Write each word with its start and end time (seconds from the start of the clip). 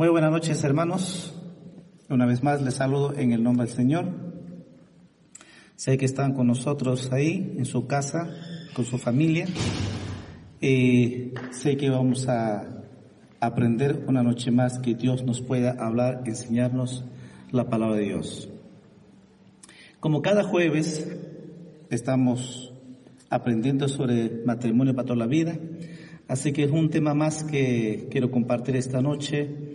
Muy 0.00 0.08
buenas 0.08 0.30
noches, 0.30 0.64
hermanos. 0.64 1.30
Una 2.08 2.24
vez 2.24 2.42
más 2.42 2.62
les 2.62 2.72
saludo 2.72 3.12
en 3.18 3.32
el 3.32 3.42
nombre 3.42 3.66
del 3.66 3.76
Señor. 3.76 4.06
Sé 5.76 5.98
que 5.98 6.06
están 6.06 6.32
con 6.32 6.46
nosotros 6.46 7.12
ahí, 7.12 7.54
en 7.58 7.66
su 7.66 7.86
casa, 7.86 8.30
con 8.72 8.86
su 8.86 8.96
familia. 8.96 9.44
Y 10.58 11.32
sé 11.50 11.76
que 11.76 11.90
vamos 11.90 12.26
a 12.30 12.82
aprender 13.40 14.06
una 14.06 14.22
noche 14.22 14.50
más 14.50 14.78
que 14.78 14.94
Dios 14.94 15.22
nos 15.22 15.42
pueda 15.42 15.72
hablar, 15.72 16.22
enseñarnos 16.24 17.04
la 17.50 17.68
palabra 17.68 17.96
de 17.96 18.04
Dios. 18.04 18.48
Como 20.00 20.22
cada 20.22 20.44
jueves 20.44 21.14
estamos 21.90 22.72
aprendiendo 23.28 23.86
sobre 23.86 24.30
matrimonio 24.46 24.94
para 24.94 25.04
toda 25.04 25.18
la 25.18 25.26
vida, 25.26 25.58
así 26.26 26.54
que 26.54 26.64
es 26.64 26.70
un 26.70 26.88
tema 26.88 27.12
más 27.12 27.44
que 27.44 28.08
quiero 28.10 28.30
compartir 28.30 28.76
esta 28.76 29.02
noche 29.02 29.69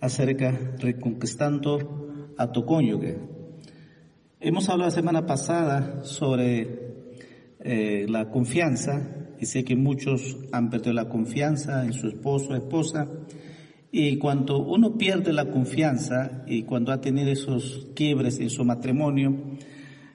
acerca 0.00 0.74
reconquistando 0.78 2.34
a 2.36 2.52
tu 2.52 2.64
cónyuge. 2.64 3.18
Hemos 4.40 4.68
hablado 4.68 4.90
la 4.90 4.94
semana 4.94 5.26
pasada 5.26 6.04
sobre 6.04 6.94
eh, 7.60 8.06
la 8.08 8.30
confianza 8.30 9.34
y 9.40 9.46
sé 9.46 9.64
que 9.64 9.76
muchos 9.76 10.36
han 10.52 10.70
perdido 10.70 10.92
la 10.92 11.08
confianza 11.08 11.84
en 11.84 11.92
su 11.92 12.08
esposo 12.08 12.50
o 12.50 12.56
esposa 12.56 13.08
y 13.90 14.18
cuando 14.18 14.58
uno 14.58 14.98
pierde 14.98 15.32
la 15.32 15.50
confianza 15.50 16.44
y 16.46 16.64
cuando 16.64 16.92
ha 16.92 17.00
tenido 17.00 17.30
esos 17.30 17.88
quiebres 17.94 18.38
en 18.40 18.50
su 18.50 18.64
matrimonio, 18.64 19.56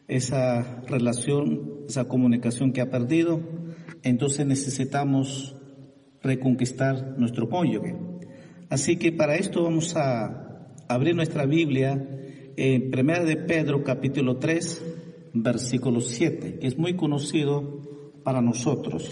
esa 0.08 0.84
relación, 0.88 1.86
esa 1.88 2.08
comunicación 2.08 2.74
que 2.74 2.82
ha 2.82 2.92
perdido, 2.92 3.42
entonces 4.04 4.46
necesitamos 4.46 5.56
reconquistar 6.22 7.18
nuestro 7.18 7.50
cónyuge. 7.50 8.11
Así 8.72 8.96
que 8.96 9.12
para 9.12 9.36
esto 9.36 9.66
vamos 9.66 9.98
a 9.98 10.66
abrir 10.88 11.14
nuestra 11.14 11.46
Biblia 11.46 12.08
en 12.56 12.90
Primera 12.90 13.26
de 13.26 13.36
Pedro 13.36 13.84
capítulo 13.84 14.38
3, 14.38 14.82
versículo 15.34 16.00
7, 16.00 16.58
que 16.58 16.68
es 16.68 16.78
muy 16.78 16.96
conocido 16.96 18.22
para 18.24 18.42
nosotros. 18.42 19.12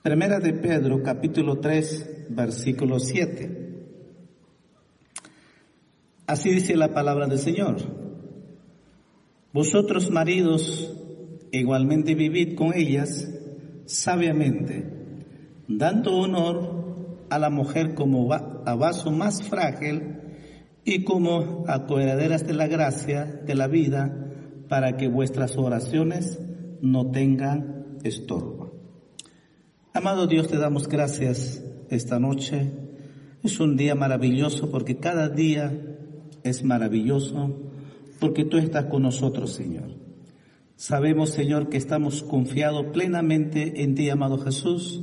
Primera 0.00 0.38
de 0.38 0.52
Pedro 0.52 1.02
capítulo 1.02 1.58
3, 1.58 2.26
versículo 2.28 3.00
7. 3.00 3.74
Así 6.28 6.50
dice 6.50 6.76
la 6.76 6.94
palabra 6.94 7.26
del 7.26 7.40
Señor. 7.40 7.78
Vosotros 9.52 10.08
maridos 10.12 10.96
igualmente 11.50 12.14
vivid 12.14 12.54
con 12.54 12.72
ellas 12.74 13.28
sabiamente 13.86 14.93
dando 15.68 16.16
honor 16.16 16.84
a 17.30 17.38
la 17.38 17.50
mujer 17.50 17.94
como 17.94 18.32
a 18.32 18.74
vaso 18.74 19.10
más 19.10 19.42
frágil 19.42 20.18
y 20.84 21.04
como 21.04 21.64
a 21.66 21.86
coheraderas 21.86 22.46
de 22.46 22.54
la 22.54 22.66
gracia 22.66 23.24
de 23.24 23.54
la 23.54 23.66
vida, 23.66 24.20
para 24.68 24.96
que 24.96 25.08
vuestras 25.08 25.56
oraciones 25.56 26.38
no 26.80 27.10
tengan 27.10 27.98
estorbo. 28.02 28.72
Amado 29.92 30.26
Dios, 30.26 30.48
te 30.48 30.58
damos 30.58 30.88
gracias 30.88 31.64
esta 31.88 32.18
noche. 32.18 32.72
Es 33.42 33.60
un 33.60 33.76
día 33.76 33.94
maravilloso 33.94 34.70
porque 34.70 34.98
cada 34.98 35.28
día 35.28 35.72
es 36.42 36.64
maravilloso 36.64 37.70
porque 38.20 38.44
tú 38.44 38.58
estás 38.58 38.86
con 38.86 39.02
nosotros, 39.02 39.52
Señor. 39.52 39.90
Sabemos, 40.76 41.30
Señor, 41.30 41.68
que 41.68 41.76
estamos 41.76 42.22
confiados 42.22 42.86
plenamente 42.86 43.82
en 43.82 43.94
ti, 43.94 44.10
amado 44.10 44.38
Jesús 44.38 45.02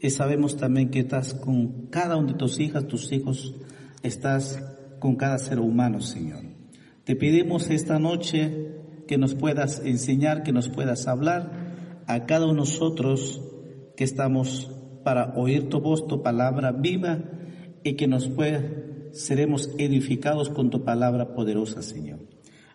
y 0.00 0.10
sabemos 0.10 0.56
también 0.56 0.90
que 0.90 1.00
estás 1.00 1.34
con 1.34 1.86
cada 1.88 2.16
uno 2.16 2.32
de 2.32 2.38
tus 2.38 2.60
hijas, 2.60 2.86
tus 2.86 3.10
hijos, 3.12 3.54
estás 4.02 4.62
con 4.98 5.16
cada 5.16 5.38
ser 5.38 5.58
humano, 5.58 6.00
Señor. 6.00 6.44
Te 7.04 7.16
pedimos 7.16 7.70
esta 7.70 7.98
noche 7.98 8.74
que 9.06 9.18
nos 9.18 9.34
puedas 9.34 9.80
enseñar, 9.84 10.42
que 10.42 10.52
nos 10.52 10.68
puedas 10.68 11.08
hablar 11.08 12.02
a 12.06 12.26
cada 12.26 12.44
uno 12.44 12.54
de 12.54 12.60
nosotros 12.60 13.42
que 13.96 14.04
estamos 14.04 14.70
para 15.02 15.34
oír 15.34 15.68
tu 15.68 15.80
voz, 15.80 16.06
tu 16.06 16.22
palabra 16.22 16.72
viva 16.72 17.18
y 17.82 17.94
que 17.94 18.06
nos 18.06 18.28
pueda, 18.28 18.62
seremos 19.12 19.70
edificados 19.78 20.50
con 20.50 20.70
tu 20.70 20.84
palabra 20.84 21.34
poderosa, 21.34 21.82
Señor. 21.82 22.20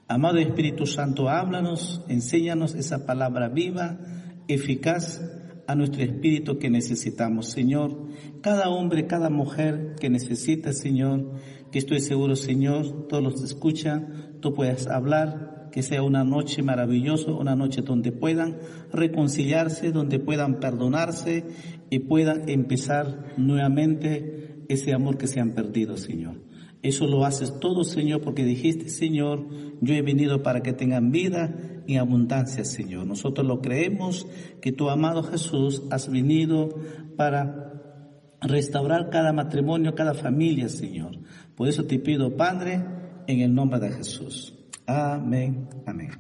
Amado 0.08 0.38
Espíritu 0.38 0.86
Santo, 0.86 1.30
háblanos, 1.30 2.04
enséñanos 2.10 2.76
esa 2.76 3.06
palabra 3.06 3.48
viva, 3.48 4.00
eficaz, 4.48 5.22
a 5.68 5.76
nuestro 5.76 6.04
espíritu 6.04 6.58
que 6.58 6.70
necesitamos, 6.70 7.48
Señor. 7.48 8.08
Cada 8.42 8.70
hombre, 8.70 9.08
cada 9.08 9.30
mujer 9.30 9.96
que 10.00 10.10
necesita, 10.10 10.74
Señor, 10.74 11.34
que 11.72 11.80
estoy 11.80 12.00
seguro, 12.00 12.36
Señor, 12.36 13.08
todos 13.08 13.24
los 13.24 13.44
escuchan, 13.44 14.38
tú 14.42 14.54
puedas 14.54 14.88
hablar, 14.88 15.70
que 15.72 15.82
sea 15.82 16.04
una 16.04 16.24
noche 16.24 16.62
maravillosa, 16.62 17.32
una 17.32 17.56
noche 17.56 17.82
donde 17.82 18.12
puedan 18.12 18.58
reconciliarse, 18.92 19.92
donde 19.92 20.20
puedan 20.20 20.60
perdonarse 20.60 21.46
y 21.90 22.00
puedan 22.00 22.48
empezar 22.48 23.34
nuevamente 23.38 24.66
ese 24.70 24.94
amor 24.94 25.18
que 25.18 25.26
se 25.26 25.40
han 25.40 25.56
perdido, 25.56 25.98
Señor. 25.98 26.36
Eso 26.84 27.08
lo 27.08 27.26
haces 27.26 27.60
todo, 27.60 27.86
Señor, 27.86 28.22
porque 28.22 28.44
dijiste, 28.44 28.90
Señor, 28.90 29.48
yo 29.82 29.96
he 29.96 30.02
venido 30.02 30.44
para 30.44 30.62
que 30.62 30.74
tengan 30.74 31.12
vida 31.12 31.56
en 31.88 32.00
abundancia, 32.00 32.66
Señor. 32.66 33.06
Nosotros 33.06 33.46
lo 33.46 33.62
creemos 33.62 34.28
que 34.62 34.72
tu 34.72 34.90
amado 34.90 35.24
Jesús 35.24 35.84
has 35.90 36.10
venido 36.10 36.70
para 37.18 37.74
restaurar 38.42 39.10
cada 39.10 39.34
matrimonio, 39.34 39.96
cada 39.96 40.14
familia, 40.14 40.70
Señor. 40.70 41.18
Por 41.56 41.68
eso 41.68 41.86
te 41.86 42.00
pido, 42.00 42.36
Padre, 42.36 42.84
en 43.28 43.40
el 43.40 43.54
nombre 43.54 43.80
de 43.80 43.92
Jesús. 43.92 44.54
Amén, 44.86 45.70
amén. 45.86 46.12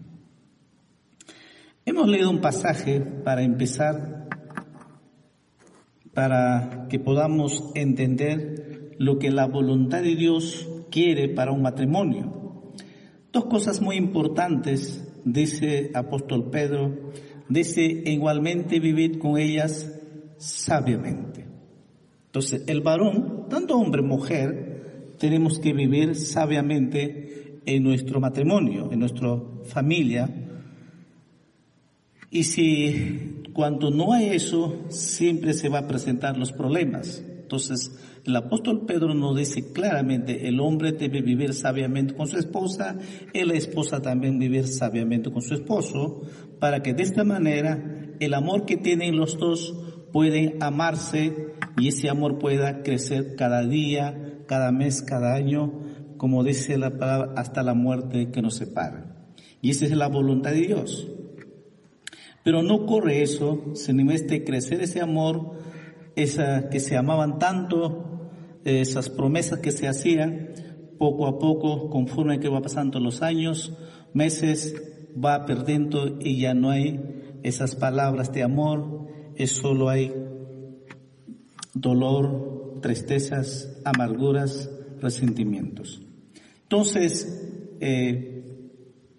Hemos 1.85 2.07
leído 2.07 2.29
un 2.29 2.39
pasaje 2.39 3.01
para 3.01 3.43
empezar, 3.43 4.29
para 6.13 6.87
que 6.89 6.97
podamos 6.99 7.71
entender 7.75 8.95
lo 8.99 9.19
que 9.19 9.31
la 9.31 9.47
voluntad 9.47 10.01
de 10.01 10.15
Dios 10.15 10.67
quiere 10.89 11.27
para 11.27 11.51
un 11.51 11.61
matrimonio. 11.61 12.71
Dos 13.33 13.45
cosas 13.45 13.81
muy 13.81 13.97
importantes, 13.97 15.12
dice 15.25 15.91
apóstol 15.93 16.49
Pedro, 16.49 17.11
dice 17.49 17.83
igualmente 17.83 18.79
vivir 18.79 19.19
con 19.19 19.37
ellas 19.37 19.91
sabiamente. 20.37 21.45
Entonces, 22.25 22.63
el 22.67 22.81
varón, 22.81 23.47
tanto 23.49 23.77
hombre 23.77 24.01
mujer, 24.01 25.15
tenemos 25.19 25.59
que 25.59 25.73
vivir 25.73 26.15
sabiamente 26.15 27.61
en 27.65 27.83
nuestro 27.83 28.19
matrimonio, 28.19 28.91
en 28.91 28.99
nuestra 28.99 29.39
familia. 29.65 30.29
Y 32.29 32.43
si 32.43 33.43
cuando 33.53 33.91
no 33.91 34.13
hay 34.13 34.29
eso, 34.29 34.85
siempre 34.89 35.53
se 35.53 35.69
va 35.69 35.79
a 35.79 35.87
presentar 35.87 36.37
los 36.37 36.51
problemas. 36.51 37.23
Entonces, 37.43 37.91
el 38.25 38.35
apóstol 38.35 38.85
Pedro 38.87 39.13
nos 39.13 39.37
dice 39.37 39.71
claramente, 39.73 40.47
el 40.47 40.59
hombre 40.59 40.93
debe 40.93 41.21
vivir 41.21 41.53
sabiamente 41.53 42.15
con 42.15 42.27
su 42.27 42.37
esposa 42.37 42.97
y 43.33 43.43
la 43.43 43.53
esposa 43.53 44.01
también 44.01 44.39
vivir 44.39 44.67
sabiamente 44.67 45.29
con 45.29 45.41
su 45.41 45.53
esposo, 45.53 46.21
para 46.59 46.81
que 46.81 46.93
de 46.93 47.03
esta 47.03 47.23
manera 47.23 48.15
el 48.19 48.33
amor 48.33 48.65
que 48.65 48.77
tienen 48.77 49.17
los 49.17 49.37
dos 49.37 49.75
pueden 50.13 50.63
amarse 50.63 51.53
y 51.77 51.89
ese 51.89 52.09
amor 52.09 52.39
pueda 52.39 52.81
crecer 52.81 53.35
cada 53.35 53.65
día, 53.67 54.39
cada 54.47 54.71
mes, 54.71 55.01
cada 55.01 55.35
año, 55.35 55.81
como 56.17 56.43
dice 56.43 56.77
la 56.77 56.97
palabra, 56.97 57.33
hasta 57.35 57.61
la 57.61 57.73
muerte 57.73 58.31
que 58.31 58.41
nos 58.41 58.55
separe. 58.55 59.03
Y 59.61 59.71
esa 59.71 59.85
es 59.85 59.91
la 59.91 60.07
voluntad 60.07 60.51
de 60.51 60.61
Dios. 60.61 61.09
Pero 62.43 62.63
no 62.63 62.75
ocurre 62.75 63.21
eso, 63.21 63.71
sino 63.73 64.11
este 64.11 64.43
crecer 64.43 64.81
ese 64.81 65.01
amor, 65.01 65.57
esa 66.15 66.69
que 66.69 66.79
se 66.79 66.97
amaban 66.97 67.39
tanto, 67.39 68.29
esas 68.63 69.09
promesas 69.09 69.59
que 69.59 69.71
se 69.71 69.87
hacían, 69.87 70.49
poco 70.97 71.27
a 71.27 71.39
poco, 71.39 71.89
conforme 71.89 72.39
que 72.39 72.49
va 72.49 72.61
pasando 72.61 72.99
los 72.99 73.21
años, 73.21 73.73
meses, 74.13 74.75
va 75.13 75.45
perdiendo 75.45 76.17
y 76.19 76.39
ya 76.39 76.53
no 76.53 76.69
hay 76.69 77.39
esas 77.43 77.75
palabras 77.75 78.31
de 78.31 78.43
amor, 78.43 79.07
es 79.35 79.51
solo 79.51 79.89
hay 79.89 80.13
dolor, 81.73 82.79
tristezas, 82.81 83.81
amarguras, 83.83 84.69
resentimientos. 85.01 86.01
Entonces, 86.63 87.49
eh, 87.79 88.43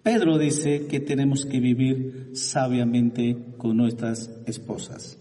Pedro 0.01 0.37
dice 0.37 0.87
que 0.87 0.99
tenemos 0.99 1.45
que 1.45 1.59
vivir 1.59 2.31
sabiamente 2.33 3.55
con 3.57 3.77
nuestras 3.77 4.31
esposas. 4.45 5.19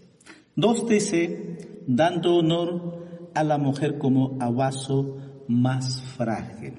Dos 0.57 0.87
dice, 0.87 1.59
dando 1.87 2.37
honor 2.37 3.31
a 3.35 3.45
la 3.45 3.59
mujer 3.59 3.99
como 3.99 4.37
a 4.41 4.51
vaso 4.51 5.17
más 5.49 6.03
frágil. 6.17 6.75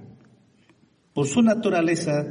Por 1.14 1.28
su 1.28 1.42
naturaleza, 1.42 2.26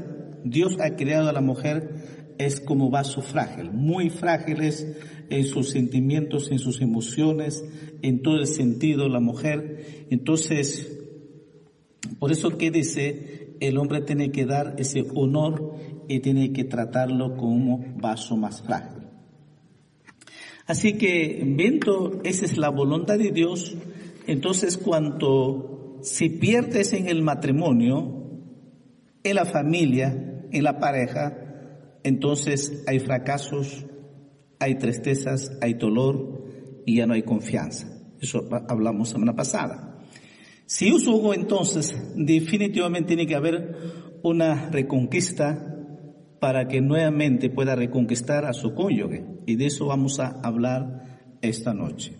Dios 0.44 0.76
ha 0.80 0.96
creado 0.96 1.28
a 1.28 1.32
la 1.32 1.40
mujer 1.40 2.24
es 2.38 2.60
como 2.60 2.90
vaso 2.90 3.22
frágil, 3.22 3.70
muy 3.70 4.10
frágiles 4.10 4.86
en 5.30 5.44
sus 5.44 5.70
sentimientos, 5.70 6.50
en 6.50 6.58
sus 6.58 6.80
emociones, 6.80 7.64
en 8.02 8.22
todo 8.22 8.36
el 8.36 8.46
sentido 8.46 9.08
la 9.08 9.20
mujer. 9.20 10.06
Entonces, 10.10 11.00
por 12.18 12.32
eso 12.32 12.58
que 12.58 12.70
dice, 12.70 13.56
el 13.60 13.78
hombre 13.78 14.02
tiene 14.02 14.30
que 14.30 14.46
dar 14.46 14.74
ese 14.78 15.04
honor 15.14 15.76
y 16.08 16.20
tiene 16.20 16.52
que 16.52 16.64
tratarlo 16.64 17.36
como 17.36 17.84
vaso 17.96 18.36
más 18.36 18.62
frágil. 18.62 19.03
Así 20.66 20.94
que, 20.94 21.42
viendo 21.46 22.20
esa 22.24 22.46
es 22.46 22.56
la 22.56 22.70
voluntad 22.70 23.18
de 23.18 23.30
Dios, 23.30 23.76
entonces 24.26 24.78
cuando 24.78 25.98
si 26.02 26.28
pierdes 26.30 26.92
en 26.92 27.08
el 27.08 27.22
matrimonio, 27.22 28.24
en 29.22 29.34
la 29.34 29.44
familia, 29.44 30.46
en 30.50 30.62
la 30.62 30.78
pareja, 30.78 31.98
entonces 32.02 32.84
hay 32.86 33.00
fracasos, 33.00 33.86
hay 34.58 34.76
tristezas, 34.76 35.52
hay 35.60 35.74
dolor 35.74 36.44
y 36.86 36.96
ya 36.96 37.06
no 37.06 37.14
hay 37.14 37.22
confianza. 37.22 37.88
Eso 38.20 38.48
hablamos 38.68 39.10
semana 39.10 39.34
pasada. 39.34 39.98
Si 40.66 40.90
uso 40.92 41.34
entonces, 41.34 41.94
definitivamente 42.16 43.08
tiene 43.08 43.26
que 43.26 43.34
haber 43.34 43.76
una 44.22 44.70
reconquista 44.70 45.73
para 46.44 46.68
que 46.68 46.82
nuevamente 46.82 47.48
pueda 47.48 47.74
reconquistar 47.74 48.44
a 48.44 48.52
su 48.52 48.74
cónyuge. 48.74 49.24
Y 49.46 49.56
de 49.56 49.64
eso 49.64 49.86
vamos 49.86 50.20
a 50.20 50.28
hablar 50.42 51.38
esta 51.40 51.72
noche. 51.72 52.12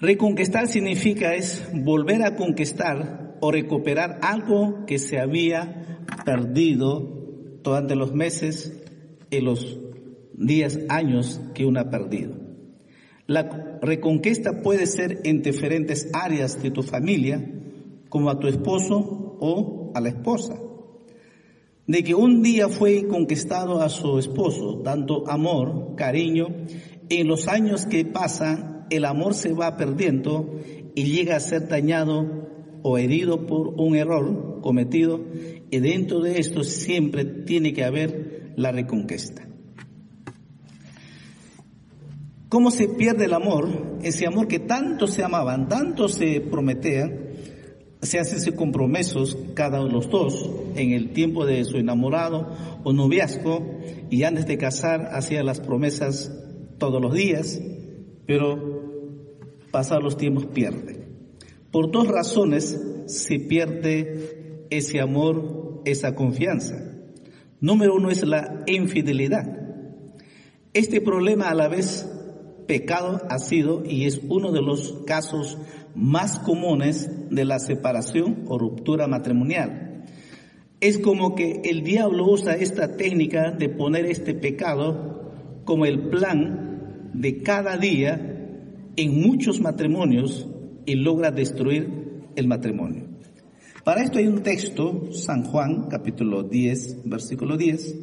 Reconquistar 0.00 0.68
significa 0.68 1.34
es 1.34 1.68
volver 1.74 2.22
a 2.22 2.34
conquistar 2.34 3.36
o 3.42 3.52
recuperar 3.52 4.20
algo 4.22 4.86
que 4.86 4.98
se 4.98 5.20
había 5.20 6.02
perdido 6.24 7.58
durante 7.62 7.94
los 7.94 8.14
meses 8.14 8.82
y 9.28 9.40
los 9.42 9.78
días, 10.32 10.78
años 10.88 11.42
que 11.52 11.66
uno 11.66 11.80
ha 11.80 11.90
perdido. 11.90 12.38
La 13.26 13.78
reconquista 13.82 14.62
puede 14.62 14.86
ser 14.86 15.20
en 15.24 15.42
diferentes 15.42 16.08
áreas 16.14 16.62
de 16.62 16.70
tu 16.70 16.82
familia, 16.82 17.46
como 18.08 18.30
a 18.30 18.40
tu 18.40 18.48
esposo 18.48 18.96
o 19.40 19.92
a 19.94 20.00
la 20.00 20.08
esposa. 20.08 20.58
De 21.90 22.04
que 22.04 22.14
un 22.14 22.40
día 22.40 22.68
fue 22.68 23.08
conquistado 23.08 23.82
a 23.82 23.88
su 23.88 24.20
esposo, 24.20 24.80
dando 24.80 25.28
amor, 25.28 25.96
cariño, 25.96 26.46
en 27.08 27.26
los 27.26 27.48
años 27.48 27.84
que 27.84 28.04
pasan 28.04 28.86
el 28.90 29.04
amor 29.04 29.34
se 29.34 29.52
va 29.54 29.76
perdiendo 29.76 30.60
y 30.94 31.02
llega 31.06 31.34
a 31.34 31.40
ser 31.40 31.66
dañado 31.66 32.46
o 32.84 32.96
herido 32.96 33.44
por 33.44 33.74
un 33.76 33.96
error 33.96 34.60
cometido 34.62 35.24
y 35.68 35.80
dentro 35.80 36.20
de 36.20 36.38
esto 36.38 36.62
siempre 36.62 37.24
tiene 37.24 37.72
que 37.72 37.82
haber 37.82 38.52
la 38.54 38.70
reconquista. 38.70 39.48
¿Cómo 42.48 42.70
se 42.70 42.86
pierde 42.86 43.24
el 43.24 43.34
amor? 43.34 43.98
Ese 44.00 44.28
amor 44.28 44.46
que 44.46 44.60
tanto 44.60 45.08
se 45.08 45.24
amaban, 45.24 45.68
tanto 45.68 46.06
se 46.06 46.40
prometían, 46.40 47.29
se 48.02 48.18
hacen 48.18 48.54
compromisos 48.56 49.36
cada 49.54 49.80
uno 49.80 49.88
de 49.88 49.94
los 49.94 50.10
dos 50.10 50.50
en 50.74 50.92
el 50.92 51.12
tiempo 51.12 51.44
de 51.44 51.64
su 51.64 51.76
enamorado 51.76 52.48
o 52.82 52.92
noviazgo 52.92 53.78
y 54.08 54.22
antes 54.22 54.46
de 54.46 54.56
casar 54.56 55.10
hacían 55.12 55.46
las 55.46 55.60
promesas 55.60 56.32
todos 56.78 57.00
los 57.00 57.12
días, 57.12 57.60
pero 58.26 58.80
pasar 59.70 60.02
los 60.02 60.16
tiempos 60.16 60.46
pierde. 60.46 61.06
Por 61.70 61.90
dos 61.90 62.08
razones 62.08 62.80
se 63.06 63.38
pierde 63.38 64.66
ese 64.70 65.00
amor, 65.00 65.82
esa 65.84 66.14
confianza. 66.14 66.76
Número 67.60 67.94
uno 67.94 68.10
es 68.10 68.22
la 68.24 68.64
infidelidad. 68.66 69.46
Este 70.72 71.00
problema 71.00 71.50
a 71.50 71.54
la 71.54 71.68
vez 71.68 72.08
pecado 72.66 73.20
ha 73.28 73.38
sido 73.38 73.84
y 73.84 74.06
es 74.06 74.20
uno 74.28 74.52
de 74.52 74.62
los 74.62 75.02
casos 75.06 75.58
más 75.94 76.38
comunes 76.38 77.10
de 77.30 77.44
la 77.44 77.58
separación 77.58 78.44
o 78.48 78.58
ruptura 78.58 79.06
matrimonial. 79.06 80.04
Es 80.80 80.98
como 80.98 81.34
que 81.34 81.60
el 81.64 81.82
diablo 81.82 82.26
usa 82.26 82.54
esta 82.54 82.96
técnica 82.96 83.50
de 83.50 83.68
poner 83.68 84.06
este 84.06 84.34
pecado 84.34 85.32
como 85.64 85.84
el 85.84 86.08
plan 86.08 87.10
de 87.12 87.42
cada 87.42 87.76
día 87.76 88.30
en 88.96 89.20
muchos 89.20 89.60
matrimonios 89.60 90.48
y 90.86 90.94
logra 90.94 91.30
destruir 91.30 92.22
el 92.36 92.46
matrimonio. 92.46 93.10
Para 93.84 94.02
esto 94.02 94.18
hay 94.18 94.26
un 94.26 94.42
texto, 94.42 95.12
San 95.12 95.44
Juan, 95.44 95.88
capítulo 95.88 96.42
10, 96.42 97.08
versículo 97.08 97.56
10. 97.56 97.96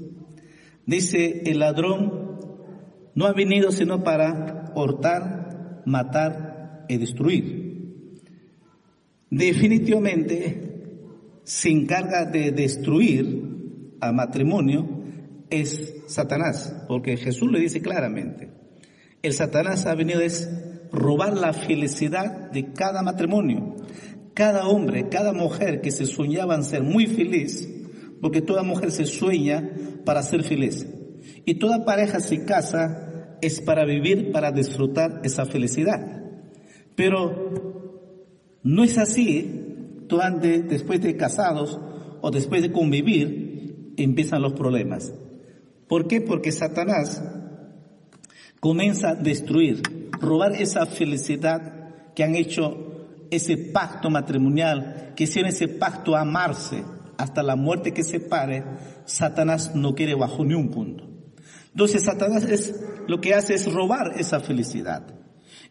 Dice, 0.85 1.43
el 1.45 1.59
ladrón 1.59 2.39
no 3.13 3.25
ha 3.25 3.33
venido 3.33 3.71
sino 3.71 4.03
para 4.03 4.71
hurtar, 4.75 5.83
matar 5.85 6.85
y 6.89 6.97
destruir. 6.97 7.56
Definitivamente 9.29 10.61
se 11.43 11.69
encarga 11.69 12.25
de 12.25 12.51
destruir 12.51 13.95
al 13.99 14.13
matrimonio 14.13 15.03
es 15.49 15.95
Satanás, 16.07 16.85
porque 16.87 17.17
Jesús 17.17 17.51
le 17.51 17.59
dice 17.59 17.81
claramente, 17.81 18.49
el 19.21 19.33
Satanás 19.33 19.85
ha 19.85 19.95
venido 19.95 20.21
es 20.21 20.49
robar 20.91 21.33
la 21.35 21.53
felicidad 21.53 22.51
de 22.51 22.71
cada 22.73 23.01
matrimonio. 23.01 23.75
Cada 24.33 24.67
hombre, 24.67 25.09
cada 25.09 25.33
mujer 25.33 25.81
que 25.81 25.91
se 25.91 26.05
soñaban 26.05 26.63
ser 26.63 26.83
muy 26.83 27.07
feliz, 27.07 27.67
porque 28.21 28.41
toda 28.41 28.63
mujer 28.63 28.91
se 28.91 29.05
sueña 29.05 29.71
para 30.05 30.21
ser 30.21 30.43
feliz. 30.43 30.85
Y 31.45 31.55
toda 31.55 31.85
pareja 31.85 32.19
se 32.19 32.45
casa 32.45 33.37
es 33.41 33.61
para 33.61 33.85
vivir, 33.85 34.31
para 34.31 34.51
disfrutar 34.51 35.21
esa 35.23 35.45
felicidad. 35.45 36.23
Pero 36.95 37.76
no 38.63 38.83
es 38.83 38.97
así. 38.97 39.63
Antes, 40.21 40.69
después 40.69 41.01
de 41.01 41.17
casados 41.17 41.79
o 42.21 42.31
después 42.31 42.61
de 42.61 42.71
convivir, 42.71 43.93
empiezan 43.97 44.41
los 44.41 44.53
problemas. 44.53 45.11
¿Por 45.87 46.07
qué? 46.07 46.21
Porque 46.21 46.51
Satanás 46.51 47.21
comienza 48.59 49.09
a 49.09 49.15
destruir 49.15 49.81
robar 50.19 50.53
esa 50.53 50.85
felicidad 50.85 51.93
que 52.15 52.23
han 52.23 52.35
hecho 52.35 52.87
ese 53.31 53.57
pacto 53.57 54.09
matrimonial, 54.09 55.13
que 55.15 55.25
hicieron 55.25 55.49
ese 55.49 55.67
pacto 55.67 56.15
a 56.15 56.21
amarse 56.21 56.83
hasta 57.17 57.43
la 57.43 57.55
muerte 57.55 57.93
que 57.93 58.03
separe, 58.03 58.63
Satanás 59.05 59.75
no 59.75 59.95
quiere 59.95 60.15
bajo 60.15 60.45
ni 60.45 60.53
un 60.53 60.69
punto. 60.69 61.05
Entonces 61.71 62.03
Satanás 62.03 62.43
es, 62.43 62.79
lo 63.07 63.21
que 63.21 63.33
hace 63.33 63.53
es 63.53 63.71
robar 63.71 64.13
esa 64.17 64.39
felicidad. 64.39 65.03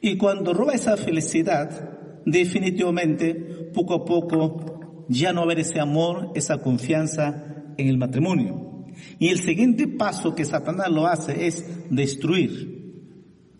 Y 0.00 0.16
cuando 0.16 0.52
roba 0.52 0.75
esa 0.75 0.97
felicidad, 0.97 1.95
definitivamente, 2.26 3.35
poco 3.73 3.95
a 3.95 4.04
poco, 4.04 5.06
ya 5.09 5.33
no 5.33 5.40
haber 5.40 5.61
ese 5.61 5.80
amor, 5.80 6.33
esa 6.35 6.59
confianza 6.59 7.73
en 7.78 7.88
el 7.88 7.97
matrimonio. 7.97 8.85
Y 9.18 9.28
el 9.28 9.38
siguiente 9.38 9.88
paso 9.88 10.35
que 10.35 10.45
Satanás 10.45 10.90
lo 10.90 11.06
hace 11.06 11.47
es 11.47 11.64
destruir 11.90 12.76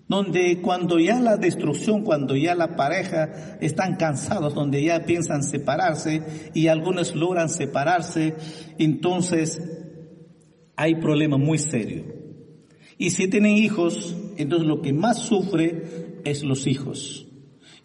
donde 0.08 0.61
cuando 0.61 0.99
ya 1.00 1.20
la 1.20 1.37
destrucción, 1.37 2.02
cuando 2.02 2.37
ya 2.37 2.54
la 2.54 2.76
pareja 2.76 3.58
están 3.61 3.96
cansados, 3.96 4.54
donde 4.54 4.82
ya 4.85 5.04
piensan 5.04 5.42
separarse 5.42 6.23
y 6.54 6.68
algunos 6.68 7.14
logran 7.16 7.49
separarse, 7.49 8.35
entonces 8.78 9.61
hay 10.76 10.96
problema 10.96 11.38
muy 11.38 11.58
serio. 11.58 12.04
Y 12.99 13.11
si 13.11 13.28
tienen 13.28 13.56
hijos, 13.56 14.16
entonces 14.37 14.68
lo 14.68 14.80
que 14.80 14.92
más 14.92 15.18
sufre 15.18 16.20
es 16.25 16.44
los 16.44 16.66
hijos. 16.66 17.25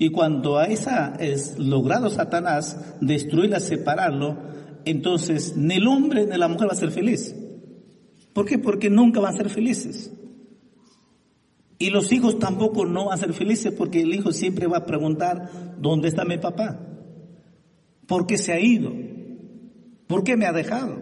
Y 0.02 0.10
cuando 0.10 0.58
a 0.58 0.66
esa 0.66 1.14
es 1.20 1.60
logrado 1.60 2.10
Satanás 2.10 2.96
destruirla, 3.02 3.60
separarlo, 3.60 4.36
entonces 4.84 5.56
ni 5.56 5.76
el 5.76 5.86
hombre 5.86 6.26
ni 6.26 6.40
la 6.40 6.48
mujer 6.48 6.70
va 6.70 6.72
a 6.72 6.76
ser 6.76 6.90
feliz. 6.90 7.36
¿Por 8.34 8.48
qué? 8.48 8.58
Porque 8.58 8.90
nunca 8.90 9.20
van 9.20 9.36
a 9.36 9.38
ser 9.38 9.50
felices. 9.52 10.12
Y 11.78 11.92
los 11.92 12.12
hijos 12.12 12.40
tampoco 12.40 12.84
no 12.84 13.06
van 13.06 13.14
a 13.14 13.22
ser 13.22 13.34
felices 13.34 13.76
porque 13.78 14.02
el 14.02 14.16
hijo 14.16 14.32
siempre 14.32 14.66
va 14.66 14.78
a 14.78 14.86
preguntar, 14.88 15.76
¿dónde 15.78 16.08
está 16.08 16.26
mi 16.26 16.40
papá? 16.40 16.80
¿Por 18.08 18.26
qué 18.26 18.40
se 18.40 18.54
ha 18.54 18.60
ido? 18.60 18.92
¿Por 20.08 20.24
qué 20.24 20.36
me 20.36 20.48
ha 20.48 20.52
dejado? 20.52 21.00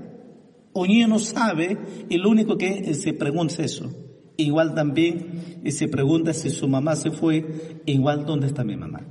O 0.74 0.86
niño 0.86 1.08
no 1.08 1.20
sabe 1.20 1.78
y 2.10 2.18
lo 2.18 2.30
único 2.30 2.58
que 2.58 2.94
se 2.96 3.14
pregunta 3.14 3.54
es 3.64 3.76
eso. 3.76 4.09
Igual 4.40 4.74
también 4.74 5.60
se 5.70 5.90
pregunta 5.90 6.34
si 6.34 6.50
su 6.50 6.70
mamá 6.70 6.96
se 6.96 7.12
fue, 7.12 7.82
igual 7.86 8.26
dónde 8.26 8.48
está 8.48 8.64
mi 8.64 8.78
mamá. 8.78 9.02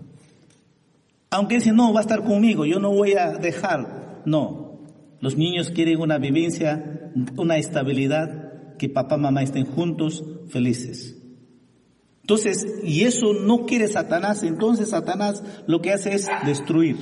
Aunque 1.28 1.56
dice, 1.56 1.70
no, 1.72 1.92
va 1.92 2.00
a 2.00 2.02
estar 2.02 2.24
conmigo, 2.24 2.64
yo 2.64 2.80
no 2.80 2.90
voy 2.92 3.12
a 3.12 3.32
dejar. 3.32 4.22
No, 4.24 4.80
los 5.20 5.36
niños 5.36 5.70
quieren 5.70 6.00
una 6.00 6.16
vivencia, 6.16 7.12
una 7.36 7.58
estabilidad, 7.58 8.76
que 8.78 8.88
papá 8.88 9.16
y 9.16 9.20
mamá 9.20 9.42
estén 9.42 9.66
juntos, 9.66 10.24
felices. 10.48 11.18
Entonces, 12.22 12.66
y 12.82 13.02
eso 13.02 13.34
no 13.34 13.66
quiere 13.66 13.86
Satanás, 13.86 14.42
entonces 14.42 14.88
Satanás 14.88 15.42
lo 15.66 15.82
que 15.82 15.92
hace 15.92 16.14
es 16.14 16.26
destruir. 16.46 16.96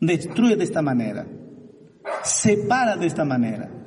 Destruye 0.00 0.56
de 0.56 0.64
esta 0.64 0.80
manera. 0.80 1.26
Separa 2.22 2.96
de 2.96 3.06
esta 3.06 3.26
manera. 3.26 3.83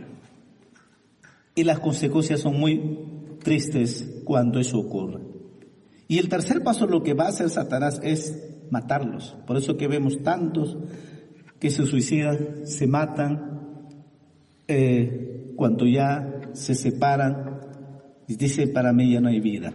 Y 1.57 1.63
las 1.63 1.79
consecuencias 1.79 2.41
son 2.41 2.59
muy 2.59 2.99
tristes 3.43 4.21
cuando 4.25 4.59
eso 4.59 4.77
ocurre. 4.77 5.21
Y 6.07 6.19
el 6.19 6.29
tercer 6.29 6.61
paso 6.61 6.85
lo 6.85 7.01
que 7.01 7.15
va 7.15 7.25
a 7.25 7.29
hacer 7.29 7.49
Satanás 7.49 7.99
es 8.03 8.53
matarlos. 8.69 9.35
Por 9.47 9.57
eso 9.57 9.75
que 9.75 9.87
vemos 9.87 10.21
tantos 10.21 10.77
que 11.59 11.71
se 11.71 11.87
suicidan, 11.87 12.67
se 12.67 12.85
matan, 12.85 13.87
eh, 14.67 15.51
cuando 15.55 15.87
ya 15.87 16.41
se 16.53 16.75
separan 16.75 17.61
y 18.27 18.35
dicen, 18.35 18.71
para 18.71 18.93
mí 18.93 19.11
ya 19.11 19.19
no 19.19 19.29
hay 19.29 19.39
vida. 19.39 19.73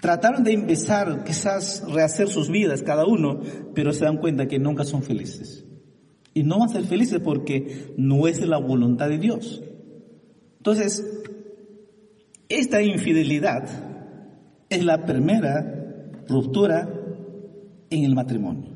Trataron 0.00 0.44
de 0.44 0.52
empezar, 0.52 1.24
quizás 1.24 1.82
rehacer 1.92 2.28
sus 2.28 2.48
vidas 2.48 2.84
cada 2.84 3.06
uno, 3.06 3.40
pero 3.74 3.92
se 3.92 4.04
dan 4.04 4.18
cuenta 4.18 4.46
que 4.46 4.60
nunca 4.60 4.84
son 4.84 5.02
felices. 5.02 5.64
Y 6.34 6.42
no 6.42 6.58
van 6.58 6.68
a 6.68 6.72
ser 6.72 6.84
felices 6.84 7.20
porque 7.22 7.92
no 7.96 8.26
es 8.26 8.40
la 8.46 8.58
voluntad 8.58 9.08
de 9.08 9.18
Dios. 9.18 9.62
Entonces, 10.58 11.04
esta 12.48 12.82
infidelidad 12.82 13.68
es 14.68 14.84
la 14.84 15.04
primera 15.04 16.10
ruptura 16.28 16.88
en 17.90 18.04
el 18.04 18.14
matrimonio. 18.14 18.70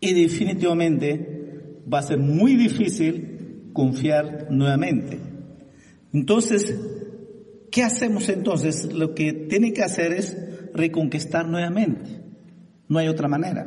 Y 0.00 0.12
definitivamente 0.14 1.82
va 1.92 1.98
a 1.98 2.02
ser 2.02 2.18
muy 2.18 2.54
difícil 2.56 3.70
confiar 3.72 4.48
nuevamente. 4.50 5.18
Entonces, 6.12 6.74
¿Qué 7.72 7.82
hacemos 7.82 8.28
entonces? 8.28 8.92
Lo 8.92 9.14
que 9.14 9.32
tiene 9.32 9.72
que 9.72 9.82
hacer 9.82 10.12
es 10.12 10.36
reconquistar 10.74 11.48
nuevamente. 11.48 12.20
No 12.86 12.98
hay 12.98 13.08
otra 13.08 13.28
manera. 13.28 13.66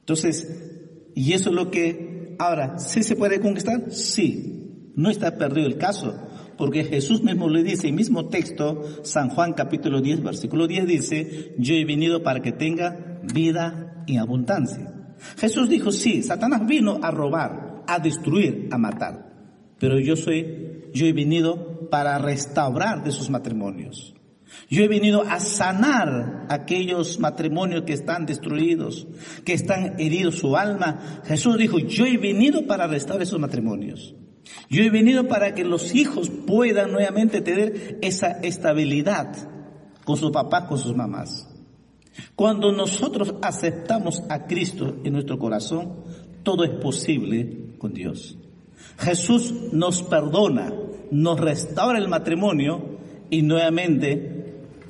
Entonces, 0.00 0.69
y 1.14 1.32
eso 1.32 1.50
es 1.50 1.54
lo 1.54 1.70
que, 1.70 2.36
ahora, 2.38 2.78
¿sí 2.78 3.02
se 3.02 3.16
puede 3.16 3.40
conquistar? 3.40 3.90
Sí. 3.90 4.92
No 4.94 5.10
está 5.10 5.36
perdido 5.36 5.66
el 5.66 5.78
caso. 5.78 6.26
Porque 6.56 6.84
Jesús 6.84 7.22
mismo 7.22 7.48
le 7.48 7.62
dice, 7.62 7.88
el 7.88 7.94
mismo 7.94 8.28
texto, 8.28 8.82
San 9.02 9.30
Juan 9.30 9.54
capítulo 9.54 10.02
10, 10.02 10.22
versículo 10.22 10.66
10 10.66 10.86
dice, 10.86 11.54
yo 11.58 11.74
he 11.74 11.84
venido 11.86 12.22
para 12.22 12.40
que 12.40 12.52
tenga 12.52 13.22
vida 13.32 14.04
en 14.06 14.18
abundancia. 14.18 15.14
Jesús 15.38 15.70
dijo, 15.70 15.90
sí, 15.90 16.22
Satanás 16.22 16.66
vino 16.66 16.98
a 17.02 17.10
robar, 17.10 17.82
a 17.86 17.98
destruir, 17.98 18.68
a 18.70 18.78
matar. 18.78 19.30
Pero 19.78 19.98
yo 19.98 20.16
soy, 20.16 20.90
yo 20.92 21.06
he 21.06 21.14
venido 21.14 21.88
para 21.90 22.18
restaurar 22.18 23.02
de 23.04 23.12
sus 23.12 23.30
matrimonios. 23.30 24.14
Yo 24.68 24.84
he 24.84 24.88
venido 24.88 25.22
a 25.22 25.40
sanar 25.40 26.46
aquellos 26.48 27.18
matrimonios 27.18 27.82
que 27.82 27.92
están 27.92 28.26
destruidos, 28.26 29.06
que 29.44 29.52
están 29.52 29.98
heridos 29.98 30.38
su 30.38 30.56
alma. 30.56 31.22
Jesús 31.24 31.58
dijo, 31.58 31.78
yo 31.78 32.06
he 32.06 32.18
venido 32.18 32.66
para 32.66 32.86
restaurar 32.86 33.22
esos 33.22 33.40
matrimonios. 33.40 34.14
Yo 34.68 34.82
he 34.82 34.90
venido 34.90 35.28
para 35.28 35.54
que 35.54 35.64
los 35.64 35.94
hijos 35.94 36.30
puedan 36.30 36.92
nuevamente 36.92 37.40
tener 37.40 37.98
esa 38.02 38.30
estabilidad 38.42 39.36
con 40.04 40.16
sus 40.16 40.30
papás, 40.30 40.64
con 40.64 40.78
sus 40.78 40.94
mamás. 40.96 41.48
Cuando 42.34 42.72
nosotros 42.72 43.34
aceptamos 43.42 44.22
a 44.28 44.46
Cristo 44.46 44.96
en 45.04 45.12
nuestro 45.12 45.38
corazón, 45.38 46.04
todo 46.42 46.64
es 46.64 46.70
posible 46.70 47.74
con 47.78 47.92
Dios. 47.92 48.38
Jesús 48.98 49.52
nos 49.72 50.02
perdona, 50.02 50.72
nos 51.10 51.40
restaura 51.40 51.98
el 51.98 52.08
matrimonio 52.08 52.98
y 53.30 53.42
nuevamente 53.42 54.39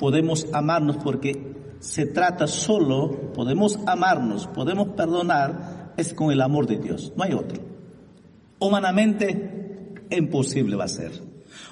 podemos 0.01 0.47
amarnos 0.53 0.97
porque 0.97 1.55
se 1.79 2.07
trata 2.07 2.47
solo, 2.47 3.33
podemos 3.35 3.79
amarnos, 3.87 4.47
podemos 4.47 4.89
perdonar, 4.97 5.93
es 5.97 6.15
con 6.15 6.33
el 6.33 6.41
amor 6.41 6.67
de 6.67 6.79
Dios, 6.79 7.13
no 7.17 7.23
hay 7.23 7.35
otro. 7.35 7.63
Humanamente 8.59 9.95
imposible 10.11 10.75
va 10.77 10.85
a 10.85 10.89
ser. 10.89 11.13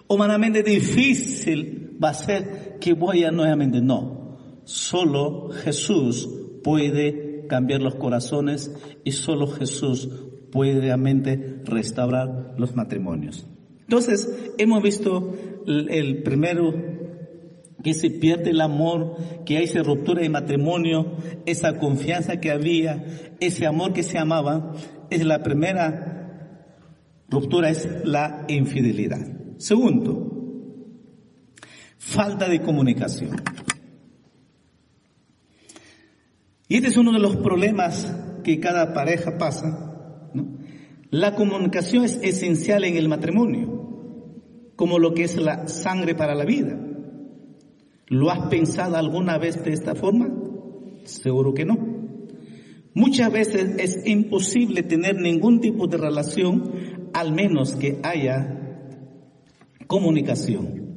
Humanamente 0.06 0.62
difícil 0.62 1.96
va 2.02 2.10
a 2.10 2.14
ser 2.14 2.76
que 2.78 2.92
voy 2.92 3.24
a 3.24 3.30
nuevamente, 3.30 3.80
no. 3.80 4.36
Solo 4.64 5.48
Jesús 5.50 6.28
puede 6.62 7.46
cambiar 7.48 7.80
los 7.80 7.94
corazones 7.94 8.70
y 9.04 9.12
solo 9.12 9.46
Jesús 9.46 10.08
puede 10.52 10.80
realmente 10.80 11.62
restaurar 11.64 12.54
los 12.58 12.76
matrimonios. 12.76 13.46
Entonces, 13.80 14.52
hemos 14.58 14.82
visto 14.82 15.34
el, 15.66 16.22
primero, 16.22 16.74
que 17.82 17.94
se 17.94 18.10
pierde 18.10 18.50
el 18.50 18.60
amor, 18.60 19.16
que 19.44 19.58
hay 19.58 19.64
esa 19.64 19.82
ruptura 19.82 20.22
de 20.22 20.28
matrimonio, 20.28 21.16
esa 21.46 21.78
confianza 21.78 22.40
que 22.40 22.50
había, 22.50 23.04
ese 23.40 23.66
amor 23.66 23.92
que 23.92 24.02
se 24.02 24.18
amaba, 24.18 24.74
es 25.10 25.24
la 25.24 25.42
primera 25.42 26.64
ruptura, 27.28 27.70
es 27.70 27.88
la 28.04 28.44
infidelidad. 28.48 29.24
Segundo, 29.58 30.30
falta 31.98 32.48
de 32.48 32.60
comunicación. 32.62 33.36
Y 36.68 36.76
este 36.76 36.88
es 36.88 36.96
uno 36.96 37.12
de 37.12 37.20
los 37.20 37.36
problemas 37.36 38.14
que 38.44 38.60
cada 38.60 38.92
pareja 38.92 39.38
pasa. 39.38 39.94
La 41.10 41.34
comunicación 41.34 42.04
es 42.04 42.18
esencial 42.22 42.84
en 42.84 42.96
el 42.96 43.08
matrimonio 43.08 43.78
como 44.78 45.00
lo 45.00 45.12
que 45.12 45.24
es 45.24 45.36
la 45.36 45.66
sangre 45.66 46.14
para 46.14 46.36
la 46.36 46.44
vida. 46.44 46.78
¿Lo 48.08 48.30
has 48.30 48.48
pensado 48.48 48.96
alguna 48.96 49.38
vez 49.38 49.62
de 49.64 49.72
esta 49.72 49.94
forma? 49.94 50.28
Seguro 51.04 51.54
que 51.54 51.64
no. 51.64 51.78
Muchas 52.94 53.30
veces 53.30 53.76
es 53.78 54.06
imposible 54.06 54.82
tener 54.82 55.16
ningún 55.16 55.60
tipo 55.60 55.86
de 55.86 55.98
relación 55.98 56.72
al 57.12 57.32
menos 57.32 57.76
que 57.76 57.98
haya 58.02 58.58
comunicación. 59.86 60.88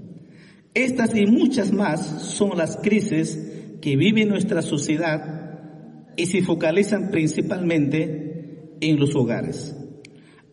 Estas 0.73 1.15
y 1.15 1.25
muchas 1.25 1.71
más 1.73 2.23
son 2.23 2.57
las 2.57 2.77
crisis 2.77 3.77
que 3.81 3.95
vive 3.97 4.25
nuestra 4.25 4.61
sociedad 4.61 5.41
y 6.15 6.25
se 6.27 6.41
focalizan 6.41 7.11
principalmente 7.11 8.77
en 8.79 8.99
los 8.99 9.15
hogares. 9.15 9.75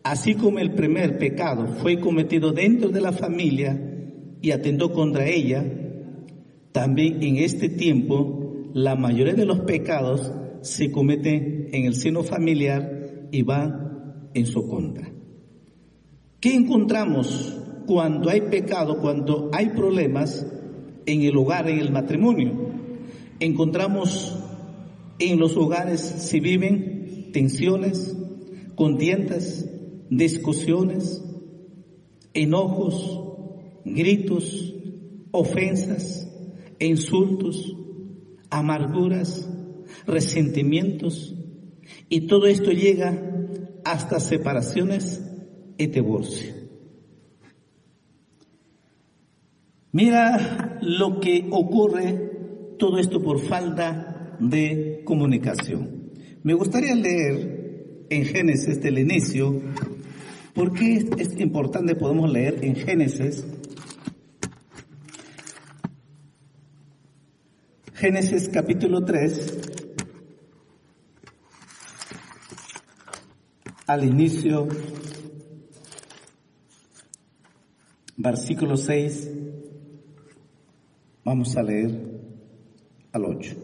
Así 0.03 0.35
como 0.35 0.59
el 0.59 0.73
primer 0.73 1.17
pecado 1.17 1.67
fue 1.67 1.99
cometido 1.99 2.51
dentro 2.51 2.89
de 2.89 3.01
la 3.01 3.11
familia 3.11 3.79
y 4.41 4.51
atentó 4.51 4.91
contra 4.91 5.27
ella, 5.27 5.65
también 6.71 7.21
en 7.23 7.37
este 7.37 7.69
tiempo 7.69 8.69
la 8.73 8.95
mayoría 8.95 9.33
de 9.33 9.45
los 9.45 9.61
pecados 9.61 10.31
se 10.61 10.91
cometen 10.91 11.69
en 11.71 11.85
el 11.85 11.95
seno 11.95 12.23
familiar 12.23 13.27
y 13.31 13.41
van 13.41 14.29
en 14.33 14.45
su 14.45 14.67
contra. 14.67 15.09
¿Qué 16.39 16.53
encontramos 16.53 17.57
cuando 17.85 18.29
hay 18.29 18.41
pecado, 18.41 18.99
cuando 18.99 19.49
hay 19.51 19.69
problemas 19.69 20.45
en 21.05 21.21
el 21.23 21.35
hogar, 21.35 21.69
en 21.69 21.79
el 21.79 21.91
matrimonio? 21.91 22.53
Encontramos 23.39 24.37
en 25.19 25.39
los 25.39 25.57
hogares 25.57 25.99
si 25.99 26.39
viven 26.39 27.31
tensiones, 27.33 28.15
contiendas, 28.75 29.65
discusiones, 30.09 31.23
enojos, 32.33 33.19
gritos, 33.85 34.75
ofensas, 35.31 36.28
insultos, 36.79 37.75
amarguras, 38.49 39.49
resentimientos, 40.05 41.35
y 42.07 42.21
todo 42.21 42.47
esto 42.47 42.71
llega 42.71 43.47
hasta 43.83 44.19
separaciones 44.19 45.21
y 45.77 45.87
divorcio. 45.87 46.53
Mira 49.91 50.77
lo 50.81 51.19
que 51.19 51.47
ocurre 51.51 52.75
todo 52.77 52.99
esto 52.99 53.21
por 53.21 53.39
falta 53.39 54.37
de 54.39 55.01
comunicación. 55.03 56.11
Me 56.43 56.53
gustaría 56.53 56.95
leer 56.95 58.05
en 58.09 58.25
Génesis 58.25 58.81
del 58.81 58.99
inicio, 58.99 59.61
porque 60.53 61.05
es 61.17 61.39
importante, 61.39 61.95
podemos 61.95 62.31
leer 62.31 62.59
en 62.63 62.75
Génesis, 62.75 63.45
Génesis 67.99 68.47
capítulo 68.47 69.03
3, 69.03 69.59
al 73.87 74.05
inicio, 74.05 74.69
versículo 78.15 78.77
6, 78.77 79.29
vamos 81.25 81.57
a 81.57 81.61
leer 81.61 81.91
al 83.11 83.25
8. 83.25 83.55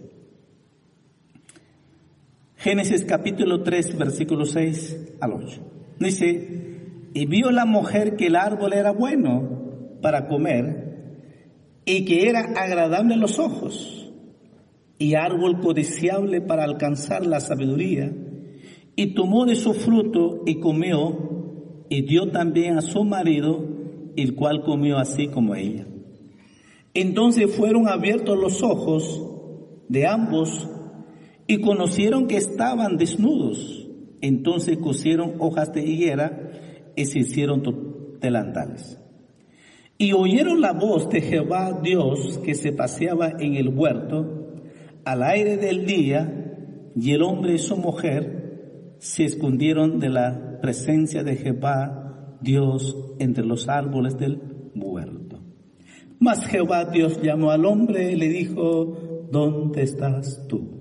Génesis 2.58 3.06
capítulo 3.06 3.63
3, 3.63 3.98
versículo 3.98 4.44
6 4.44 5.13
al 5.22 5.32
8. 5.32 5.62
Dice, 5.98 6.80
y 7.13 7.25
vio 7.25 7.51
la 7.51 7.63
mujer 7.63 8.18
que 8.18 8.27
el 8.27 8.36
árbol 8.36 8.74
era 8.74 8.92
bueno 8.92 9.98
para 10.01 10.27
comer 10.27 11.24
y 11.86 12.04
que 12.04 12.27
era 12.27 12.42
agradable 12.58 13.13
a 13.13 13.18
los 13.18 13.39
ojos 13.39 14.01
y 14.97 15.15
árbol 15.15 15.59
codiciable 15.59 16.41
para 16.41 16.63
alcanzar 16.63 17.25
la 17.25 17.39
sabiduría 17.39 18.13
y 18.95 19.13
tomó 19.13 19.45
de 19.45 19.55
su 19.55 19.73
fruto 19.73 20.41
y 20.45 20.59
comió, 20.59 21.85
y 21.89 22.01
dio 22.03 22.31
también 22.31 22.77
a 22.77 22.81
su 22.81 23.03
marido, 23.03 23.63
el 24.15 24.35
cual 24.35 24.63
comió 24.63 24.97
así 24.97 25.27
como 25.27 25.53
ella. 25.55 25.85
Entonces 26.93 27.53
fueron 27.53 27.89
abiertos 27.89 28.37
los 28.39 28.63
ojos 28.63 29.21
de 29.89 30.07
ambos 30.07 30.67
y 31.45 31.59
conocieron 31.59 32.27
que 32.27 32.37
estaban 32.37 32.97
desnudos. 32.97 33.87
Entonces 34.21 34.77
cosieron 34.77 35.35
hojas 35.39 35.73
de 35.73 35.85
higuera 35.85 36.51
y 36.95 37.05
se 37.05 37.19
hicieron 37.19 38.17
delantales. 38.21 38.97
Y 39.97 40.13
oyeron 40.13 40.61
la 40.61 40.71
voz 40.71 41.09
de 41.09 41.21
Jehová 41.21 41.79
Dios 41.83 42.39
que 42.43 42.55
se 42.55 42.71
paseaba 42.71 43.33
en 43.39 43.55
el 43.55 43.69
huerto 43.69 44.44
al 45.05 45.24
aire 45.24 45.57
del 45.57 45.85
día, 45.85 46.91
y 46.95 47.12
el 47.12 47.21
hombre 47.21 47.53
y 47.53 47.59
su 47.59 47.77
mujer 47.77 48.95
se 49.00 49.25
escondieron 49.25 50.00
de 50.00 50.09
la 50.09 50.59
presencia 50.62 51.24
de 51.24 51.35
Jehová 51.35 52.38
Dios 52.41 52.97
entre 53.19 53.45
los 53.45 53.67
árboles 53.69 54.17
del 54.17 54.41
huerto. 54.75 55.39
Mas 56.19 56.45
Jehová 56.47 56.85
Dios 56.85 57.21
llamó 57.21 57.51
al 57.51 57.65
hombre 57.65 58.12
y 58.12 58.15
le 58.15 58.29
dijo, 58.29 59.27
¿dónde 59.31 59.83
estás 59.83 60.47
tú? 60.47 60.75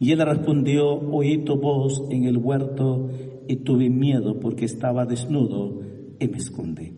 Y 0.00 0.12
él 0.12 0.20
respondió, 0.24 0.88
oí 0.88 1.44
tu 1.44 1.60
voz 1.60 2.02
en 2.10 2.24
el 2.24 2.38
huerto 2.38 3.08
y 3.46 3.56
tuve 3.56 3.90
miedo 3.90 4.40
porque 4.40 4.64
estaba 4.64 5.04
desnudo 5.04 5.80
y 6.18 6.28
me 6.28 6.38
escondí. 6.38 6.94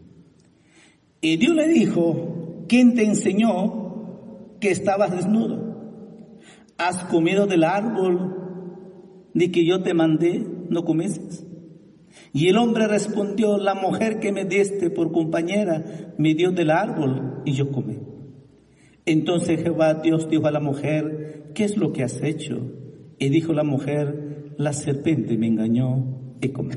Y 1.21 1.37
Dios 1.37 1.55
le 1.55 1.69
dijo, 1.69 2.65
¿quién 2.69 2.95
te 2.95 3.05
enseñó 3.05 4.57
que 4.61 4.71
estabas 4.71 5.11
desnudo? 5.11 5.70
¿Has 6.81 7.05
comido 7.05 7.47
del 7.47 7.65
árbol 7.65 8.41
de 9.35 9.51
que 9.51 9.65
yo 9.65 9.83
te 9.83 9.95
mandé, 9.95 10.45
no 10.69 10.85
comeses. 10.85 11.47
Y 12.33 12.49
el 12.49 12.57
hombre 12.57 12.87
respondió, 12.89 13.59
la 13.59 13.75
mujer 13.75 14.19
que 14.19 14.33
me 14.33 14.45
diste 14.45 14.91
por 14.91 15.13
compañera 15.13 16.15
me 16.19 16.35
dio 16.35 16.53
del 16.53 16.71
árbol 16.71 17.43
y 17.45 17.53
yo 17.53 17.71
comí. 17.71 17.99
Entonces 19.05 19.63
Jehová 19.63 19.95
Dios 19.95 20.29
dijo 20.29 20.47
a 20.47 20.51
la 20.51 20.61
mujer, 20.61 21.51
¿qué 21.55 21.65
es 21.65 21.77
lo 21.77 21.93
que 21.93 22.03
has 22.03 22.23
hecho? 22.23 22.73
Y 23.19 23.29
dijo 23.29 23.53
la 23.53 23.65
mujer, 23.65 24.55
la 24.57 24.73
serpiente 24.73 25.37
me 25.37 25.49
engañó 25.49 26.37
y 26.41 26.49
comí. 26.49 26.75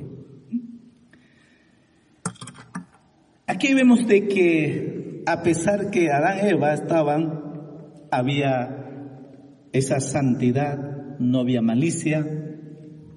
Aquí 3.46 3.74
vemos 3.74 4.08
de 4.08 4.28
que 4.28 5.24
a 5.26 5.44
pesar 5.44 5.92
que 5.92 6.12
Adán 6.12 6.46
y 6.46 6.50
Eva 6.50 6.74
estaban, 6.74 8.08
había 8.12 8.83
esa 9.74 10.00
santidad, 10.00 11.18
no 11.20 11.40
había 11.40 11.62
malicia, 11.62 12.26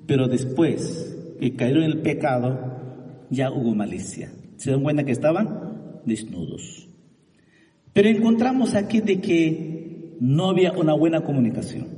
pero 0.06 0.26
después 0.26 1.14
que 1.38 1.54
cayeron 1.54 1.84
en 1.84 1.90
el 1.90 2.00
pecado, 2.00 3.26
ya 3.30 3.50
hubo 3.52 3.74
malicia. 3.74 4.32
Se 4.56 4.70
dan 4.70 4.82
cuenta 4.82 5.04
que 5.04 5.12
estaban 5.12 6.00
desnudos. 6.06 6.88
Pero 7.92 8.08
encontramos 8.08 8.74
aquí 8.74 9.00
de 9.00 9.20
que 9.20 10.16
no 10.20 10.48
había 10.48 10.72
una 10.72 10.94
buena 10.94 11.22
comunicación. 11.22 11.88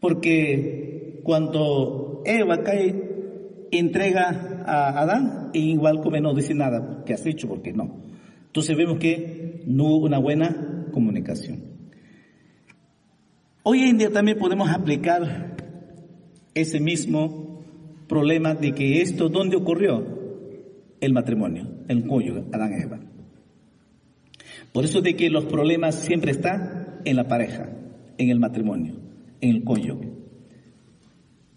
Porque 0.00 1.20
cuando 1.22 2.22
Eva 2.26 2.62
cae, 2.64 3.12
entrega 3.70 4.64
a 4.66 5.00
Adán, 5.00 5.50
e 5.54 5.60
igual 5.60 6.00
como 6.00 6.18
no 6.20 6.34
dice 6.34 6.54
nada, 6.54 7.04
¿qué 7.06 7.14
has 7.14 7.24
hecho? 7.24 7.48
Porque 7.48 7.72
no. 7.72 8.00
Entonces 8.46 8.76
vemos 8.76 8.98
que 8.98 9.62
no 9.66 9.84
hubo 9.84 10.06
una 10.06 10.18
buena 10.18 10.88
comunicación. 10.92 11.71
Hoy 13.64 13.82
en 13.82 13.96
día 13.96 14.10
también 14.10 14.38
podemos 14.38 14.70
aplicar 14.70 15.54
ese 16.52 16.80
mismo 16.80 17.62
problema 18.08 18.54
de 18.54 18.72
que 18.72 19.00
esto, 19.02 19.28
¿dónde 19.28 19.56
ocurrió? 19.56 20.04
El 21.00 21.12
matrimonio, 21.12 21.68
el 21.86 22.04
cónyuge, 22.08 22.42
Adán 22.52 22.72
y 22.72 22.82
Eva. 22.82 22.98
Por 24.72 24.84
eso 24.84 25.00
de 25.00 25.14
que 25.14 25.30
los 25.30 25.44
problemas 25.44 25.94
siempre 25.94 26.32
están 26.32 27.00
en 27.04 27.14
la 27.14 27.28
pareja, 27.28 27.68
en 28.18 28.30
el 28.30 28.40
matrimonio, 28.40 28.94
en 29.40 29.50
el 29.50 29.62
cónyuge. 29.62 30.10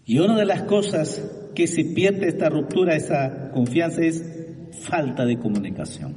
Y 0.04 0.20
una 0.20 0.36
de 0.36 0.46
las 0.46 0.62
cosas 0.62 1.28
que 1.56 1.66
se 1.66 1.84
pierde 1.86 2.28
esta 2.28 2.48
ruptura, 2.48 2.94
esa 2.94 3.50
confianza, 3.50 4.02
es 4.02 4.24
falta 4.82 5.24
de 5.24 5.38
comunicación. 5.38 6.14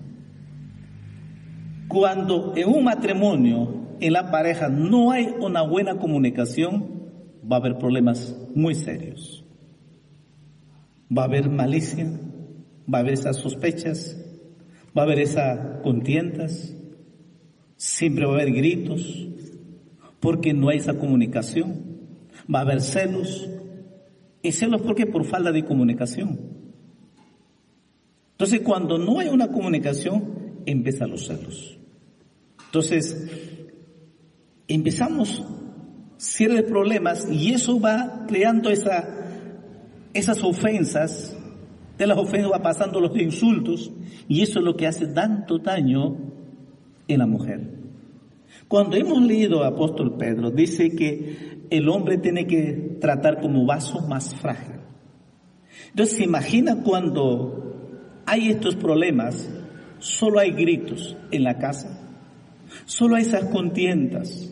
Cuando 1.88 2.54
en 2.56 2.70
un 2.70 2.84
matrimonio 2.84 3.89
en 4.00 4.14
la 4.14 4.32
pareja 4.32 4.70
no 4.70 5.12
hay 5.12 5.34
una 5.40 5.62
buena 5.62 5.98
comunicación, 5.98 7.12
va 7.50 7.58
a 7.58 7.60
haber 7.60 7.78
problemas 7.78 8.36
muy 8.56 8.76
serios. 8.76 9.46
Va 11.16 11.24
a 11.24 11.26
haber 11.26 11.50
malicia, 11.50 12.06
va 12.92 13.00
a 13.00 13.02
haber 13.02 13.14
esas 13.14 13.38
sospechas, 13.38 14.16
va 14.98 15.02
a 15.02 15.06
haber 15.06 15.20
esas 15.20 15.82
contiendas, 15.82 16.76
siempre 17.76 18.26
va 18.26 18.34
a 18.34 18.36
haber 18.36 18.54
gritos, 18.54 19.28
porque 20.20 20.54
no 20.54 20.70
hay 20.70 20.78
esa 20.78 20.98
comunicación. 20.98 21.90
Va 22.54 22.60
a 22.60 22.62
haber 22.64 22.82
celos. 22.82 23.50
¿Y 24.42 24.52
celos 24.52 24.82
por 24.82 24.96
qué? 24.96 25.06
Por 25.06 25.26
falta 25.26 25.52
de 25.52 25.66
comunicación. 25.66 26.40
Entonces, 28.32 28.62
cuando 28.62 28.98
no 28.98 29.20
hay 29.20 29.28
una 29.28 29.50
comunicación, 29.50 30.62
empiezan 30.66 31.12
los 31.12 31.28
celos. 31.28 31.78
Entonces, 32.66 33.49
empezamos 34.70 35.44
ciertos 36.18 36.64
problemas 36.64 37.28
y 37.30 37.52
eso 37.52 37.80
va 37.80 38.26
creando 38.28 38.70
esa, 38.70 39.08
esas 40.14 40.44
ofensas, 40.44 41.36
de 41.98 42.08
las 42.08 42.18
ofensas 42.18 42.52
va 42.52 42.62
pasando 42.62 43.02
los 43.02 43.18
insultos 43.18 43.92
y 44.28 44.42
eso 44.42 44.60
es 44.60 44.66
lo 44.66 44.78
que 44.78 44.88
hace 44.88 45.08
tanto 45.08 45.60
daño 45.60 46.18
en 47.08 47.20
la 47.20 47.26
mujer. 47.26 47.80
Cuando 48.68 48.96
hemos 48.96 49.22
leído 49.22 49.64
apóstol 49.64 50.16
Pedro, 50.18 50.52
dice 50.52 50.92
que 50.92 51.60
el 51.70 51.90
hombre 51.90 52.18
tiene 52.18 52.46
que 52.46 52.98
tratar 53.02 53.42
como 53.42 53.66
vaso 53.66 54.02
más 54.08 54.36
frágil. 54.36 54.76
Entonces 55.90 56.18
se 56.18 56.24
imagina 56.24 56.84
cuando 56.84 58.22
hay 58.26 58.50
estos 58.50 58.76
problemas, 58.76 59.50
solo 60.00 60.40
hay 60.40 60.52
gritos 60.52 61.18
en 61.32 61.44
la 61.44 61.58
casa, 61.58 62.00
solo 62.86 63.16
hay 63.16 63.24
esas 63.24 63.46
contiendas, 63.46 64.49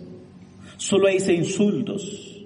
Solo 0.77 1.07
hay 1.07 1.17
insultos, 1.29 2.45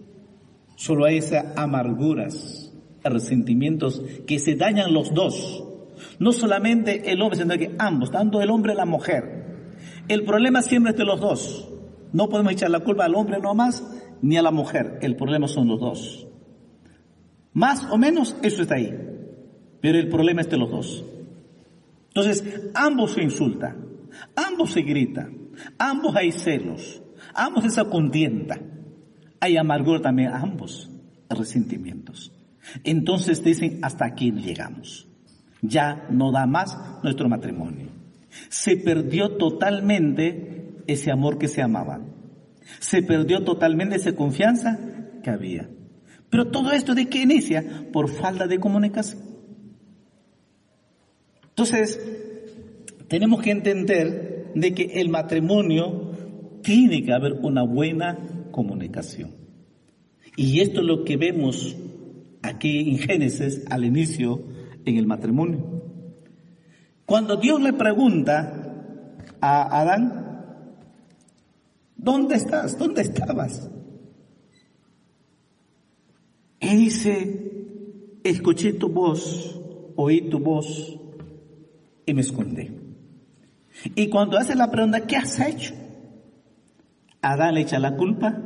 solo 0.76 1.06
hay 1.06 1.20
amarguras, 1.56 2.74
resentimientos 3.04 4.02
que 4.26 4.40
se 4.40 4.56
dañan 4.56 4.94
los 4.94 5.14
dos. 5.14 5.64
No 6.20 6.32
solamente 6.32 7.12
el 7.12 7.22
hombre, 7.22 7.38
sino 7.38 7.58
que 7.58 7.76
ambos, 7.78 8.12
tanto 8.12 8.42
el 8.42 8.50
hombre 8.50 8.74
y 8.74 8.78
la 8.78 8.86
mujer. 8.86 9.42
El 10.08 10.24
problema 10.24 10.62
siempre 10.62 10.92
es 10.92 10.98
de 10.98 11.06
los 11.06 11.20
dos. 11.20 11.68
No 12.14 12.30
podemos 12.30 12.54
echar 12.54 12.70
la 12.70 12.82
culpa 12.82 13.06
al 13.06 13.16
hombre 13.16 13.40
nomás 13.40 13.84
ni 14.22 14.38
a 14.38 14.42
la 14.42 14.52
mujer. 14.52 15.00
El 15.02 15.16
problema 15.16 15.48
son 15.48 15.68
los 15.68 15.80
dos. 15.80 16.28
Más 17.54 17.86
o 17.92 17.98
menos 17.98 18.36
eso 18.42 18.62
está 18.62 18.76
ahí. 18.76 18.94
Pero 19.82 19.98
el 19.98 20.10
problema 20.10 20.42
es 20.42 20.50
de 20.50 20.58
los 20.58 20.70
dos. 20.70 21.04
Entonces, 22.10 22.44
ambos 22.74 23.14
se 23.14 23.24
insultan, 23.24 23.88
ambos 24.36 24.72
se 24.72 24.82
gritan, 24.82 25.50
ambos 25.80 26.14
hay 26.16 26.34
celos, 26.34 27.02
Ambos 27.34 27.66
esa 27.66 27.86
contienda. 27.86 28.60
Hay 29.40 29.58
amargura 29.58 30.02
también, 30.02 30.30
ambos 30.34 30.90
resentimientos. 31.30 32.32
Entonces 32.84 33.44
dicen, 33.44 33.80
hasta 33.82 34.06
aquí 34.06 34.32
llegamos. 34.32 35.08
Ya 35.62 36.08
no 36.10 36.32
da 36.32 36.46
más 36.46 36.78
nuestro 37.04 37.30
matrimonio. 37.30 37.88
Se 38.50 38.78
perdió 38.78 39.38
totalmente 39.38 40.84
ese 40.88 41.12
amor 41.12 41.38
que 41.38 41.48
se 41.48 41.62
amaban. 41.62 42.14
Se 42.80 43.04
perdió 43.04 43.44
totalmente 43.44 43.96
esa 43.96 44.14
confianza 44.14 44.80
que 45.24 45.30
había. 45.30 45.70
Pero 46.30 46.48
todo 46.48 46.72
esto 46.72 46.96
de 46.96 47.10
qué 47.10 47.24
inicia? 47.24 47.88
Por 47.92 48.10
falta 48.10 48.48
de 48.48 48.60
comunicación. 48.60 49.22
Entonces, 51.50 52.00
tenemos 53.08 53.42
que 53.42 53.52
entender 53.52 54.52
de 54.56 54.74
que 54.74 55.02
el 55.02 55.10
matrimonio 55.10 56.11
tiene 56.62 57.04
que 57.04 57.14
haber 57.14 57.34
una 57.34 57.64
buena 57.64 58.18
comunicación. 58.52 59.32
Y 60.36 60.62
esto 60.62 60.82
es 60.82 60.86
lo 60.86 61.04
que 61.04 61.18
vemos 61.18 61.76
aquí 62.42 62.90
en 62.90 62.98
Génesis 62.98 63.64
al 63.70 63.86
inicio 63.86 64.44
en 64.86 64.98
el 64.98 65.06
matrimonio. 65.06 65.82
Cuando 67.06 67.36
Dios 67.36 67.62
le 67.62 67.74
pregunta 67.74 69.14
a 69.42 69.82
Adán, 69.82 70.76
¿dónde 71.96 72.36
estás? 72.36 72.78
¿Dónde 72.78 73.02
estabas? 73.02 73.70
Él 76.60 76.78
dice, 76.78 78.20
escuché 78.24 78.74
tu 78.74 78.90
voz, 78.90 79.60
oí 79.96 80.30
tu 80.30 80.40
voz 80.40 80.98
y 82.06 82.14
me 82.14 82.22
escondí. 82.22 82.70
Y 83.96 84.08
cuando 84.10 84.38
hace 84.38 84.56
la 84.56 84.70
pregunta, 84.70 85.06
¿qué 85.08 85.18
has 85.18 85.40
hecho? 85.40 85.74
Adán 87.22 87.56
le 87.56 87.62
echa 87.62 87.80
la 87.80 87.96
culpa 87.96 88.38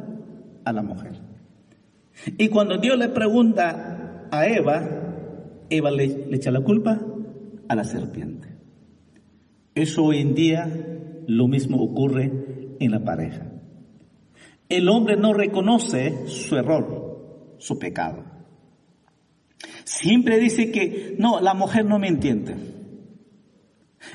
a 0.64 0.74
la 0.74 0.84
mujer. 0.84 1.14
Y 2.38 2.50
cuando 2.50 2.78
Dios 2.78 2.98
le 2.98 3.10
pregunta 3.10 4.28
a 4.32 4.48
Eva, 4.48 4.82
Eva 5.70 5.92
le, 5.92 6.28
echa 6.32 6.52
la 6.52 6.62
culpa 6.62 7.00
a 7.68 7.76
la 7.76 7.84
serpiente. 7.84 8.50
Eso 9.74 10.06
hoy 10.06 10.20
en 10.20 10.36
día 10.36 10.70
lo 11.28 11.48
mismo 11.48 11.82
ocurre 11.82 12.76
en 12.80 12.92
la 12.92 13.04
pareja. 13.04 13.46
El 14.70 14.90
hombre 14.90 15.16
no 15.16 15.34
reconoce 15.34 16.28
su 16.28 16.56
error, 16.56 17.56
su 17.58 17.78
pecado. 17.78 18.24
Siempre 19.84 20.40
dice 20.40 20.72
que, 20.72 21.16
no, 21.20 21.40
la 21.40 21.54
mujer 21.54 21.86
no 21.86 22.00
me 22.00 22.08
entiende. 22.08 22.75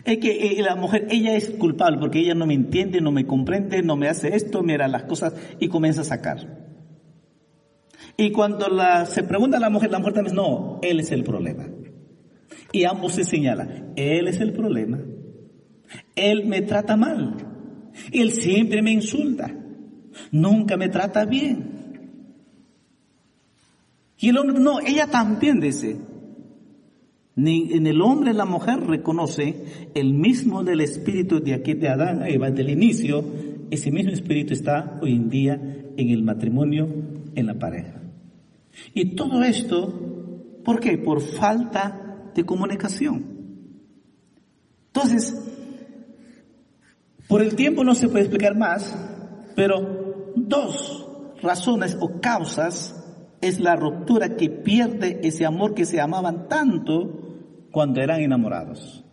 Es 0.04 0.18
que 0.18 0.58
eh, 0.58 0.62
la 0.62 0.76
mujer, 0.76 1.06
ella 1.10 1.36
es 1.36 1.50
culpable 1.50 1.98
porque 1.98 2.20
ella 2.20 2.34
no 2.34 2.46
me 2.46 2.54
entiende, 2.54 3.00
no 3.00 3.12
me 3.12 3.26
comprende, 3.26 3.82
no 3.82 3.96
me 3.96 4.08
hace 4.08 4.34
esto, 4.34 4.62
mira 4.62 4.88
las 4.88 5.04
cosas 5.04 5.34
y 5.58 5.68
comienza 5.68 6.02
a 6.02 6.04
sacar. 6.04 6.70
Y 8.16 8.32
cuando 8.32 8.66
se 9.06 9.22
pregunta 9.22 9.56
a 9.56 9.60
la 9.60 9.70
mujer, 9.70 9.90
la 9.90 9.98
mujer 9.98 10.14
también 10.14 10.34
dice, 10.34 10.46
no, 10.48 10.78
él 10.82 11.00
es 11.00 11.10
el 11.10 11.24
problema. 11.24 11.68
Y 12.72 12.84
ambos 12.84 13.14
se 13.14 13.24
señalan, 13.24 13.92
él 13.96 14.28
es 14.28 14.40
el 14.40 14.52
problema. 14.52 15.00
Él 16.14 16.46
me 16.46 16.62
trata 16.62 16.96
mal. 16.96 17.36
Él 18.12 18.32
siempre 18.32 18.82
me 18.82 18.92
insulta. 18.92 19.50
Nunca 20.30 20.76
me 20.76 20.88
trata 20.88 21.24
bien. 21.24 21.80
Y 24.18 24.28
el 24.28 24.36
hombre, 24.36 24.60
no, 24.60 24.80
ella 24.80 25.06
también 25.06 25.60
dice, 25.60 25.96
ni 27.40 27.72
en 27.72 27.86
el 27.86 28.02
hombre 28.02 28.34
la 28.34 28.44
mujer 28.44 28.80
reconoce 28.80 29.88
el 29.94 30.12
mismo 30.12 30.62
del 30.62 30.82
espíritu 30.82 31.40
de 31.40 31.54
aquí 31.54 31.72
de 31.72 31.88
Adán, 31.88 32.22
Eva, 32.26 32.50
del 32.50 32.68
inicio, 32.68 33.24
ese 33.70 33.90
mismo 33.90 34.12
espíritu 34.12 34.52
está 34.52 34.98
hoy 35.00 35.14
en 35.14 35.30
día 35.30 35.54
en 35.96 36.10
el 36.10 36.22
matrimonio, 36.22 36.86
en 37.34 37.46
la 37.46 37.54
pareja. 37.54 38.02
Y 38.92 39.14
todo 39.14 39.42
esto, 39.42 40.60
¿por 40.64 40.80
qué? 40.80 40.98
Por 40.98 41.22
falta 41.22 42.30
de 42.34 42.44
comunicación. 42.44 43.24
Entonces, 44.88 45.34
por 47.26 47.40
el 47.40 47.54
tiempo 47.54 47.84
no 47.84 47.94
se 47.94 48.08
puede 48.08 48.24
explicar 48.24 48.54
más, 48.54 48.94
pero 49.56 50.32
dos 50.36 51.08
razones 51.40 51.96
o 52.00 52.20
causas 52.20 52.94
es 53.40 53.60
la 53.60 53.76
ruptura 53.76 54.36
que 54.36 54.50
pierde 54.50 55.20
ese 55.22 55.46
amor 55.46 55.72
que 55.72 55.86
se 55.86 56.02
amaban 56.02 56.48
tanto 56.48 57.29
cuando 57.70 58.00
eran 58.00 58.20
enamorados. 58.20 59.04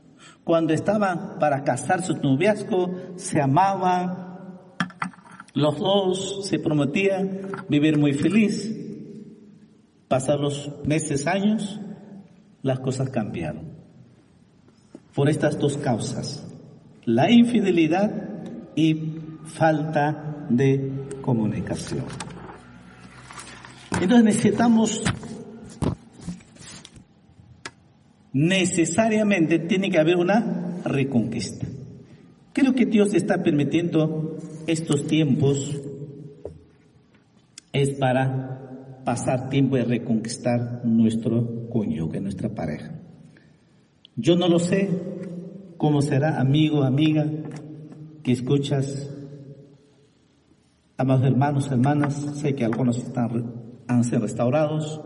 Cuando 0.44 0.74
estaban 0.74 1.40
para 1.40 1.64
casar 1.64 2.02
su 2.02 2.16
noviazgo, 2.16 3.16
se 3.18 3.42
amaban, 3.42 4.28
los 5.54 5.78
dos 5.78 6.48
se 6.48 6.60
prometían 6.60 7.42
vivir 7.68 7.98
muy 7.98 8.14
feliz. 8.14 8.74
Pasados 10.08 10.42
los 10.42 10.86
meses, 10.86 11.28
años, 11.28 11.80
las 12.62 12.80
cosas 12.80 13.10
cambiaron. 13.10 13.74
Por 15.14 15.30
estas 15.30 15.60
dos 15.60 15.78
causas, 15.78 16.48
la 17.04 17.30
infidelidad 17.30 18.12
y 18.76 19.18
falta 19.46 20.46
de 20.50 21.08
comunicación. 21.22 22.06
Entonces 24.00 24.24
necesitamos 24.24 25.04
necesariamente 28.38 29.58
tiene 29.58 29.90
que 29.90 29.98
haber 29.98 30.18
una 30.18 30.80
reconquista. 30.86 31.66
Creo 32.54 32.76
que 32.76 32.86
Dios 32.86 33.16
está 33.16 33.42
permitiendo 33.42 34.38
estos 34.68 35.08
tiempos 35.08 35.82
es 37.74 37.92
para 37.92 39.02
pasar 39.04 39.50
tiempo 39.50 39.76
de 39.76 39.86
reconquistar 39.86 40.82
nuestro 40.86 41.68
cónyuge, 41.72 42.22
nuestra 42.22 42.50
pareja. 42.50 42.92
Yo 44.16 44.36
no 44.36 44.48
lo 44.48 44.60
sé 44.60 44.88
cómo 45.78 46.04
será, 46.04 46.40
amigo, 46.40 46.84
amiga, 46.84 47.26
que 48.22 48.34
escuchas, 48.34 49.10
amados 50.96 51.26
hermanos, 51.26 51.72
hermanas, 51.72 52.14
sé 52.36 52.54
que 52.54 52.66
algunos 52.66 53.00
están, 53.00 53.52
han 53.88 54.04
sido 54.04 54.20
restaurados, 54.20 55.02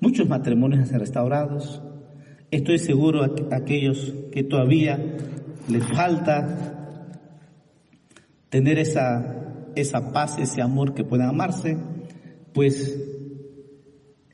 muchos 0.00 0.28
matrimonios 0.28 0.80
han 0.80 0.86
sido 0.86 0.98
restaurados, 1.00 1.82
Estoy 2.50 2.78
seguro 2.80 3.22
a 3.22 3.30
aquellos 3.54 4.12
que 4.32 4.42
todavía 4.42 4.98
les 5.68 5.86
falta 5.86 6.88
tener 8.48 8.78
esa, 8.78 9.70
esa 9.76 10.12
paz, 10.12 10.36
ese 10.38 10.60
amor 10.60 10.94
que 10.94 11.04
puedan 11.04 11.28
amarse, 11.28 11.76
pues 12.52 12.98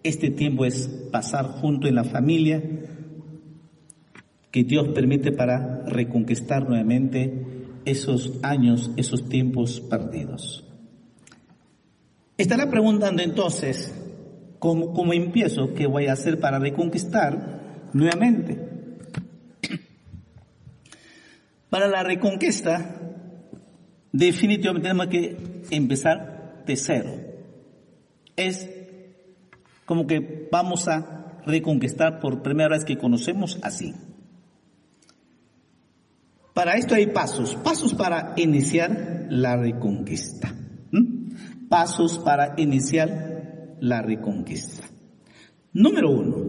este 0.02 0.31
tiempo 0.31 0.64
es 0.64 0.88
pasar 1.12 1.44
junto 1.44 1.88
en 1.88 1.94
la 1.94 2.05
familia 2.05 2.62
que 4.50 4.64
Dios 4.64 4.88
permite 4.88 5.33
para 5.33 5.85
reconquistar 5.85 6.66
nuevamente 6.66 7.44
esos 7.85 8.33
años, 8.42 8.90
esos 8.96 9.29
tiempos 9.29 9.81
perdidos. 9.81 10.64
Estará 12.38 12.70
preguntando 12.70 13.22
entonces, 13.22 13.94
¿cómo, 14.59 14.94
cómo 14.94 15.12
empiezo? 15.12 15.74
¿Qué 15.74 15.87
voy 15.87 16.07
a 16.07 16.14
hacer 16.14 16.40
para 16.40 16.59
reconquistar? 16.59 17.56
Nuevamente. 17.96 18.59
Para 21.70 21.88
la 21.88 22.02
reconquista, 22.02 23.00
definitivamente 24.12 24.88
tenemos 24.88 25.06
que 25.09 25.37
empezar 25.70 26.62
de 26.66 26.76
cero. 26.76 27.14
Es 28.37 28.68
como 29.85 30.06
que 30.06 30.48
vamos 30.52 30.88
a 30.88 31.40
reconquistar 31.46 32.20
por 32.20 32.42
primera 32.42 32.70
vez 32.70 32.85
que 32.85 32.98
conocemos 32.98 33.59
así. 33.62 33.94
Para 36.52 36.76
esto 36.76 36.94
hay 36.94 37.09
pasos, 37.09 37.54
pasos 37.56 37.94
para 37.94 38.35
iniciar 38.37 39.26
la 39.30 39.56
reconquista. 39.56 40.54
Pasos 41.68 42.18
para 42.18 42.54
iniciar 42.56 43.76
la 43.80 44.00
reconquista. 44.00 44.85
Número 45.72 46.11
uno, 46.11 46.45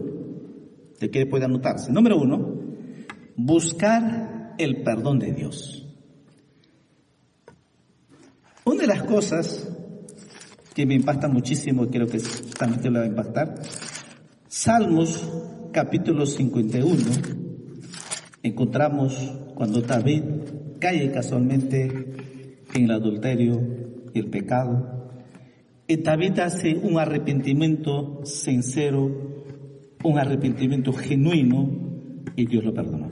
de 1.00 1.10
que 1.10 1.26
puede 1.26 1.44
anotarse. 1.44 1.92
Número 1.92 2.18
uno, 2.18 2.54
buscar 3.36 4.54
el 4.58 4.82
perdón 4.82 5.18
de 5.18 5.32
Dios. 5.32 5.86
Una 8.64 8.82
de 8.82 8.86
las 8.86 9.04
cosas 9.04 9.68
que 10.74 10.86
me 10.86 10.94
impacta 10.94 11.28
muchísimo, 11.28 11.84
y 11.84 11.88
creo 11.88 12.06
que 12.06 12.20
también 12.58 12.82
te 12.82 12.90
lo 12.90 12.98
va 12.98 13.04
a 13.04 13.08
impactar, 13.08 13.54
Salmos 14.48 15.26
capítulo 15.72 16.26
51, 16.26 16.96
encontramos 18.42 19.32
cuando 19.54 19.80
David 19.80 20.22
cae 20.78 21.10
casualmente 21.10 21.84
en 22.74 22.84
el 22.84 22.90
adulterio 22.90 23.60
y 24.12 24.18
el 24.18 24.30
pecado, 24.30 25.10
y 25.86 25.96
David 25.96 26.38
hace 26.40 26.74
un 26.74 26.98
arrepentimiento 26.98 28.20
sincero 28.24 29.37
un 30.04 30.18
arrepentimiento 30.18 30.92
genuino 30.92 31.70
y 32.36 32.46
Dios 32.46 32.64
lo 32.64 32.72
perdonó. 32.72 33.10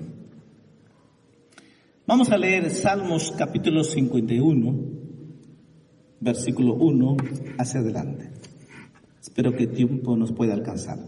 Vamos 2.07 2.31
a 2.31 2.39
leer 2.39 2.71
Salmos 2.71 3.33
capítulo 3.37 3.83
51, 3.83 4.77
versículo 6.21 6.75
1 6.75 7.17
hacia 7.59 7.81
adelante. 7.81 8.31
Espero 9.21 9.53
que 9.53 9.65
el 9.65 9.71
tiempo 9.71 10.17
nos 10.17 10.33
pueda 10.33 10.55
alcanzar. 10.55 10.99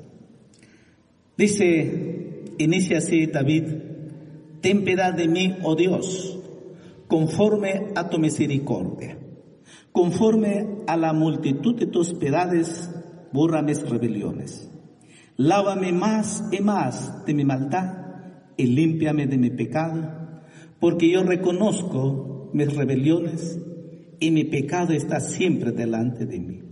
Dice, 1.37 2.43
inicia 2.59 2.99
así 2.99 3.27
David, 3.27 3.65
ten 4.61 4.85
de 4.85 5.29
mí, 5.29 5.57
oh 5.63 5.77
Dios, 5.77 6.41
conforme 7.07 7.93
a 7.95 8.11
tu 8.11 8.19
misericordia. 8.19 9.17
Conforme 9.93 10.83
a 10.87 10.97
la 10.97 11.13
multitud 11.13 11.77
de 11.77 11.87
tus 11.87 12.13
piedades, 12.13 12.91
borra 13.33 13.63
mis 13.63 13.89
rebeliones. 13.89 14.69
Lávame 15.41 15.93
más 15.93 16.49
y 16.51 16.61
más 16.61 17.25
de 17.25 17.33
mi 17.33 17.45
maldad 17.45 18.07
y 18.57 18.67
límpiame 18.67 19.29
de 19.29 19.39
mi 19.39 19.51
pecado, 19.51 20.43
porque 20.81 21.09
yo 21.13 21.23
reconozco 21.23 22.51
mis 22.53 22.75
rebeliones 22.75 23.57
y 24.19 24.33
mi 24.33 24.43
pecado 24.43 24.95
está 24.95 25.21
siempre 25.21 25.71
delante 25.71 26.27
de 26.27 26.41
mí. 26.41 26.63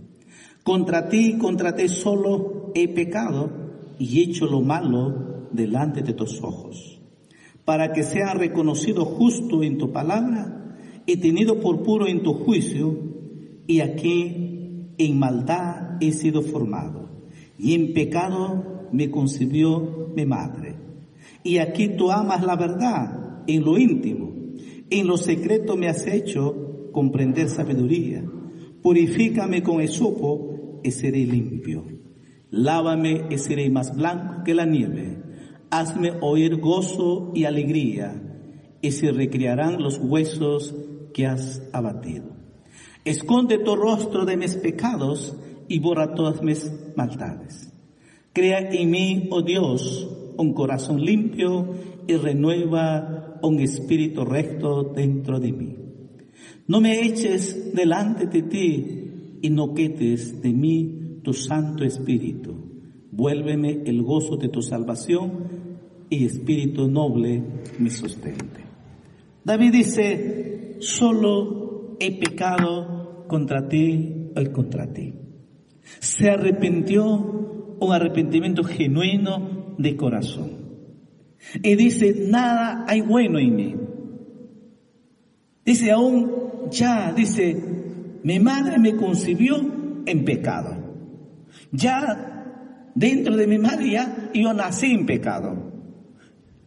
Contra 0.63 1.07
ti, 1.07 1.37
contra 1.37 1.75
ti 1.75 1.87
solo 1.87 2.73
he 2.75 2.89
pecado 2.89 3.49
y 3.99 4.21
hecho 4.21 4.47
lo 4.47 4.59
malo 4.59 5.47
delante 5.53 6.01
de 6.01 6.11
tus 6.11 6.43
ojos, 6.43 6.99
para 7.63 7.93
que 7.93 8.03
sea 8.03 8.33
reconocido 8.33 9.05
justo 9.05 9.63
en 9.63 9.77
tu 9.77 9.93
palabra 9.93 10.75
y 11.05 11.15
tenido 11.15 11.61
por 11.61 11.83
puro 11.83 12.05
en 12.05 12.21
tu 12.21 12.33
juicio, 12.33 12.99
y 13.65 13.79
aquí 13.79 14.91
en 14.97 15.17
maldad 15.17 16.01
he 16.01 16.11
sido 16.11 16.41
formado, 16.41 17.06
y 17.57 17.73
en 17.73 17.93
pecado 17.93 18.87
me 18.91 19.09
concibió 19.09 20.11
mi 20.15 20.25
madre. 20.25 20.75
Y 21.43 21.57
aquí 21.57 21.89
tú 21.89 22.11
amas 22.11 22.43
la 22.43 22.55
verdad 22.55 23.43
en 23.47 23.63
lo 23.63 23.77
íntimo, 23.77 24.33
en 24.89 25.07
lo 25.07 25.17
secreto 25.17 25.75
me 25.75 25.87
has 25.87 26.05
hecho 26.07 26.89
comprender 26.91 27.49
sabiduría. 27.49 28.23
Purifícame 28.81 29.63
con 29.63 29.81
esopo 29.81 30.81
y 30.83 30.91
seré 30.91 31.25
limpio. 31.25 31.85
Lávame 32.49 33.25
y 33.29 33.37
seré 33.37 33.69
más 33.69 33.95
blanco 33.95 34.43
que 34.43 34.53
la 34.53 34.65
nieve. 34.65 35.21
Hazme 35.69 36.13
oír 36.21 36.61
gozo 36.61 37.31
y 37.35 37.43
alegría, 37.43 38.23
y 38.81 38.91
se 38.91 39.11
recrearán 39.11 39.81
los 39.81 39.99
huesos 39.99 40.73
que 41.13 41.27
has 41.27 41.61
abatido. 41.73 42.25
Esconde 43.03 43.57
tu 43.57 43.75
rostro 43.75 44.25
de 44.25 44.37
mis 44.37 44.55
pecados 44.55 45.35
y 45.67 45.79
borra 45.79 46.13
todas 46.13 46.41
mis 46.41 46.71
maldades. 46.95 47.73
Crea 48.33 48.59
en 48.71 48.91
mí, 48.91 49.27
oh 49.31 49.41
Dios, 49.41 50.07
un 50.37 50.53
corazón 50.53 51.03
limpio 51.03 51.73
y 52.07 52.15
renueva 52.15 53.39
un 53.41 53.59
espíritu 53.59 54.23
recto 54.25 54.83
dentro 54.83 55.39
de 55.39 55.51
mí. 55.51 55.75
No 56.67 56.81
me 56.81 57.01
eches 57.01 57.73
delante 57.73 58.27
de 58.27 58.41
ti 58.43 59.39
y 59.41 59.49
no 59.49 59.73
quites 59.73 60.41
de 60.41 60.53
mí 60.53 61.19
tu 61.23 61.33
Santo 61.33 61.83
Espíritu. 61.83 62.55
Vuélveme 63.11 63.83
el 63.85 64.03
gozo 64.03 64.37
de 64.37 64.49
tu 64.49 64.61
salvación 64.61 65.31
y 66.09 66.25
espíritu 66.25 66.87
noble 66.87 67.43
me 67.79 67.89
sustente. 67.89 68.61
David 69.43 69.71
dice, 69.71 70.77
solo 70.79 71.95
he 71.99 72.11
pecado 72.19 73.25
contra 73.27 73.67
ti 73.67 74.31
y 74.35 74.45
contra 74.47 74.91
ti. 74.91 75.13
Se 75.99 76.29
arrepintió 76.29 77.77
un 77.79 77.93
arrepentimiento 77.93 78.63
genuino 78.63 79.75
de 79.77 79.95
corazón. 79.95 80.51
Y 81.61 81.75
dice, 81.75 82.25
nada 82.27 82.85
hay 82.87 83.01
bueno 83.01 83.39
en 83.39 83.55
mí. 83.55 83.75
Dice, 85.65 85.91
aún 85.91 86.31
ya, 86.71 87.13
dice, 87.13 87.55
mi 88.23 88.39
madre 88.39 88.79
me 88.79 88.95
concibió 88.95 89.57
en 90.05 90.25
pecado. 90.25 90.75
Ya 91.71 92.91
dentro 92.95 93.35
de 93.35 93.47
mi 93.47 93.57
madre 93.57 93.91
ya 93.91 94.29
yo 94.33 94.53
nací 94.53 94.87
en 94.87 95.05
pecado. 95.05 95.71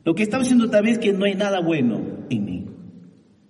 Lo 0.04 0.14
que 0.14 0.22
estaba 0.22 0.42
diciendo 0.42 0.66
David 0.66 0.92
es 0.92 0.98
que 0.98 1.12
no 1.12 1.24
hay 1.24 1.34
nada 1.34 1.60
bueno 1.60 2.00
en 2.30 2.44
mí. 2.44 2.66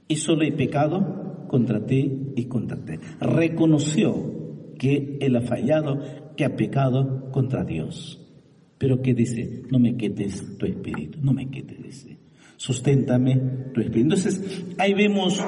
Y 0.09 0.17
solo 0.17 0.43
he 0.43 0.53
pecado 0.53 1.47
contra 1.49 1.85
ti 1.87 2.33
y 2.37 2.47
contra 2.47 2.77
ti. 2.79 2.95
Reconoció 3.21 4.39
que 4.81 5.19
él 5.21 5.37
ha 5.37 5.43
fallado, 5.43 6.01
que 6.38 6.47
ha 6.47 6.57
pecado 6.57 7.31
contra 7.31 7.64
Dios. 7.64 8.19
Pero 8.79 9.03
que 9.03 9.12
dice, 9.12 9.64
no 9.71 9.79
me 9.79 9.95
quites 9.95 10.57
tu 10.57 10.64
espíritu, 10.64 11.19
no 11.21 11.35
me 11.35 11.51
quites, 11.51 11.83
dice, 11.83 12.16
susténtame 12.57 13.37
tu 13.75 13.83
espíritu. 13.83 14.14
Entonces, 14.14 14.64
ahí 14.79 14.95
vemos 14.95 15.38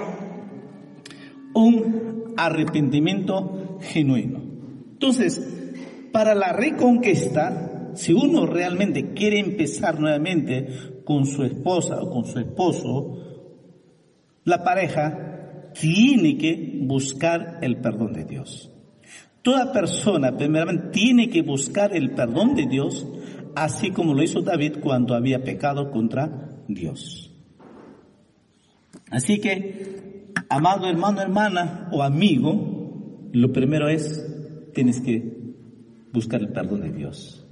un 1.55 2.35
arrepentimiento 2.37 3.79
genuino. 3.81 4.42
Entonces, 4.92 5.40
para 6.12 6.35
la 6.35 6.53
reconquista, 6.53 7.90
si 7.95 8.12
uno 8.12 8.45
realmente 8.45 9.14
quiere 9.14 9.38
empezar 9.38 9.99
nuevamente 9.99 10.66
con 11.07 11.25
su 11.25 11.42
esposa 11.42 12.03
o 12.03 12.11
con 12.11 12.27
su 12.27 12.38
esposo, 12.38 13.16
la 14.45 14.62
pareja 14.62 15.71
tiene 15.73 16.37
que 16.37 16.81
buscar 16.83 17.61
el 17.62 17.79
perdón 17.79 18.12
de 18.12 18.27
Dios. 18.27 18.72
Toda 19.42 19.72
persona, 19.72 20.37
primeramente, 20.37 20.90
tiene 20.92 21.28
que 21.28 21.42
buscar 21.42 21.94
el 21.96 22.12
perdón 22.12 22.55
de 22.55 22.66
Dios, 22.66 23.07
así 23.57 23.90
como 23.90 24.14
lo 24.14 24.22
hizo 24.22 24.40
David 24.40 24.76
cuando 24.81 25.14
había 25.14 25.42
pecado 25.42 25.90
contra 25.90 26.62
Dios. 26.68 27.31
Así 29.11 29.40
que, 29.40 30.33
amado 30.48 30.88
hermano, 30.88 31.20
hermana 31.20 31.88
o 31.92 32.02
amigo, 32.02 33.28
lo 33.33 33.52
primero 33.52 33.88
es, 33.88 34.24
tienes 34.74 35.00
que 35.00 35.55
buscar 36.12 36.40
el 36.40 36.48
perdón 36.48 36.83
de 36.83 36.92
Dios. 36.92 37.44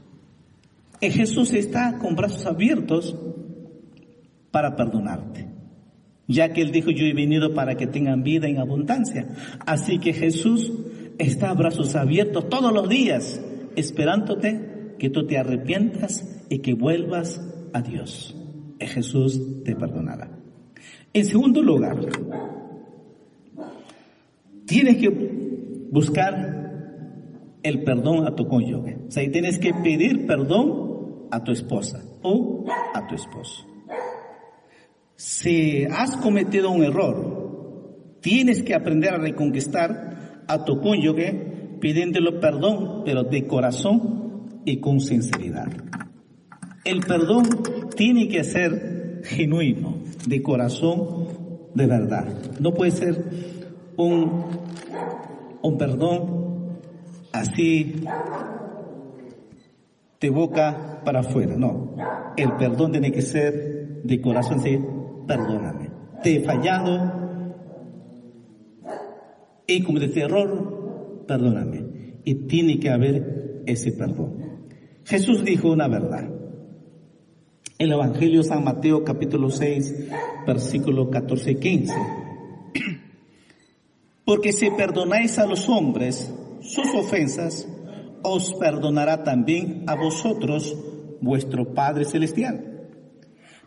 Y 1.00 1.10
Jesús 1.10 1.52
está 1.54 1.98
con 1.98 2.14
brazos 2.14 2.46
abiertos 2.46 3.16
para 4.50 4.76
perdonarte, 4.76 5.48
ya 6.28 6.52
que 6.52 6.62
Él 6.62 6.70
dijo, 6.70 6.90
yo 6.90 7.04
he 7.04 7.14
venido 7.14 7.52
para 7.52 7.74
que 7.74 7.86
tengan 7.86 8.22
vida 8.22 8.46
en 8.46 8.58
abundancia. 8.58 9.28
Así 9.66 9.98
que 9.98 10.12
Jesús 10.12 10.72
está 11.20 11.50
a 11.50 11.54
brazos 11.54 11.94
abiertos 11.94 12.48
todos 12.48 12.72
los 12.72 12.88
días, 12.88 13.40
esperándote 13.76 14.94
que 14.98 15.10
tú 15.10 15.26
te 15.26 15.38
arrepientas 15.38 16.44
y 16.48 16.58
que 16.58 16.74
vuelvas 16.74 17.40
a 17.72 17.82
Dios. 17.82 18.36
Jesús 18.80 19.62
te 19.64 19.76
perdonará. 19.76 20.30
En 21.12 21.26
segundo 21.26 21.62
lugar, 21.62 21.98
tienes 24.66 24.96
que 24.96 25.88
buscar 25.90 26.60
el 27.62 27.84
perdón 27.84 28.26
a 28.26 28.34
tu 28.34 28.46
cónyuge. 28.48 28.98
O 29.08 29.10
sea, 29.10 29.30
tienes 29.30 29.58
que 29.58 29.74
pedir 29.74 30.26
perdón 30.26 31.26
a 31.30 31.44
tu 31.44 31.52
esposa 31.52 32.02
o 32.22 32.64
a 32.94 33.06
tu 33.06 33.14
esposo. 33.14 33.66
Si 35.16 35.84
has 35.84 36.16
cometido 36.16 36.70
un 36.70 36.82
error, 36.82 38.16
tienes 38.20 38.62
que 38.62 38.74
aprender 38.74 39.12
a 39.12 39.18
reconquistar 39.18 40.19
a 40.50 40.64
tu 40.64 40.80
cónyuge 40.80 41.78
pidiéndole 41.80 42.32
perdón, 42.32 43.02
pero 43.04 43.22
de 43.22 43.46
corazón 43.46 44.60
y 44.64 44.80
con 44.80 45.00
sinceridad. 45.00 45.68
El 46.84 47.00
perdón 47.00 47.46
tiene 47.94 48.28
que 48.28 48.42
ser 48.42 49.22
genuino, 49.24 49.98
de 50.26 50.42
corazón, 50.42 51.28
de 51.74 51.86
verdad. 51.86 52.26
No 52.58 52.72
puede 52.72 52.90
ser 52.90 53.24
un, 53.96 54.44
un 55.62 55.78
perdón 55.78 56.78
así 57.32 58.02
de 60.20 60.30
boca 60.30 61.00
para 61.04 61.20
afuera, 61.20 61.54
no. 61.56 61.94
El 62.36 62.52
perdón 62.56 62.92
tiene 62.92 63.12
que 63.12 63.22
ser 63.22 64.02
de 64.02 64.20
corazón, 64.20 64.60
sí, 64.60 64.78
perdóname. 65.26 65.90
Te 66.22 66.36
he 66.36 66.44
fallado, 66.44 67.19
he 69.70 69.84
cometido 69.84 70.26
error, 70.26 71.24
perdóname. 71.26 72.20
Y 72.24 72.46
tiene 72.46 72.78
que 72.78 72.90
haber 72.90 73.62
ese 73.66 73.92
perdón. 73.92 74.68
Jesús 75.04 75.44
dijo 75.44 75.70
una 75.70 75.88
verdad. 75.88 76.28
El 77.78 77.92
Evangelio 77.92 78.38
de 78.42 78.48
San 78.48 78.64
Mateo 78.64 79.04
capítulo 79.04 79.48
6, 79.48 80.08
versículo 80.46 81.08
14 81.08 81.52
y 81.52 81.54
15. 81.54 81.94
Porque 84.24 84.52
si 84.52 84.70
perdonáis 84.70 85.38
a 85.38 85.46
los 85.46 85.68
hombres 85.68 86.32
sus 86.60 86.94
ofensas, 86.94 87.66
os 88.22 88.52
perdonará 88.54 89.24
también 89.24 89.84
a 89.86 89.94
vosotros 89.94 90.76
vuestro 91.20 91.72
Padre 91.72 92.04
Celestial. 92.04 92.88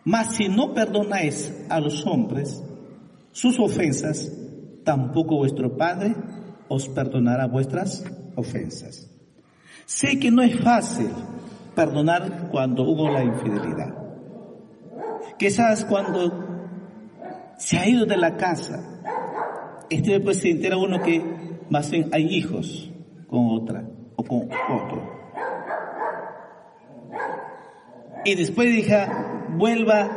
Mas 0.04 0.36
si 0.36 0.48
no 0.48 0.74
perdonáis 0.74 1.66
a 1.70 1.80
los 1.80 2.06
hombres 2.06 2.62
sus 3.32 3.58
ofensas, 3.58 4.32
tampoco 4.84 5.38
vuestro 5.38 5.78
Padre 5.78 6.16
os 6.68 6.88
perdonará 6.90 7.48
vuestras 7.48 8.04
ofensas. 8.36 9.10
Sé 9.86 10.20
que 10.20 10.32
no 10.32 10.42
es 10.42 10.60
fácil 10.60 11.10
perdonar 11.76 12.50
cuando 12.52 12.84
hubo 12.84 13.10
la 13.10 13.24
infidelidad. 13.24 13.94
Quizás 15.38 15.86
cuando 15.86 16.32
se 17.58 17.78
ha 17.78 17.88
ido 17.88 18.06
de 18.06 18.18
la 18.18 18.38
casa, 18.38 18.84
este 19.90 20.14
después 20.14 20.38
se 20.38 20.52
entera 20.52 20.78
uno 20.78 21.02
que 21.02 21.24
más 21.70 21.90
bien 21.92 22.10
hay 22.12 22.26
hijos 22.26 22.92
con 23.28 23.48
otra 23.50 23.84
o 24.16 24.24
con 24.24 24.44
otro. 24.44 25.24
Y 28.26 28.36
después 28.36 28.72
diga, 28.72 29.48
vuelva, 29.58 30.10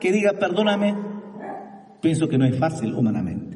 que 0.00 0.12
diga 0.12 0.32
perdóname, 0.32 1.10
Pienso 2.00 2.28
que 2.28 2.38
no 2.38 2.46
es 2.46 2.58
fácil 2.58 2.94
humanamente. 2.94 3.49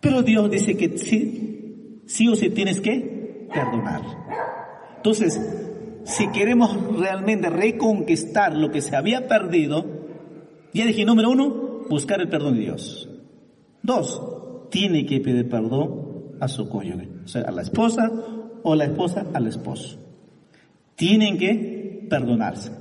Pero 0.00 0.22
Dios 0.22 0.50
dice 0.50 0.76
que 0.76 0.98
sí, 0.98 2.02
sí 2.06 2.28
o 2.28 2.36
sí 2.36 2.50
tienes 2.50 2.80
que 2.80 3.48
perdonar. 3.52 4.02
Entonces, 4.96 5.40
si 6.04 6.28
queremos 6.28 6.76
realmente 6.98 7.50
reconquistar 7.50 8.56
lo 8.56 8.70
que 8.70 8.80
se 8.80 8.96
había 8.96 9.28
perdido, 9.28 9.84
ya 10.72 10.86
dije, 10.86 11.04
número 11.04 11.30
uno, 11.30 11.84
buscar 11.88 12.20
el 12.20 12.28
perdón 12.28 12.54
de 12.54 12.60
Dios. 12.60 13.08
Dos, 13.82 14.22
tiene 14.70 15.06
que 15.06 15.20
pedir 15.20 15.48
perdón 15.48 16.36
a 16.40 16.48
su 16.48 16.68
cónyuge, 16.68 17.08
o 17.24 17.28
sea, 17.28 17.42
a 17.42 17.50
la 17.50 17.62
esposa 17.62 18.10
o 18.62 18.74
la 18.74 18.84
esposa 18.84 19.26
al 19.34 19.46
esposo. 19.46 19.98
Tienen 20.94 21.38
que 21.38 22.06
perdonarse. 22.08 22.72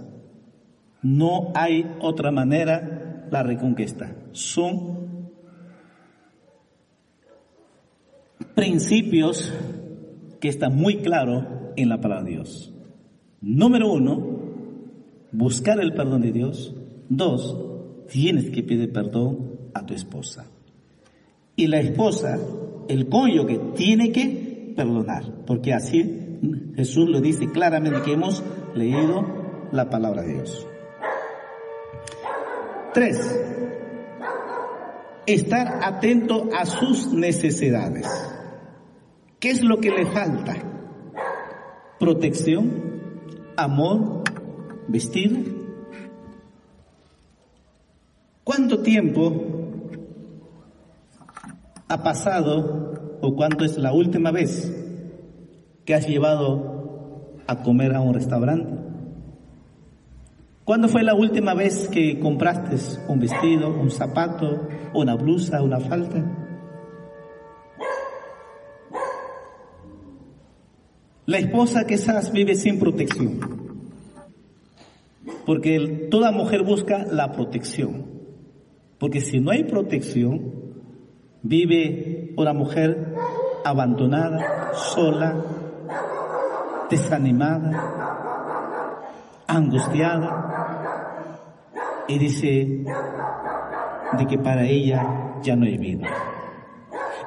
No 1.02 1.52
hay 1.54 1.86
otra 2.02 2.32
manera 2.32 3.28
la 3.32 3.44
reconquista. 3.44 4.16
Son 4.32 5.07
principios 8.58 9.54
que 10.42 10.50
están 10.50 10.76
muy 10.76 10.98
claros 11.04 11.46
en 11.76 11.90
la 11.90 12.02
palabra 12.02 12.24
de 12.24 12.32
Dios. 12.32 12.74
Número 13.40 13.94
uno, 13.94 14.18
buscar 15.32 15.80
el 15.80 15.94
perdón 15.94 16.24
de 16.24 16.32
Dios. 16.32 16.76
Dos, 17.08 17.56
tienes 18.12 18.50
que 18.50 18.64
pedir 18.64 18.92
perdón 18.92 19.60
a 19.76 19.86
tu 19.86 19.94
esposa. 19.94 20.48
Y 21.56 21.68
la 21.68 21.80
esposa, 21.80 22.40
el 22.88 23.08
que 23.08 23.60
tiene 23.76 24.12
que 24.12 24.74
perdonar, 24.76 25.46
porque 25.46 25.74
así 25.74 26.40
Jesús 26.76 27.08
lo 27.10 27.22
dice 27.22 27.52
claramente 27.52 28.02
que 28.02 28.14
hemos 28.14 28.44
leído 28.74 29.70
la 29.72 29.88
palabra 29.88 30.24
de 30.24 30.34
Dios. 30.34 30.68
Tres, 32.92 33.40
estar 35.28 35.80
atento 35.84 36.50
a 36.58 36.66
sus 36.66 37.14
necesidades. 37.14 38.08
¿Qué 39.40 39.52
es 39.52 39.64
lo 39.64 39.80
que 39.80 39.92
le 39.92 40.08
falta? 40.08 40.56
Protección, 42.00 42.72
amor, 43.56 44.24
vestido. 44.88 45.38
¿Cuánto 48.44 48.80
tiempo 48.82 49.34
ha 51.88 52.02
pasado 52.02 53.20
o 53.22 53.36
cuánto 53.36 53.64
es 53.64 53.78
la 53.78 53.94
última 53.94 54.32
vez 54.32 54.74
que 55.86 55.94
has 55.94 56.08
llevado 56.08 57.36
a 57.46 57.62
comer 57.62 57.94
a 57.94 58.02
un 58.02 58.16
restaurante? 58.16 58.74
¿Cuándo 60.66 60.88
fue 60.88 61.04
la 61.04 61.14
última 61.14 61.54
vez 61.54 61.88
que 61.90 62.20
compraste 62.20 62.76
un 63.08 63.20
vestido, 63.20 63.70
un 63.70 63.92
zapato, 63.92 64.68
una 64.96 65.16
blusa, 65.16 65.62
una 65.62 65.80
falta? 65.80 66.47
La 71.28 71.38
esposa 71.40 71.86
quizás 71.86 72.32
vive 72.32 72.56
sin 72.56 72.80
protección, 72.80 73.42
porque 75.46 76.08
toda 76.10 76.32
mujer 76.32 76.64
busca 76.64 77.04
la 77.04 77.34
protección, 77.34 78.06
porque 78.98 79.20
si 79.20 79.42
no 79.42 79.52
hay 79.52 79.66
protección, 79.66 80.54
vive 81.44 82.34
una 82.38 82.54
mujer 82.54 83.14
abandonada, 83.66 84.72
sola, 84.74 85.36
desanimada, 86.90 89.02
angustiada, 89.48 91.42
y 92.08 92.20
dice 92.20 92.86
de 94.18 94.28
que 94.28 94.38
para 94.38 94.66
ella 94.66 95.34
ya 95.44 95.58
no 95.58 95.66
hay 95.66 95.78
vida. 95.78 96.08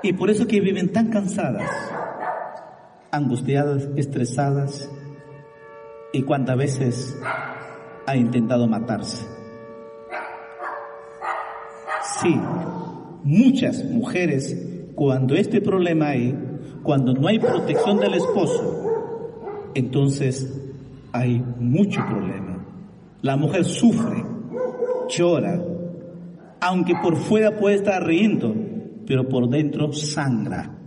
Y 0.02 0.14
por 0.14 0.30
eso 0.30 0.46
que 0.46 0.62
viven 0.62 0.90
tan 0.90 1.10
cansadas, 1.10 1.68
angustiadas, 3.10 3.88
estresadas 3.96 4.90
y 6.12 6.22
cuántas 6.22 6.56
veces 6.56 7.18
ha 8.06 8.16
intentado 8.16 8.66
matarse. 8.66 9.26
Sí, 12.20 12.38
muchas 13.22 13.84
mujeres, 13.84 14.56
cuando 14.94 15.34
este 15.34 15.60
problema 15.60 16.08
hay, 16.08 16.36
cuando 16.82 17.12
no 17.14 17.28
hay 17.28 17.38
protección 17.38 17.98
del 17.98 18.14
esposo, 18.14 19.70
entonces 19.74 20.60
hay 21.12 21.42
mucho 21.58 22.00
problema. 22.06 22.64
La 23.22 23.36
mujer 23.36 23.64
sufre, 23.64 24.24
llora, 25.08 25.60
aunque 26.60 26.94
por 27.02 27.16
fuera 27.16 27.56
puede 27.56 27.76
estar 27.76 28.04
riendo, 28.04 28.54
pero 29.06 29.28
por 29.28 29.48
dentro 29.48 29.92
sangra 29.92 30.79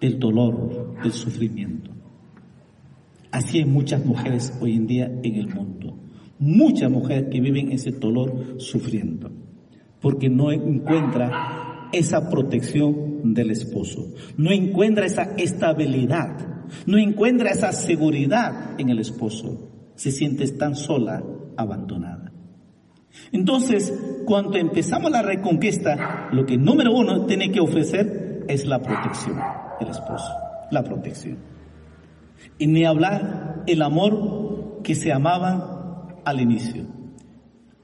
del 0.00 0.18
dolor, 0.18 0.96
del 1.02 1.12
sufrimiento. 1.12 1.90
Así 3.30 3.58
hay 3.58 3.64
muchas 3.64 4.04
mujeres 4.04 4.52
hoy 4.60 4.74
en 4.74 4.86
día 4.86 5.06
en 5.22 5.34
el 5.36 5.48
mundo. 5.48 5.96
Muchas 6.38 6.90
mujeres 6.90 7.28
que 7.30 7.40
viven 7.40 7.70
ese 7.70 7.92
dolor 7.92 8.56
sufriendo. 8.58 9.30
Porque 10.00 10.28
no 10.28 10.50
encuentra 10.50 11.88
esa 11.92 12.28
protección 12.28 13.34
del 13.34 13.50
esposo. 13.50 14.12
No 14.36 14.50
encuentra 14.50 15.06
esa 15.06 15.34
estabilidad. 15.36 16.64
No 16.86 16.98
encuentra 16.98 17.50
esa 17.50 17.72
seguridad 17.72 18.80
en 18.80 18.88
el 18.88 18.98
esposo. 18.98 19.68
Se 19.94 20.10
siente 20.10 20.48
tan 20.48 20.74
sola, 20.74 21.22
abandonada. 21.56 22.32
Entonces, 23.32 23.92
cuando 24.24 24.56
empezamos 24.56 25.10
la 25.10 25.22
reconquista, 25.22 26.30
lo 26.32 26.46
que 26.46 26.56
número 26.56 26.92
uno 26.92 27.26
tiene 27.26 27.52
que 27.52 27.60
ofrecer 27.60 28.44
es 28.48 28.66
la 28.66 28.80
protección 28.80 29.38
el 29.80 29.88
esposo, 29.88 30.32
la 30.70 30.82
protección. 30.82 31.38
Y 32.58 32.66
ni 32.66 32.84
hablar 32.84 33.62
el 33.66 33.82
amor 33.82 34.80
que 34.82 34.94
se 34.94 35.12
amaban 35.12 35.62
al 36.24 36.40
inicio. 36.40 36.84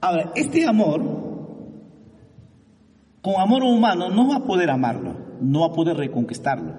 Ahora, 0.01 0.31
este 0.35 0.65
amor, 0.65 1.01
con 3.21 3.35
amor 3.39 3.63
humano, 3.63 4.09
no 4.09 4.29
va 4.29 4.37
a 4.37 4.43
poder 4.43 4.69
amarlo, 4.69 5.15
no 5.41 5.61
va 5.61 5.67
a 5.67 5.73
poder 5.73 5.97
reconquistarlo. 5.97 6.75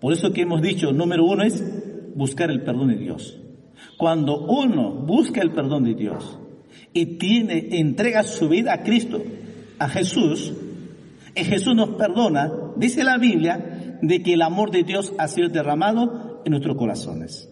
Por 0.00 0.12
eso 0.12 0.32
que 0.32 0.42
hemos 0.42 0.62
dicho, 0.62 0.92
número 0.92 1.24
uno 1.24 1.42
es 1.42 1.62
buscar 2.14 2.50
el 2.50 2.62
perdón 2.62 2.88
de 2.88 2.96
Dios. 2.96 3.38
Cuando 3.96 4.46
uno 4.46 4.92
busca 4.92 5.40
el 5.40 5.52
perdón 5.52 5.84
de 5.84 5.94
Dios 5.94 6.38
y 6.92 7.16
tiene, 7.16 7.68
entrega 7.78 8.22
su 8.22 8.48
vida 8.48 8.72
a 8.72 8.82
Cristo, 8.82 9.22
a 9.78 9.88
Jesús, 9.88 10.52
y 11.34 11.44
Jesús 11.44 11.74
nos 11.74 11.90
perdona, 11.90 12.50
dice 12.76 13.02
la 13.02 13.18
Biblia, 13.18 13.73
de 14.06 14.22
que 14.22 14.34
el 14.34 14.42
amor 14.42 14.70
de 14.70 14.82
Dios 14.82 15.12
ha 15.18 15.28
sido 15.28 15.48
derramado 15.48 16.42
en 16.44 16.50
nuestros 16.50 16.76
corazones. 16.76 17.50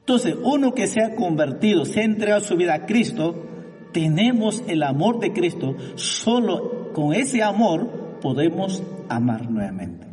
Entonces, 0.00 0.36
uno 0.42 0.74
que 0.74 0.86
se 0.86 1.02
ha 1.02 1.14
convertido, 1.14 1.84
se 1.84 2.00
ha 2.00 2.04
entregado 2.04 2.40
su 2.40 2.56
vida 2.56 2.74
a 2.74 2.86
Cristo, 2.86 3.46
tenemos 3.92 4.62
el 4.66 4.82
amor 4.82 5.20
de 5.20 5.32
Cristo, 5.32 5.76
solo 5.96 6.92
con 6.92 7.12
ese 7.12 7.42
amor 7.42 8.18
podemos 8.20 8.82
amar 9.08 9.50
nuevamente. 9.50 10.06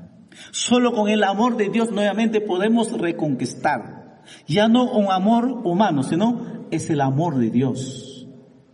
Solo 0.52 0.94
con 0.94 1.10
el 1.10 1.24
amor 1.24 1.58
de 1.58 1.70
Dios 1.70 1.92
nuevamente 1.92 2.42
podemos 2.42 2.92
reconquistar. 2.92 4.22
Ya 4.48 4.68
no 4.68 4.92
un 4.92 5.12
amor 5.12 5.62
humano, 5.64 6.04
sino 6.04 6.68
es 6.70 6.90
el 6.90 7.02
amor 7.02 7.38
de 7.38 7.50
Dios, 7.50 8.28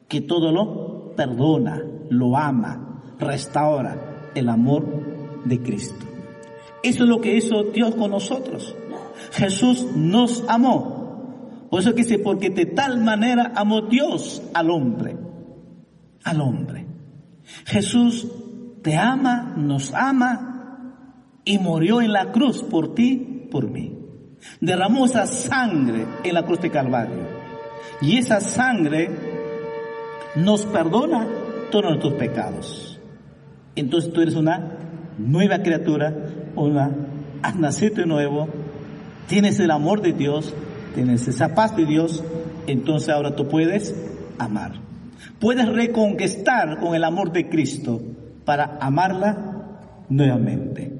que 0.07 0.21
todo 0.21 0.51
lo 0.51 1.13
perdona, 1.15 1.81
lo 2.09 2.35
ama, 2.35 3.03
restaura, 3.19 4.31
el 4.35 4.49
amor 4.49 5.43
de 5.45 5.61
Cristo. 5.61 6.12
Eso 6.83 7.03
es 7.03 7.09
lo 7.09 7.21
que 7.21 7.35
hizo 7.35 7.63
Dios 7.63 7.95
con 7.95 8.11
nosotros. 8.11 8.75
Jesús 9.31 9.87
nos 9.95 10.43
amó. 10.47 11.67
Por 11.69 11.79
eso 11.79 11.95
que 11.95 12.03
dice, 12.03 12.19
porque 12.19 12.49
de 12.49 12.67
tal 12.67 13.01
manera 13.01 13.53
amó 13.55 13.81
Dios 13.81 14.43
al 14.53 14.69
hombre. 14.69 15.17
Al 16.23 16.41
hombre. 16.41 16.85
Jesús 17.65 18.27
te 18.81 18.95
ama, 18.95 19.53
nos 19.57 19.93
ama 19.93 20.53
y 21.45 21.57
murió 21.57 22.01
en 22.01 22.13
la 22.13 22.31
cruz 22.31 22.63
por 22.63 22.93
ti, 22.93 23.47
por 23.49 23.69
mí. 23.69 23.97
Derramó 24.59 25.05
esa 25.05 25.25
sangre 25.25 26.05
en 26.23 26.33
la 26.33 26.45
cruz 26.45 26.61
de 26.61 26.69
Calvario. 26.69 27.23
Y 28.01 28.17
esa 28.17 28.41
sangre 28.41 29.09
nos 30.35 30.65
perdona 30.65 31.27
todos 31.71 31.85
nuestros 31.85 32.13
pecados. 32.13 32.99
Entonces 33.75 34.11
tú 34.13 34.21
eres 34.21 34.35
una 34.35 34.77
nueva 35.17 35.59
criatura, 35.59 36.13
una, 36.55 36.91
has 37.41 37.55
nacido 37.55 37.95
de 37.95 38.05
nuevo, 38.05 38.47
tienes 39.27 39.59
el 39.59 39.71
amor 39.71 40.01
de 40.01 40.13
Dios, 40.13 40.53
tienes 40.95 41.27
esa 41.27 41.55
paz 41.55 41.75
de 41.75 41.85
Dios, 41.85 42.23
entonces 42.67 43.09
ahora 43.09 43.35
tú 43.35 43.47
puedes 43.47 43.95
amar. 44.37 44.73
Puedes 45.39 45.67
reconquistar 45.67 46.79
con 46.79 46.95
el 46.95 47.03
amor 47.03 47.31
de 47.31 47.49
Cristo 47.49 48.01
para 48.45 48.77
amarla 48.79 50.05
nuevamente. 50.09 50.93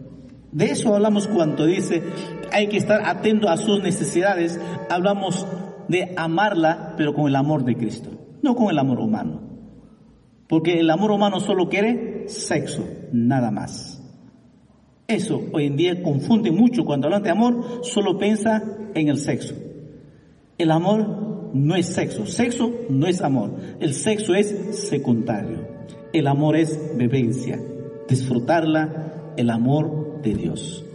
De 0.51 0.65
eso 0.65 0.93
hablamos 0.93 1.27
cuando 1.27 1.65
dice 1.65 2.03
hay 2.53 2.67
que 2.67 2.77
estar 2.77 3.01
atento 3.05 3.49
a 3.49 3.57
sus 3.57 3.81
necesidades. 3.81 4.59
Hablamos 4.89 5.45
de 5.87 6.13
amarla, 6.15 6.93
pero 6.95 7.13
con 7.13 7.27
el 7.27 7.35
amor 7.35 7.65
de 7.65 7.75
Cristo, 7.75 8.11
no 8.41 8.55
con 8.55 8.69
el 8.69 8.79
amor 8.79 8.99
humano. 8.99 9.41
Porque 10.47 10.79
el 10.79 10.89
amor 10.89 11.11
humano 11.11 11.39
solo 11.39 11.67
quiere 11.67 12.25
sexo, 12.27 12.85
nada 13.11 13.49
más. 13.49 13.92
Eso 15.07 15.43
hoy 15.51 15.65
en 15.65 15.75
día 15.75 16.01
confunde 16.01 16.51
mucho 16.51 16.85
cuando 16.85 17.07
hablan 17.07 17.23
de 17.23 17.29
amor, 17.29 17.81
solo 17.83 18.17
piensa 18.17 18.63
en 18.93 19.09
el 19.09 19.17
sexo. 19.17 19.53
El 20.57 20.71
amor 20.71 21.51
no 21.53 21.75
es 21.75 21.87
sexo, 21.87 22.25
sexo 22.25 22.71
no 22.89 23.07
es 23.07 23.21
amor, 23.21 23.51
el 23.79 23.93
sexo 23.93 24.33
es 24.33 24.77
secundario. 24.87 25.67
El 26.13 26.27
amor 26.27 26.55
es 26.55 26.79
bebencia, 26.95 27.59
disfrutarla, 28.07 29.33
el 29.35 29.49
amor 29.49 30.21
de 30.21 30.33
Dios. 30.35 30.85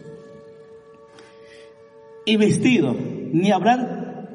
Y 2.24 2.36
vestido, 2.36 2.94
ni 3.32 3.50
hablar 3.50 4.28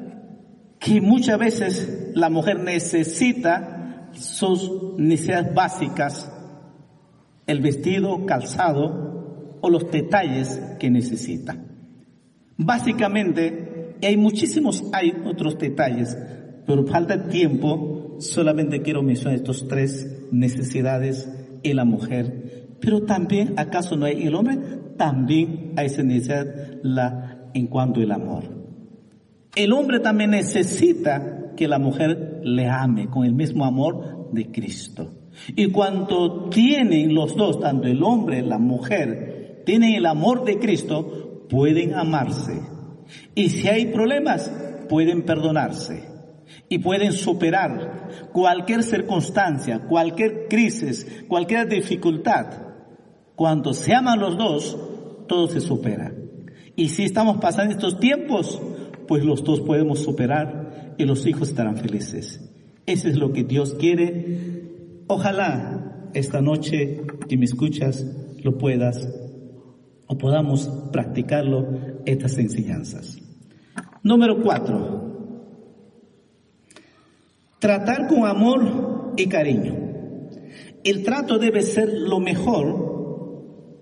que 0.78 1.00
muchas 1.00 1.38
veces 1.38 2.12
la 2.14 2.28
mujer 2.28 2.60
necesita 2.60 4.10
sus 4.12 4.70
necesidades 4.98 5.54
básicas, 5.54 6.30
el 7.46 7.60
vestido, 7.60 8.26
calzado 8.26 9.13
o 9.64 9.70
los 9.70 9.90
detalles 9.90 10.60
que 10.78 10.90
necesita. 10.90 11.56
Básicamente, 12.58 13.96
hay 14.02 14.18
muchísimos, 14.18 14.84
hay 14.92 15.14
otros 15.24 15.58
detalles, 15.58 16.18
pero 16.66 16.86
falta 16.86 17.28
tiempo, 17.28 18.16
solamente 18.18 18.82
quiero 18.82 19.02
mencionar 19.02 19.36
estos 19.36 19.66
tres 19.66 20.26
necesidades 20.30 21.30
en 21.62 21.76
la 21.76 21.86
mujer. 21.86 22.76
Pero 22.78 23.04
también, 23.04 23.54
¿acaso 23.56 23.96
no 23.96 24.04
hay 24.04 24.24
el 24.24 24.34
hombre? 24.34 24.58
También 24.98 25.72
hay 25.76 25.86
esa 25.86 26.02
necesidad 26.02 26.44
la, 26.82 27.48
en 27.54 27.66
cuanto 27.66 28.00
al 28.00 28.12
amor. 28.12 28.44
El 29.56 29.72
hombre 29.72 30.00
también 30.00 30.32
necesita 30.32 31.52
que 31.56 31.68
la 31.68 31.78
mujer 31.78 32.42
le 32.44 32.68
ame 32.68 33.08
con 33.08 33.24
el 33.24 33.32
mismo 33.32 33.64
amor 33.64 34.28
de 34.30 34.50
Cristo. 34.50 35.10
Y 35.56 35.68
cuando 35.68 36.50
tienen 36.50 37.14
los 37.14 37.34
dos, 37.34 37.60
tanto 37.60 37.88
el 37.88 38.02
hombre 38.02 38.42
la 38.42 38.58
mujer, 38.58 39.33
tienen 39.64 39.94
el 39.94 40.06
amor 40.06 40.44
de 40.44 40.58
Cristo, 40.58 41.46
pueden 41.48 41.94
amarse. 41.94 42.60
Y 43.34 43.48
si 43.50 43.68
hay 43.68 43.86
problemas, 43.86 44.50
pueden 44.88 45.22
perdonarse 45.22 46.14
y 46.68 46.78
pueden 46.78 47.12
superar 47.12 48.28
cualquier 48.32 48.82
circunstancia, 48.82 49.80
cualquier 49.80 50.46
crisis, 50.48 51.24
cualquier 51.28 51.68
dificultad. 51.68 52.46
Cuando 53.36 53.72
se 53.74 53.94
aman 53.94 54.20
los 54.20 54.36
dos, 54.36 54.78
todo 55.26 55.48
se 55.48 55.60
supera. 55.60 56.12
Y 56.76 56.88
si 56.88 57.04
estamos 57.04 57.38
pasando 57.38 57.74
estos 57.74 57.98
tiempos, 57.98 58.60
pues 59.06 59.24
los 59.24 59.44
dos 59.44 59.60
podemos 59.60 60.00
superar 60.00 60.94
y 60.98 61.04
los 61.04 61.26
hijos 61.26 61.50
estarán 61.50 61.76
felices. 61.76 62.40
Eso 62.86 63.08
es 63.08 63.16
lo 63.16 63.32
que 63.32 63.44
Dios 63.44 63.74
quiere. 63.74 64.70
Ojalá 65.06 66.10
esta 66.14 66.40
noche 66.40 67.00
que 67.28 67.36
me 67.36 67.44
escuchas 67.44 68.04
lo 68.42 68.58
puedas 68.58 69.08
podamos 70.18 70.68
practicarlo 70.92 71.66
estas 72.04 72.38
enseñanzas. 72.38 73.18
Número 74.02 74.42
cuatro, 74.42 75.04
Tratar 77.64 78.08
con 78.08 78.26
amor 78.26 79.14
y 79.16 79.26
cariño. 79.26 79.74
El 80.84 81.02
trato 81.02 81.38
debe 81.38 81.62
ser 81.62 81.88
lo 81.94 82.20
mejor. 82.20 83.72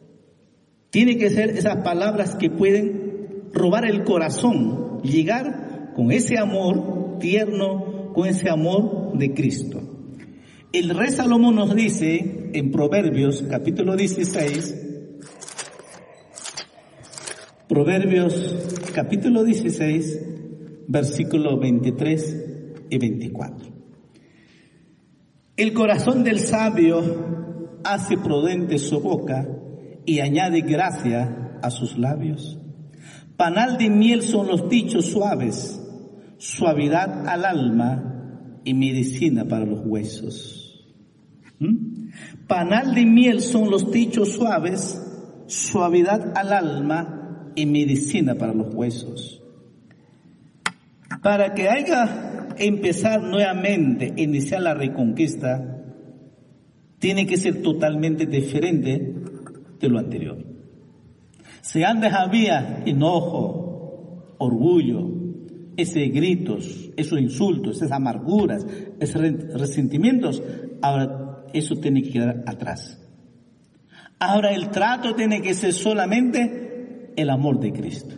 Tiene 0.90 1.18
que 1.18 1.30
ser 1.30 1.50
esas 1.50 1.78
palabras 1.78 2.36
que 2.36 2.48
pueden 2.48 3.50
robar 3.52 3.84
el 3.86 4.04
corazón, 4.04 5.02
llegar 5.02 5.94
con 5.96 6.12
ese 6.12 6.38
amor 6.38 7.18
tierno, 7.18 8.12
con 8.14 8.28
ese 8.28 8.48
amor 8.48 9.18
de 9.18 9.34
Cristo. 9.34 9.80
El 10.72 10.90
rey 10.90 11.10
Salomón 11.10 11.56
nos 11.56 11.74
dice 11.74 12.50
en 12.52 12.70
Proverbios 12.70 13.42
capítulo 13.50 13.96
16, 13.96 14.91
Proverbios 17.72 18.34
capítulo 18.94 19.44
16, 19.44 20.84
versículo 20.88 21.58
23 21.58 22.84
y 22.90 22.98
24. 22.98 23.66
El 25.56 25.72
corazón 25.72 26.22
del 26.22 26.40
sabio 26.40 27.78
hace 27.82 28.18
prudente 28.18 28.76
su 28.76 29.00
boca 29.00 29.48
y 30.04 30.20
añade 30.20 30.60
gracia 30.60 31.58
a 31.62 31.70
sus 31.70 31.96
labios. 31.96 32.58
Panal 33.38 33.78
de 33.78 33.88
miel 33.88 34.20
son 34.20 34.48
los 34.48 34.68
dichos 34.68 35.06
suaves, 35.06 35.80
suavidad 36.36 37.26
al 37.26 37.46
alma 37.46 38.60
y 38.64 38.74
medicina 38.74 39.46
para 39.46 39.64
los 39.64 39.80
huesos. 39.86 40.84
¿Mm? 41.58 42.10
Panal 42.46 42.94
de 42.94 43.06
miel 43.06 43.40
son 43.40 43.70
los 43.70 43.90
dichos 43.90 44.28
suaves, 44.32 45.02
suavidad 45.46 46.34
al 46.36 46.52
alma 46.52 47.20
y 47.54 47.66
medicina 47.66 48.34
para 48.34 48.54
los 48.54 48.74
huesos. 48.74 49.42
Para 51.22 51.54
que 51.54 51.68
haya 51.68 52.48
empezar 52.58 53.22
nuevamente, 53.22 54.12
iniciar 54.16 54.62
la 54.62 54.74
reconquista, 54.74 55.82
tiene 56.98 57.26
que 57.26 57.36
ser 57.36 57.62
totalmente 57.62 58.26
diferente 58.26 59.14
de 59.80 59.88
lo 59.88 59.98
anterior. 59.98 60.38
Si 61.60 61.82
antes 61.82 62.12
había 62.12 62.82
enojo, 62.86 64.36
orgullo, 64.38 65.10
ese 65.76 66.06
gritos, 66.08 66.90
esos 66.96 67.20
insultos, 67.20 67.76
esas 67.76 67.92
amarguras, 67.92 68.66
esos 69.00 69.22
resentimientos, 69.54 70.42
ahora 70.80 71.44
eso 71.52 71.76
tiene 71.76 72.02
que 72.02 72.10
quedar 72.10 72.42
atrás. 72.46 72.98
Ahora 74.18 74.52
el 74.52 74.70
trato 74.70 75.14
tiene 75.14 75.42
que 75.42 75.54
ser 75.54 75.72
solamente 75.72 76.61
el 77.16 77.30
amor 77.30 77.60
de 77.60 77.72
Cristo. 77.72 78.14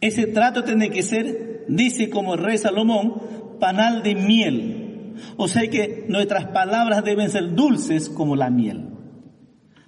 Ese 0.00 0.26
trato 0.26 0.64
tiene 0.64 0.90
que 0.90 1.02
ser 1.02 1.56
dice 1.68 2.10
como 2.10 2.34
el 2.34 2.42
rey 2.42 2.58
Salomón, 2.58 3.14
panal 3.60 4.02
de 4.02 4.14
miel. 4.14 5.14
O 5.36 5.48
sea 5.48 5.68
que 5.68 6.06
nuestras 6.08 6.46
palabras 6.46 7.04
deben 7.04 7.30
ser 7.30 7.54
dulces 7.54 8.08
como 8.08 8.36
la 8.36 8.50
miel. 8.50 8.90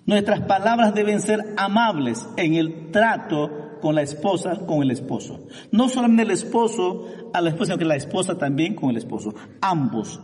Nuestras 0.06 0.40
palabras 0.42 0.94
deben 0.94 1.20
ser 1.20 1.54
amables 1.56 2.26
en 2.36 2.54
el 2.54 2.90
trato 2.90 3.78
con 3.82 3.94
la 3.94 4.02
esposa, 4.02 4.66
con 4.66 4.82
el 4.82 4.90
esposo. 4.90 5.46
No 5.70 5.88
solamente 5.88 6.22
el 6.22 6.30
esposo 6.30 7.06
a 7.34 7.40
la 7.40 7.50
esposa, 7.50 7.72
sino 7.72 7.78
que 7.78 7.84
la 7.84 7.96
esposa 7.96 8.38
también 8.38 8.74
con 8.74 8.90
el 8.90 8.96
esposo. 8.96 9.34
Ambos 9.60 10.20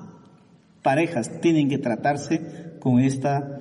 parejas 0.82 1.40
tienen 1.40 1.68
que 1.68 1.78
tratarse 1.78 2.78
con 2.80 2.98
esta 2.98 3.60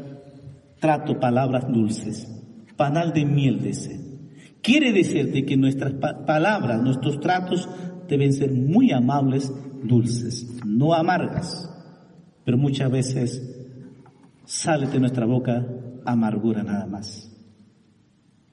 trato, 0.79 1.19
palabras 1.19 1.67
dulces. 1.67 2.42
Panal 2.75 3.13
de 3.13 3.25
miel, 3.25 3.61
dice. 3.61 3.99
Quiere 4.61 4.93
decirte 4.93 5.45
que 5.45 5.57
nuestras 5.57 5.93
palabras, 5.93 6.81
nuestros 6.81 7.19
tratos 7.19 7.67
deben 8.07 8.33
ser 8.33 8.51
muy 8.51 8.91
amables, 8.91 9.51
dulces, 9.83 10.59
no 10.65 10.93
amargas. 10.93 11.69
Pero 12.45 12.57
muchas 12.57 12.89
veces 12.89 13.41
sale 14.45 14.87
de 14.87 14.99
nuestra 14.99 15.25
boca 15.25 15.65
amargura 16.05 16.63
nada 16.63 16.85
más. 16.85 17.29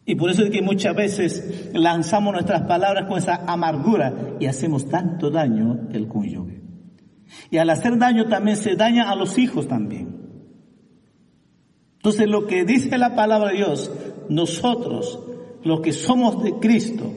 Y 0.04 0.16
por 0.16 0.30
eso 0.30 0.42
es 0.42 0.50
que 0.50 0.62
muchas 0.62 0.96
veces 0.96 1.70
lanzamos 1.72 2.32
nuestras 2.32 2.62
palabras 2.62 3.06
con 3.06 3.18
esa 3.18 3.44
amargura 3.46 4.36
y 4.40 4.46
hacemos 4.46 4.88
tanto 4.88 5.30
daño 5.30 5.88
el 5.92 6.08
cónyuge. 6.08 6.62
Y 7.50 7.58
al 7.58 7.70
hacer 7.70 7.96
daño 7.98 8.26
también 8.26 8.56
se 8.56 8.74
daña 8.74 9.10
a 9.10 9.14
los 9.14 9.38
hijos 9.38 9.68
también. 9.68 10.20
Entonces 11.96 12.28
lo 12.28 12.46
que 12.46 12.64
dice 12.64 12.96
la 12.98 13.14
palabra 13.14 13.50
de 13.50 13.58
Dios, 13.58 13.92
nosotros 14.30 15.18
los 15.62 15.80
que 15.80 15.92
somos 15.92 16.42
de 16.42 16.54
Cristo, 16.54 17.12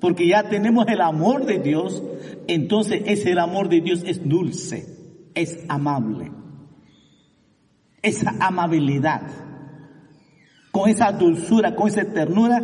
porque 0.00 0.26
ya 0.26 0.48
tenemos 0.48 0.86
el 0.88 1.00
amor 1.00 1.46
de 1.46 1.60
Dios, 1.60 2.02
entonces 2.48 3.02
ese 3.06 3.38
amor 3.38 3.68
de 3.68 3.80
Dios 3.80 4.02
es 4.04 4.28
dulce, 4.28 4.84
es 5.34 5.64
amable. 5.68 6.32
Esa 8.02 8.34
amabilidad, 8.40 9.22
con 10.72 10.90
esa 10.90 11.12
dulzura, 11.12 11.76
con 11.76 11.86
esa 11.86 12.04
ternura, 12.12 12.62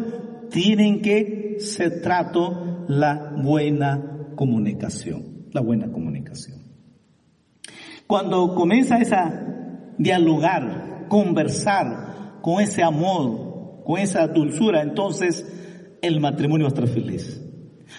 tienen 0.50 1.00
que 1.00 1.58
ser 1.60 2.00
trato 2.02 2.86
la 2.88 3.34
buena 3.36 4.32
comunicación, 4.34 5.46
la 5.52 5.60
buena 5.60 5.92
comunicación. 5.92 6.58
Cuando 8.06 8.54
comienza 8.54 8.98
esa 8.98 9.94
dialogar, 9.98 11.06
conversar 11.08 12.40
con 12.40 12.62
ese 12.62 12.82
amor, 12.82 13.47
con 13.88 13.98
esa 13.98 14.26
dulzura, 14.26 14.82
entonces 14.82 15.50
el 16.02 16.20
matrimonio 16.20 16.66
va 16.66 16.68
a 16.68 16.74
estar 16.74 16.88
feliz. 16.88 17.40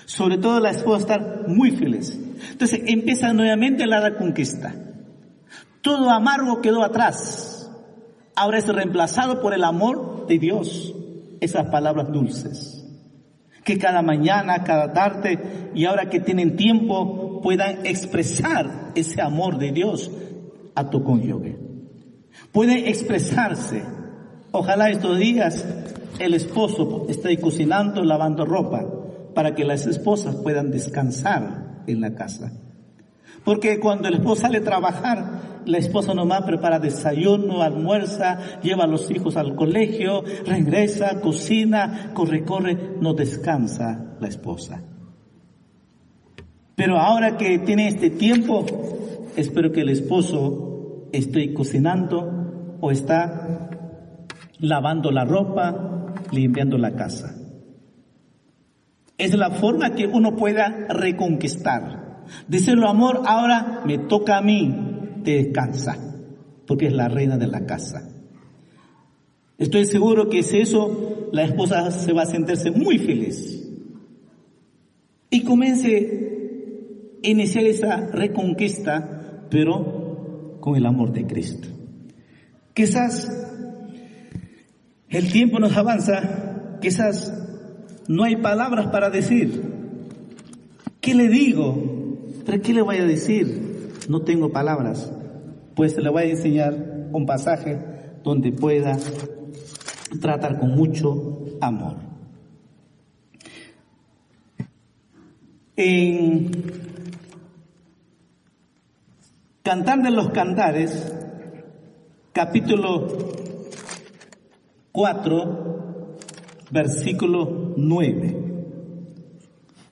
Sobre 0.06 0.38
todo 0.38 0.60
la 0.60 0.70
esposa 0.70 0.90
va 0.92 0.96
a 0.98 1.00
estar 1.00 1.48
muy 1.48 1.72
feliz. 1.72 2.16
Entonces 2.52 2.82
empieza 2.86 3.34
nuevamente 3.34 3.88
la 3.88 4.00
reconquista. 4.00 4.72
Todo 5.82 6.12
amargo 6.12 6.62
quedó 6.62 6.84
atrás. 6.84 7.72
Ahora 8.36 8.60
es 8.60 8.68
reemplazado 8.68 9.42
por 9.42 9.56
el 9.56 9.64
amor 9.64 10.28
de 10.28 10.38
Dios. 10.38 10.94
Esas 11.42 11.72
palabras 11.72 12.12
dulces. 12.12 12.86
Que 13.64 13.80
cada 13.80 14.04
mañana, 14.04 14.64
cada 14.64 14.94
tarde 14.94 15.72
y 15.74 15.86
ahora 15.86 16.08
que 16.12 16.20
tienen 16.20 16.56
tiempo 16.56 17.42
puedan 17.42 17.84
expresar 17.88 18.92
ese 18.94 19.24
amor 19.24 19.58
de 19.58 19.72
Dios 19.72 20.12
a 20.76 20.88
tu 20.92 21.04
cónyuge. 21.04 21.58
Puede 22.52 22.92
expresarse. 22.92 23.98
Ojalá 24.52 24.90
estos 24.90 25.20
días 25.20 25.66
el 26.20 26.34
esposo 26.34 27.06
esté 27.08 27.40
cocinando, 27.40 28.04
lavando 28.04 28.46
ropa, 28.46 28.86
para 29.36 29.54
que 29.54 29.64
las 29.64 29.86
esposas 29.86 30.36
puedan 30.36 30.72
descansar 30.72 31.84
en 31.88 32.02
la 32.02 32.16
casa. 32.16 32.52
Porque 33.46 33.80
cuando 33.80 34.08
el 34.08 34.16
esposo 34.16 34.42
sale 34.42 34.58
a 34.58 34.64
trabajar, 34.64 35.62
la 35.66 35.78
esposa 35.78 36.14
nomás 36.14 36.44
prepara 36.44 36.80
desayuno, 36.80 37.62
almuerza, 37.62 38.60
lleva 38.62 38.86
a 38.86 38.88
los 38.88 39.10
hijos 39.12 39.38
al 39.38 39.56
colegio, 39.56 40.24
regresa, 40.46 41.22
cocina, 41.22 42.12
corre, 42.14 42.44
corre, 42.44 42.96
no 43.00 43.14
descansa 43.14 44.16
la 44.20 44.28
esposa. 44.28 44.82
Pero 46.76 46.98
ahora 46.98 47.38
que 47.38 47.60
tiene 47.60 47.88
este 47.88 48.10
tiempo, 48.10 48.66
espero 49.36 49.72
que 49.72 49.82
el 49.82 49.90
esposo 49.90 51.08
esté 51.12 51.54
cocinando 51.54 52.78
o 52.82 52.92
está 52.92 53.59
lavando 54.60 55.12
la 55.12 55.26
ropa, 55.26 56.14
limpiando 56.32 56.78
la 56.78 56.96
casa. 56.96 57.36
Es 59.18 59.36
la 59.36 59.52
forma 59.52 59.96
que 59.96 60.08
uno 60.08 60.36
pueda 60.36 60.88
reconquistar 60.90 62.10
Decirlo, 62.48 62.88
amor, 62.88 63.22
ahora 63.26 63.82
me 63.86 63.98
toca 63.98 64.38
a 64.38 64.42
mí, 64.42 64.74
te 65.24 65.44
descansa, 65.44 65.98
porque 66.66 66.88
es 66.88 66.94
la 66.94 67.08
reina 67.08 67.38
de 67.38 67.48
la 67.48 67.66
casa. 67.66 68.10
Estoy 69.58 69.86
seguro 69.86 70.30
que 70.30 70.44
si 70.44 70.60
eso, 70.60 71.30
la 71.32 71.44
esposa 71.44 71.92
se 71.92 72.14
va 72.14 72.24
a 72.24 72.28
sentirse 72.28 72.72
muy 72.72 72.98
feliz. 72.98 73.56
Y 75.30 75.44
comience 75.44 77.20
a 77.24 77.28
iniciar 77.28 77.66
esa 77.66 78.08
reconquista, 78.08 79.48
pero 79.50 80.58
con 80.60 80.76
el 80.76 80.86
amor 80.86 81.12
de 81.12 81.28
Cristo. 81.28 81.68
Quizás 82.74 83.30
el 85.10 85.32
tiempo 85.32 85.60
nos 85.60 85.76
avanza, 85.76 86.78
quizás 86.82 87.34
no 88.08 88.24
hay 88.24 88.36
palabras 88.38 88.88
para 88.88 89.10
decir. 89.10 89.62
¿Qué 91.02 91.16
le 91.16 91.28
digo? 91.28 92.18
¿Pero 92.46 92.62
qué 92.62 92.74
le 92.74 92.82
voy 92.82 92.98
a 92.98 93.06
decir? 93.06 93.94
No 94.08 94.22
tengo 94.22 94.52
palabras. 94.52 95.12
Pues 95.76 95.98
le 95.98 96.10
voy 96.10 96.24
a 96.24 96.30
enseñar 96.30 97.10
un 97.12 97.26
pasaje 97.26 97.80
donde 98.24 98.52
pueda 98.52 98.98
tratar 100.22 100.60
con 100.60 100.76
mucho 100.76 101.46
amor. 101.62 101.98
En 105.76 106.52
Cantar 109.64 110.02
de 110.02 110.10
los 110.12 110.32
Cantares, 110.32 111.14
capítulo 112.34 113.08
4, 114.92 116.18
versículo 116.72 117.74
9. 117.78 118.50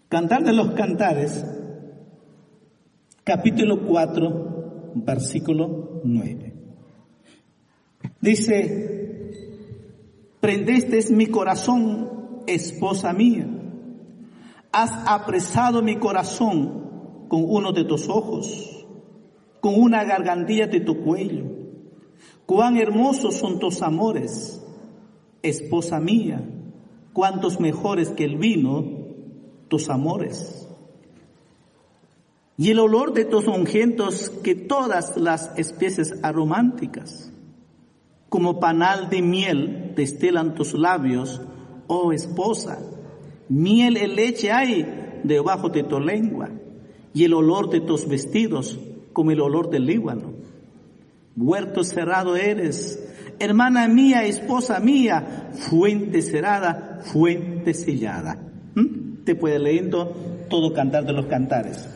Cantar 0.10 0.44
de 0.44 0.54
los 0.54 0.72
Cantares, 0.72 1.46
capítulo 3.24 3.86
4, 3.86 4.94
versículo 4.96 6.02
9. 6.04 6.54
Dice, 8.20 9.32
prendeste 10.40 11.14
mi 11.14 11.28
corazón, 11.28 12.42
esposa 12.48 13.14
mía, 13.14 13.48
has 14.72 14.92
apresado 15.06 15.84
mi 15.84 15.98
corazón 15.98 17.28
con 17.28 17.44
uno 17.48 17.72
de 17.72 17.84
tus 17.84 18.10
ojos, 18.10 18.86
con 19.62 19.80
una 19.80 20.04
gargantilla 20.04 20.66
de 20.66 20.80
tu 20.80 21.04
cuello. 21.04 21.46
Cuán 22.46 22.78
hermosos 22.78 23.36
son 23.36 23.60
tus 23.60 23.82
amores, 23.82 24.64
esposa 25.44 26.00
mía, 26.00 26.42
cuántos 27.14 27.60
mejores 27.60 28.10
que 28.10 28.26
el 28.26 28.38
vino 28.38 28.86
tus 29.68 29.90
amores 29.90 30.68
y 32.58 32.72
el 32.72 32.80
olor 32.80 33.14
de 33.14 33.24
tus 33.24 33.48
ungüentos 33.48 34.32
que 34.44 34.56
todas 34.56 35.16
las 35.16 35.52
especies 35.58 36.16
aromáticas. 36.24 37.32
Como 38.30 38.60
panal 38.60 39.10
de 39.10 39.22
miel 39.22 39.94
destelan 39.96 40.56
tus 40.56 40.74
labios, 40.74 41.40
oh 41.86 42.12
esposa. 42.12 42.80
Miel 43.48 43.98
y 43.98 44.08
leche 44.08 44.52
hay 44.52 45.22
debajo 45.24 45.70
de 45.70 45.84
tu 45.84 46.00
lengua, 46.00 46.50
y 47.14 47.24
el 47.24 47.34
olor 47.36 47.70
de 47.70 47.80
tus 47.80 48.08
vestidos 48.08 48.80
como 49.14 49.32
el 49.32 49.40
olor 49.40 49.70
del 49.70 49.86
Líbano. 49.86 50.34
Huerto 51.36 51.84
cerrado 51.84 52.36
eres, 52.36 53.07
hermana 53.40 53.88
mía, 53.88 54.24
esposa 54.24 54.80
mía, 54.80 55.50
fuente 55.54 56.22
cerrada, 56.22 57.00
fuente 57.04 57.74
sellada. 57.74 58.38
¿Mm? 58.76 59.24
Te 59.24 59.36
puede 59.36 59.60
leyendo 59.60 60.16
todo 60.50 60.74
cantar 60.74 61.06
de 61.06 61.14
los 61.14 61.28
cantares. 61.28 61.88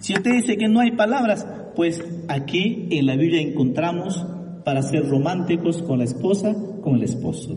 Si 0.00 0.12
usted 0.14 0.32
dice 0.32 0.56
que 0.56 0.68
no 0.68 0.80
hay 0.80 0.92
palabras, 0.92 1.46
pues 1.74 2.02
aquí 2.28 2.88
en 2.90 3.06
la 3.06 3.16
Biblia 3.16 3.40
encontramos 3.40 4.24
para 4.64 4.82
ser 4.82 5.08
románticos 5.08 5.82
con 5.82 5.98
la 5.98 6.04
esposa, 6.04 6.54
con 6.82 6.96
el 6.96 7.02
esposo. 7.02 7.56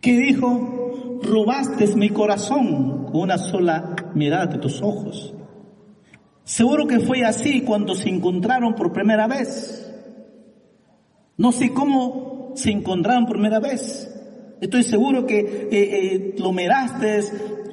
¿Qué 0.00 0.16
dijo? 0.16 1.20
Robaste 1.22 1.86
mi 1.94 2.10
corazón 2.10 3.06
con 3.06 3.22
una 3.22 3.38
sola 3.38 3.94
mirada 4.14 4.46
de 4.46 4.58
tus 4.58 4.82
ojos. 4.82 5.32
Seguro 6.44 6.86
que 6.86 6.98
fue 6.98 7.24
así 7.24 7.62
cuando 7.62 7.94
se 7.94 8.08
encontraron 8.08 8.74
por 8.74 8.92
primera 8.92 9.28
vez. 9.28 9.81
No 11.42 11.50
sé 11.50 11.72
cómo 11.72 12.52
se 12.54 12.70
encontraron 12.70 13.26
por 13.26 13.34
primera 13.34 13.58
vez. 13.58 14.08
Estoy 14.60 14.84
seguro 14.84 15.26
que 15.26 15.40
eh, 15.40 15.68
eh, 15.72 16.34
lo 16.38 16.52
miraste, 16.52 17.18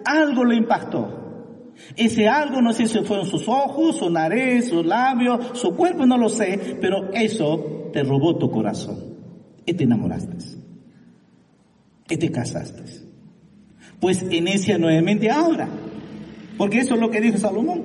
algo 0.06 0.44
le 0.44 0.56
impactó. 0.56 1.76
Ese 1.96 2.28
algo 2.28 2.64
no 2.64 2.74
sé 2.74 2.88
si 2.88 2.98
fueron 3.02 3.28
sus 3.28 3.48
ojos, 3.48 3.98
su 3.98 4.10
nariz, 4.10 4.70
su 4.70 4.84
labio, 4.84 5.54
su 5.54 5.76
cuerpo, 5.76 6.08
no 6.08 6.18
lo 6.18 6.30
sé, 6.30 6.80
pero 6.82 7.14
eso 7.14 7.92
te 7.94 8.02
robó 8.02 8.38
tu 8.38 8.50
corazón 8.50 8.98
y 9.68 9.74
te 9.76 9.84
enamoraste 9.84 10.36
y 12.10 12.18
te 12.18 12.32
casaste. 12.32 12.82
Pues 14.00 14.26
inicia 14.32 14.80
nuevamente 14.80 15.30
ahora, 15.30 15.70
porque 16.58 16.80
eso 16.80 16.96
es 16.96 17.00
lo 17.00 17.12
que 17.12 17.22
dijo 17.22 17.38
Salomón. 17.38 17.84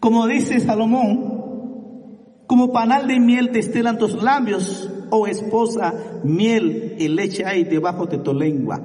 Como 0.00 0.26
dice 0.26 0.58
Salomón, 0.58 1.41
como 2.52 2.70
panal 2.70 3.08
de 3.08 3.18
miel 3.18 3.50
te 3.50 3.60
estelan 3.60 3.96
tus 3.96 4.22
labios, 4.22 4.90
oh 5.08 5.26
esposa, 5.26 5.94
miel 6.22 6.96
y 6.98 7.08
leche 7.08 7.46
hay 7.46 7.64
debajo 7.64 8.04
de 8.04 8.18
tu 8.18 8.34
lengua. 8.34 8.78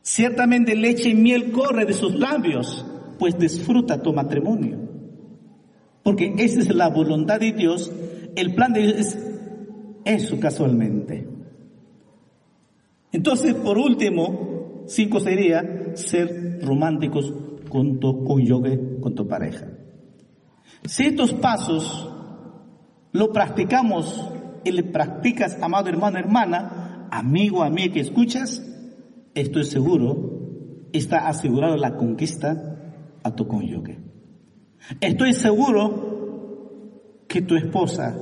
Ciertamente 0.00 0.74
leche 0.74 1.10
y 1.10 1.14
miel 1.14 1.52
corre 1.52 1.84
de 1.84 1.92
sus 1.92 2.14
labios, 2.14 2.86
pues 3.18 3.38
disfruta 3.38 4.00
tu 4.00 4.14
matrimonio. 4.14 4.78
Porque 6.02 6.32
esa 6.38 6.60
es 6.60 6.74
la 6.74 6.88
voluntad 6.88 7.38
de 7.38 7.52
Dios, 7.52 7.92
el 8.36 8.54
plan 8.54 8.72
de 8.72 8.80
Dios 8.80 8.94
es 8.94 9.18
eso 10.06 10.40
casualmente. 10.40 11.28
Entonces, 13.12 13.52
por 13.52 13.76
último, 13.76 14.84
cinco 14.86 15.20
sería 15.20 15.92
ser 15.92 16.60
románticos 16.62 17.34
con 17.68 18.00
tu 18.00 18.24
cónyuge, 18.24 18.98
con 19.02 19.14
tu 19.14 19.28
pareja. 19.28 19.66
Si 20.84 21.04
estos 21.04 21.34
pasos 21.34 22.08
lo 23.12 23.32
practicamos 23.32 24.30
y 24.64 24.72
le 24.72 24.82
practicas, 24.84 25.58
amado 25.62 25.88
hermano, 25.88 26.18
hermana, 26.18 27.08
amigo, 27.10 27.62
amiga 27.62 27.94
que 27.94 28.00
escuchas, 28.00 28.62
estoy 29.34 29.64
seguro, 29.64 30.88
está 30.92 31.28
asegurado 31.28 31.76
la 31.76 31.96
conquista 31.96 32.76
a 33.22 33.34
tu 33.34 33.46
cónyuge. 33.46 33.98
Estoy 35.00 35.32
seguro 35.34 37.24
que 37.28 37.42
tu 37.42 37.56
esposa, 37.56 38.16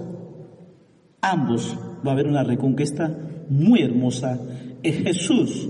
ambos, 1.21 1.79
va 2.07 2.11
a 2.11 2.15
haber 2.15 2.27
una 2.27 2.45
reconquista 2.45 3.17
muy 3.49 3.83
hermosa. 3.83 4.39
Es 4.83 5.03
Jesús, 5.03 5.69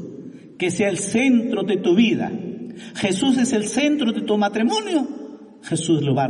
que 0.59 0.71
sea 0.71 0.89
el 0.89 0.99
centro 0.99 1.63
de 1.63 1.77
tu 1.77 1.95
vida. 1.95 2.33
Jesús 2.95 3.39
es 3.39 3.53
el 3.53 3.65
centro 3.65 4.13
de 4.13 4.23
tu 4.23 4.37
matrimonio. 4.37 5.07
Jesús 5.63 6.03
lo 6.03 6.15
va 6.15 6.29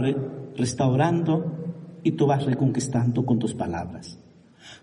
restaurando 0.58 2.00
y 2.02 2.12
tú 2.12 2.26
vas 2.26 2.44
reconquistando 2.44 3.24
con 3.24 3.38
tus 3.38 3.54
palabras. 3.54 4.18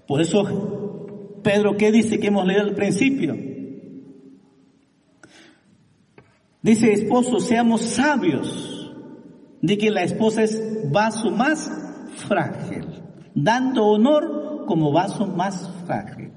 Por 0.07 0.21
eso, 0.21 1.39
Pedro, 1.43 1.78
¿qué 1.78 1.91
dice 1.91 2.19
que 2.19 2.28
hemos 2.28 2.45
leído 2.45 2.63
al 2.63 2.76
principio? 2.76 3.36
Dice 6.61 6.93
esposo, 6.93 7.39
seamos 7.39 7.82
sabios 7.82 8.91
de 9.61 9.78
que 9.78 9.91
la 9.91 10.03
esposa 10.03 10.43
es 10.43 10.91
vaso 10.91 11.30
más 11.30 11.71
frágil, 12.28 12.86
dando 13.36 13.86
honor 13.86 14.65
como 14.65 14.91
vaso 14.91 15.28
más 15.28 15.69
frágil. 15.86 16.32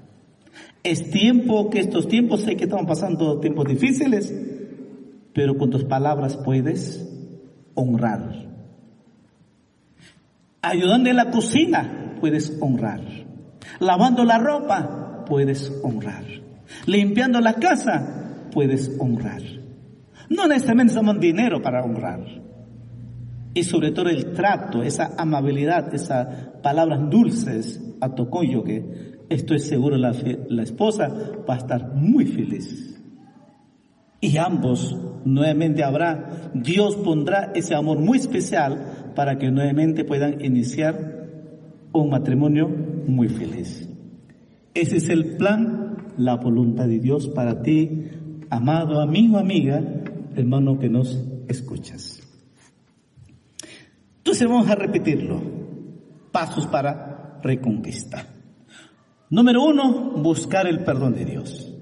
Es 0.82 1.10
tiempo 1.10 1.70
que 1.70 1.80
estos 1.80 2.08
tiempos, 2.08 2.42
sé 2.42 2.56
que 2.56 2.64
estamos 2.64 2.86
pasando 2.86 3.40
tiempos 3.40 3.66
difíciles, 3.66 4.34
pero 5.32 5.56
con 5.56 5.70
tus 5.70 5.84
palabras 5.84 6.36
puedes 6.36 7.06
honrar. 7.74 8.47
Ayudando 10.62 11.10
en 11.10 11.16
la 11.16 11.30
cocina, 11.30 12.14
puedes 12.20 12.56
honrar. 12.60 13.00
Lavando 13.78 14.24
la 14.24 14.38
ropa, 14.38 15.24
puedes 15.26 15.72
honrar. 15.82 16.24
Limpiando 16.86 17.40
la 17.40 17.54
casa, 17.54 18.48
puedes 18.52 18.96
honrar. 18.98 19.42
No 20.28 20.46
necesariamente 20.46 20.94
somos 20.94 21.20
dinero 21.20 21.62
para 21.62 21.84
honrar. 21.84 22.20
Y 23.54 23.62
sobre 23.64 23.92
todo 23.92 24.08
el 24.08 24.32
trato, 24.34 24.82
esa 24.82 25.14
amabilidad, 25.16 25.94
esas 25.94 26.26
palabras 26.62 27.08
dulces 27.08 27.80
a 28.00 28.14
tu 28.14 28.28
cónyuge, 28.28 29.18
estoy 29.28 29.58
seguro 29.60 29.96
la, 29.96 30.12
la 30.48 30.62
esposa 30.62 31.08
va 31.48 31.54
a 31.54 31.58
estar 31.58 31.94
muy 31.94 32.26
feliz. 32.26 32.98
Y 34.20 34.36
ambos 34.36 34.96
nuevamente 35.24 35.84
habrá, 35.84 36.50
Dios 36.52 36.96
pondrá 36.96 37.52
ese 37.54 37.74
amor 37.74 38.00
muy 38.00 38.18
especial 38.18 38.97
para 39.18 39.36
que 39.36 39.50
nuevamente 39.50 40.04
puedan 40.04 40.44
iniciar 40.44 41.26
un 41.92 42.08
matrimonio 42.08 42.68
muy 42.68 43.28
feliz. 43.28 43.88
Ese 44.74 44.98
es 44.98 45.08
el 45.08 45.36
plan, 45.36 46.12
la 46.16 46.36
voluntad 46.36 46.86
de 46.86 47.00
Dios 47.00 47.26
para 47.26 47.60
ti, 47.60 48.10
amado 48.48 49.00
amigo, 49.00 49.36
amiga, 49.36 49.82
hermano 50.36 50.78
que 50.78 50.88
nos 50.88 51.20
escuchas. 51.48 52.22
Entonces 54.18 54.46
vamos 54.46 54.70
a 54.70 54.76
repetirlo. 54.76 55.42
Pasos 56.30 56.68
para 56.68 57.40
reconquistar. 57.42 58.24
Número 59.30 59.64
uno, 59.64 60.12
buscar 60.22 60.68
el 60.68 60.84
perdón 60.84 61.14
de 61.14 61.24
Dios. 61.24 61.74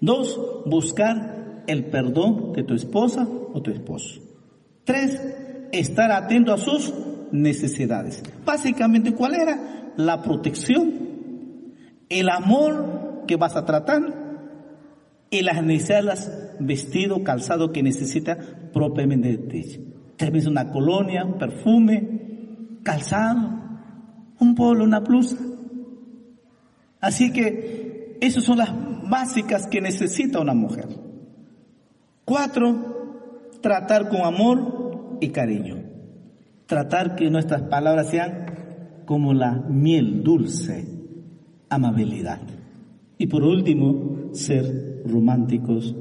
Dos, 0.00 0.38
buscar 0.64 1.64
el 1.66 1.86
perdón 1.86 2.52
de 2.52 2.62
tu 2.62 2.72
esposa 2.72 3.28
o 3.52 3.60
tu 3.62 3.72
esposo. 3.72 4.20
Tres, 4.84 5.43
estar 5.78 6.12
atento 6.12 6.52
a 6.52 6.58
sus 6.58 6.92
necesidades. 7.32 8.22
Básicamente, 8.44 9.12
¿cuál 9.12 9.34
era? 9.34 9.92
La 9.96 10.22
protección, 10.22 10.92
el 12.08 12.28
amor 12.28 13.24
que 13.26 13.36
vas 13.36 13.56
a 13.56 13.64
tratar 13.64 14.02
y 15.30 15.42
las 15.42 15.62
necesidades, 15.62 16.30
vestido, 16.60 17.22
calzado 17.24 17.72
que 17.72 17.82
necesita 17.82 18.38
propiamente 18.72 19.36
de 19.36 19.38
ti. 19.38 19.94
Tal 20.16 20.48
una 20.48 20.70
colonia, 20.70 21.24
un 21.24 21.38
perfume, 21.38 22.78
calzado, 22.82 23.50
un 24.38 24.54
polo, 24.54 24.84
una 24.84 25.00
blusa. 25.00 25.36
Así 27.00 27.32
que 27.32 28.16
esas 28.20 28.44
son 28.44 28.58
las 28.58 28.70
básicas 29.08 29.66
que 29.66 29.80
necesita 29.80 30.40
una 30.40 30.54
mujer. 30.54 30.88
Cuatro, 32.24 33.50
tratar 33.60 34.08
con 34.08 34.22
amor 34.22 34.73
y 35.20 35.28
cariño. 35.28 35.82
Tratar 36.66 37.16
que 37.16 37.30
nuestras 37.30 37.62
palabras 37.62 38.10
sean 38.10 38.46
como 39.04 39.34
la 39.34 39.52
miel 39.52 40.22
dulce, 40.22 40.86
amabilidad. 41.68 42.40
Y 43.18 43.26
por 43.26 43.42
último, 43.42 44.30
ser 44.32 45.02
románticos 45.06 45.94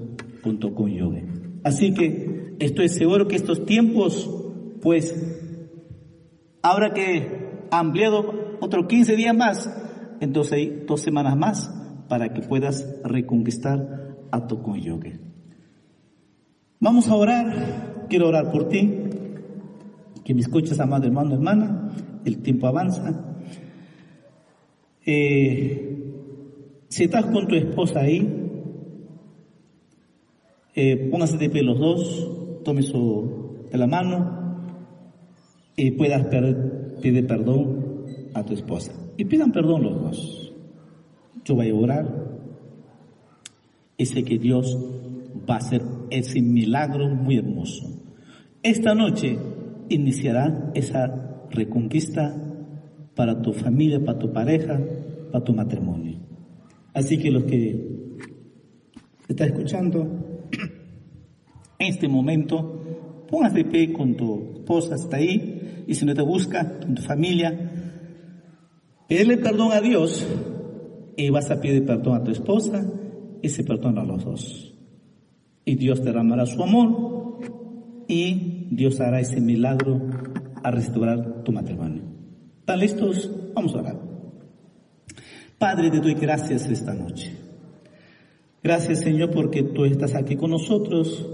junto 0.44 0.74
con 0.74 0.86
cónyuge. 0.86 1.26
Así 1.64 1.94
que 1.94 2.56
estoy 2.60 2.90
seguro 2.90 3.28
que 3.28 3.36
estos 3.36 3.66
tiempos, 3.66 4.30
pues, 4.82 5.16
ahora 6.62 6.94
que 6.94 7.68
ha 7.72 7.80
ampliado 7.80 8.58
otros 8.60 8.88
15 8.88 9.16
días 9.16 9.36
más, 9.36 9.70
entonces 10.20 10.54
hay 10.54 10.84
dos 10.88 11.02
semanas 11.02 11.38
más 11.38 11.70
para 12.10 12.34
que 12.34 12.42
puedas 12.42 12.88
reconquistar 13.04 14.18
a 14.32 14.48
tu 14.48 14.62
cónyuge. 14.62 15.20
Vamos 16.80 17.08
a 17.08 17.16
orar. 17.16 17.93
Quiero 18.10 18.28
orar 18.28 18.52
por 18.52 18.70
ti. 18.70 18.92
Que 20.24 20.34
me 20.34 20.42
escuches, 20.42 20.80
amado 20.80 21.06
hermano, 21.06 21.34
hermana. 21.36 21.90
El 22.26 22.42
tiempo 22.42 22.68
avanza. 22.68 23.36
Eh, 25.06 25.94
si 26.88 27.04
estás 27.04 27.26
con 27.26 27.48
tu 27.48 27.56
esposa 27.56 28.02
ahí, 28.02 28.44
eh, 30.76 31.10
póngase 31.12 31.38
de 31.38 31.50
pie 31.50 31.64
los 31.64 31.80
dos, 31.80 32.62
tome 32.64 32.82
su 32.82 33.66
de 33.72 33.78
la 33.78 33.88
mano 33.88 34.58
y 35.76 35.92
puedas 35.92 36.26
pedir 36.28 37.28
perdón 37.28 38.06
a 38.34 38.44
tu 38.44 38.54
esposa 38.54 38.94
y 39.18 39.26
pidan 39.26 39.52
perdón 39.52 39.84
los 39.84 40.02
dos. 40.02 40.54
Yo 41.44 41.56
voy 41.56 41.70
a 41.70 41.76
orar 41.76 42.08
y 43.98 44.06
sé 44.06 44.24
que 44.24 44.38
Dios 44.38 44.78
va 45.50 45.56
a 45.56 45.58
hacer 45.58 45.82
ese 46.10 46.42
milagro 46.42 47.10
muy 47.10 47.38
hermoso. 47.38 48.02
Esta 48.62 48.96
noche 48.96 49.38
iniciará 49.90 50.72
esa 50.74 51.46
reconquista 51.50 52.36
para 53.16 53.42
tu 53.42 53.54
familia, 53.54 54.04
para 54.04 54.20
tu 54.20 54.32
pareja, 54.32 54.80
para 55.32 55.44
tu 55.44 55.54
matrimonio. 55.54 56.20
Así 56.94 57.18
que 57.18 57.32
los 57.32 57.44
que 57.44 58.18
están 59.28 59.50
escuchando, 59.50 60.02
en 61.80 61.88
este 61.88 62.08
momento, 62.08 63.26
póngase 63.30 63.58
de 63.58 63.66
pie 63.66 63.94
con 63.94 64.16
tu 64.16 64.54
esposa, 64.56 64.96
está 64.96 65.18
ahí, 65.18 65.84
y 65.88 65.96
si 65.96 66.06
no 66.06 66.14
te 66.14 66.22
busca, 66.22 66.80
con 66.80 66.96
tu 66.96 67.02
familia, 67.02 67.84
Pedirle 69.14 69.38
perdón 69.38 69.72
a 69.72 69.80
Dios 69.80 70.26
y 71.16 71.30
vas 71.30 71.52
a 71.52 71.62
pedir 71.62 71.86
perdón 71.86 72.16
a 72.16 72.24
tu 72.24 72.32
esposa 72.32 72.84
y 73.44 73.50
se 73.50 73.64
perdona 73.64 74.02
a 74.02 74.06
los 74.06 74.26
dos. 74.26 74.73
Y 75.66 75.76
Dios 75.76 76.04
derramará 76.04 76.46
su 76.46 76.62
amor 76.62 77.40
y 78.08 78.68
Dios 78.70 79.00
hará 79.00 79.20
ese 79.20 79.40
milagro 79.40 80.02
a 80.62 80.72
restaurar 80.72 81.44
tu 81.44 81.52
matrimonio. 81.52 82.04
¿Están 82.60 82.80
listos? 82.80 83.32
Vamos 83.54 83.76
a 83.76 83.80
orar. 83.80 84.00
Padre, 85.58 85.90
te 85.90 86.00
doy 86.00 86.14
gracias 86.16 86.66
esta 86.68 86.94
noche. 86.94 87.32
Gracias 88.62 89.02
Señor 89.02 89.32
porque 89.32 89.64
tú 89.64 89.86
estás 89.86 90.16
aquí 90.16 90.36
con 90.36 90.52
nosotros 90.52 91.26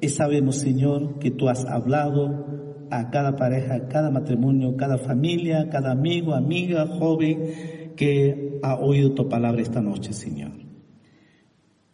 y 0.00 0.08
sabemos 0.08 0.56
Señor 0.56 1.18
que 1.18 1.30
tú 1.30 1.48
has 1.48 1.64
hablado 1.64 2.86
a 2.90 3.10
cada 3.10 3.36
pareja, 3.36 3.88
cada 3.88 4.10
matrimonio, 4.10 4.76
cada 4.76 4.98
familia, 4.98 5.68
cada 5.68 5.92
amigo, 5.92 6.34
amiga, 6.34 6.86
joven 6.86 7.94
que 7.96 8.58
ha 8.62 8.76
oído 8.76 9.14
tu 9.14 9.28
palabra 9.28 9.62
esta 9.62 9.80
noche, 9.80 10.12
Señor. 10.12 10.52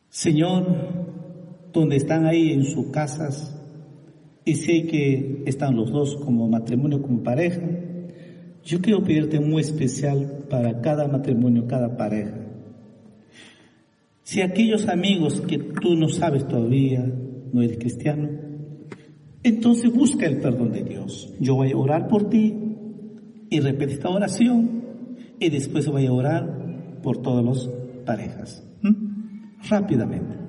Señor, 0.08 1.05
donde 1.80 1.96
están 1.96 2.26
ahí 2.26 2.52
en 2.52 2.64
sus 2.64 2.86
casas, 2.86 3.56
y 4.44 4.54
sé 4.54 4.86
que 4.86 5.42
están 5.46 5.76
los 5.76 5.90
dos 5.90 6.16
como 6.16 6.48
matrimonio, 6.48 7.02
como 7.02 7.22
pareja, 7.22 7.60
yo 8.64 8.80
quiero 8.80 9.02
pedirte 9.02 9.40
muy 9.40 9.60
especial 9.60 10.44
para 10.48 10.80
cada 10.80 11.08
matrimonio, 11.08 11.66
cada 11.66 11.96
pareja. 11.96 12.38
Si 14.22 14.40
aquellos 14.40 14.88
amigos 14.88 15.40
que 15.42 15.58
tú 15.58 15.96
no 15.96 16.08
sabes 16.08 16.46
todavía, 16.46 17.04
no 17.52 17.62
eres 17.62 17.78
cristiano, 17.78 18.28
entonces 19.42 19.92
busca 19.92 20.26
el 20.26 20.38
perdón 20.38 20.72
de 20.72 20.82
Dios. 20.82 21.32
Yo 21.40 21.56
voy 21.56 21.72
a 21.72 21.76
orar 21.76 22.08
por 22.08 22.28
ti 22.28 22.54
y 23.50 23.60
repite 23.60 23.94
esta 23.94 24.10
oración 24.10 24.82
y 25.38 25.50
después 25.50 25.86
voy 25.88 26.06
a 26.06 26.12
orar 26.12 27.00
por 27.02 27.22
todas 27.22 27.44
las 27.44 27.68
parejas. 28.04 28.64
Rápidamente. 29.68 30.45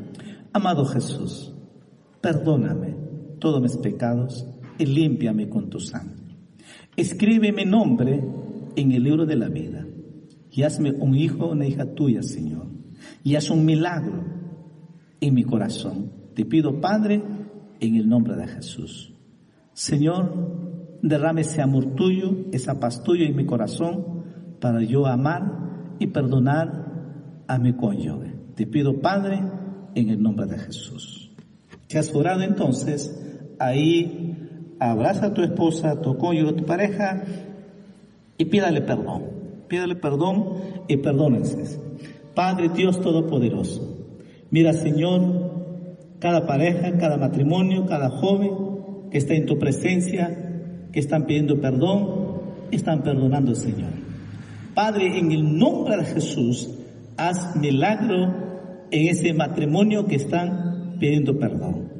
Amado 0.57 0.85
Jesús, 0.85 1.53
perdóname 2.19 2.95
todos 3.37 3.61
mis 3.61 3.77
pecados 3.77 4.43
y 4.79 4.87
límpiame 4.87 5.49
con 5.49 5.69
tu 5.69 5.79
sangre. 5.79 6.35
Escribe 6.95 7.51
mi 7.51 7.63
nombre 7.63 8.27
en 8.75 8.91
el 8.91 9.03
libro 9.03 9.27
de 9.27 9.35
la 9.35 9.49
vida 9.49 9.85
y 10.49 10.63
hazme 10.63 10.93
un 10.93 11.13
hijo 11.13 11.45
o 11.45 11.51
una 11.51 11.67
hija 11.67 11.93
tuya, 11.93 12.23
Señor. 12.23 12.65
Y 13.23 13.35
haz 13.35 13.51
un 13.51 13.65
milagro 13.65 14.23
en 15.21 15.35
mi 15.35 15.43
corazón. 15.43 16.11
Te 16.33 16.43
pido, 16.43 16.81
Padre, 16.81 17.21
en 17.79 17.95
el 17.95 18.09
nombre 18.09 18.35
de 18.35 18.47
Jesús. 18.47 19.13
Señor, 19.73 20.97
derrame 21.03 21.41
ese 21.41 21.61
amor 21.61 21.93
tuyo, 21.93 22.35
esa 22.51 22.79
paz 22.79 23.03
tuya 23.03 23.27
en 23.27 23.35
mi 23.35 23.45
corazón 23.45 24.23
para 24.59 24.81
yo 24.81 25.05
amar 25.05 25.95
y 25.99 26.07
perdonar 26.07 27.43
a 27.47 27.59
mi 27.59 27.73
cónyuge. 27.73 28.33
Te 28.55 28.65
pido, 28.65 28.99
Padre, 28.99 29.43
en 29.99 30.09
el 30.09 30.21
nombre 30.21 30.45
de 30.45 30.57
Jesús. 30.57 31.31
¿Te 31.87 31.97
has 31.97 32.13
orado 32.13 32.41
entonces? 32.41 33.15
Ahí 33.59 34.75
abraza 34.79 35.27
a 35.27 35.33
tu 35.33 35.41
esposa, 35.41 35.91
a 35.91 36.01
tu 36.01 36.17
cónyuge, 36.17 36.51
a 36.51 36.55
tu 36.55 36.65
pareja 36.65 37.23
y 38.37 38.45
pídale 38.45 38.81
perdón. 38.81 39.23
Pídale 39.67 39.95
perdón 39.95 40.53
y 40.87 40.97
perdónense. 40.97 41.79
Padre 42.35 42.69
Dios 42.69 43.01
Todopoderoso, 43.01 43.97
mira 44.51 44.71
Señor, 44.73 45.57
cada 46.19 46.45
pareja, 46.45 46.97
cada 46.97 47.17
matrimonio, 47.17 47.85
cada 47.87 48.09
joven 48.09 49.09
que 49.09 49.17
está 49.17 49.33
en 49.33 49.47
tu 49.47 49.57
presencia, 49.57 50.89
que 50.91 50.99
están 50.99 51.25
pidiendo 51.25 51.59
perdón, 51.59 52.41
están 52.71 53.01
perdonando, 53.01 53.55
Señor. 53.55 53.89
Padre, 54.75 55.17
en 55.17 55.31
el 55.31 55.57
nombre 55.57 55.97
de 55.97 56.05
Jesús, 56.05 56.69
haz 57.17 57.55
milagro 57.55 58.46
en 58.91 59.07
ese 59.07 59.33
matrimonio 59.33 60.05
que 60.05 60.15
están 60.15 60.97
pidiendo 60.99 61.37
perdón. 61.37 61.91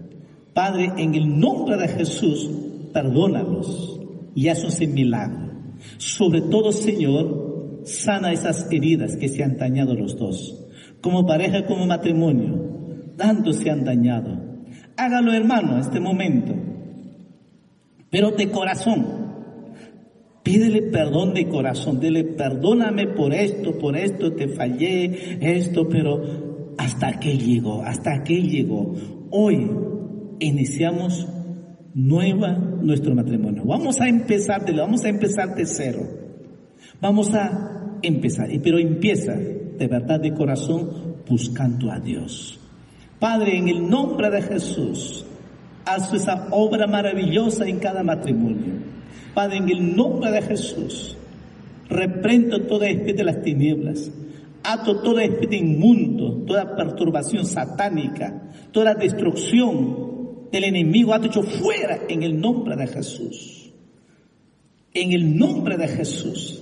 Padre, 0.54 0.92
en 0.98 1.14
el 1.14 1.40
nombre 1.40 1.78
de 1.78 1.88
Jesús, 1.88 2.50
perdónalos 2.94 4.00
y 4.34 4.48
haz 4.48 4.64
ese 4.64 4.88
milagro. 4.88 5.52
Sobre 5.98 6.42
todo, 6.42 6.72
Señor, 6.72 7.82
sana 7.84 8.34
esas 8.34 8.68
heridas 8.72 9.16
que 9.18 9.30
se 9.30 9.44
han 9.44 9.58
dañado 9.58 9.94
los 9.94 10.18
dos. 10.18 10.68
Como 11.02 11.26
pareja, 11.26 11.66
como 11.66 11.86
matrimonio, 11.86 13.14
tanto 13.18 13.54
se 13.54 13.70
han 13.70 13.84
dañado. 13.84 14.48
Hágalo, 14.96 15.32
hermano, 15.32 15.74
en 15.74 15.80
este 15.80 16.00
momento. 16.00 16.54
Pero 18.10 18.32
de 18.32 18.50
corazón. 18.50 19.06
Pídele 20.44 20.84
perdón 20.84 21.34
de 21.34 21.48
corazón. 21.50 22.00
Dile, 22.00 22.24
perdóname 22.24 23.08
por 23.08 23.34
esto, 23.34 23.78
por 23.78 23.98
esto, 23.98 24.34
te 24.34 24.48
fallé, 24.48 25.38
esto, 25.42 25.88
pero 25.90 26.47
hasta 26.78 27.08
aquí 27.08 27.38
llegó, 27.38 27.84
hasta 27.84 28.14
aquí 28.14 28.42
llegó. 28.44 28.94
Hoy 29.32 29.70
iniciamos 30.40 31.28
nueva 31.94 32.54
nuestro 32.54 33.16
matrimonio. 33.16 33.64
Vamos 33.66 34.00
a 34.00 34.08
empezar 34.08 34.66
de 34.66 34.74
vamos 34.74 35.04
a 35.04 35.10
empezar 35.10 35.56
de 35.56 35.66
cero. 35.66 36.00
Vamos 37.02 37.34
a 37.34 37.98
empezar, 38.02 38.50
pero 38.64 38.78
empieza 38.78 39.34
de 39.34 39.88
verdad 39.88 40.20
de 40.20 40.34
corazón 40.34 41.18
buscando 41.28 41.92
a 41.92 42.00
Dios. 42.00 42.60
Padre, 43.20 43.58
en 43.58 43.68
el 43.68 43.90
nombre 43.90 44.30
de 44.30 44.42
Jesús, 44.44 45.26
haz 45.86 46.14
esa 46.14 46.48
obra 46.52 46.86
maravillosa 46.88 47.68
en 47.68 47.80
cada 47.80 48.04
matrimonio. 48.04 48.74
Padre, 49.34 49.58
en 49.58 49.70
el 49.70 49.96
nombre 49.96 50.32
de 50.32 50.42
Jesús, 50.42 51.18
reprendo 51.90 52.62
todo 52.62 52.84
espíritu 52.84 53.18
de 53.18 53.24
las 53.24 53.42
tinieblas, 53.42 54.12
ato 54.68 54.98
todo 55.00 55.20
espíritu 55.20 55.56
inmundo, 55.56 56.44
toda 56.46 56.76
perturbación 56.76 57.46
satánica, 57.46 58.52
toda 58.72 58.94
destrucción 58.94 60.50
del 60.52 60.66
enemigo 60.66 61.14
ha 61.14 61.26
hecho 61.26 61.42
fuera 61.42 62.02
en 62.10 62.24
el 62.24 62.40
nombre 62.40 62.76
de 62.76 62.88
Jesús. 62.88 63.72
En 64.94 65.14
el 65.14 65.38
nombre 65.38 65.78
de 65.78 65.88
Jesús. 65.88 66.62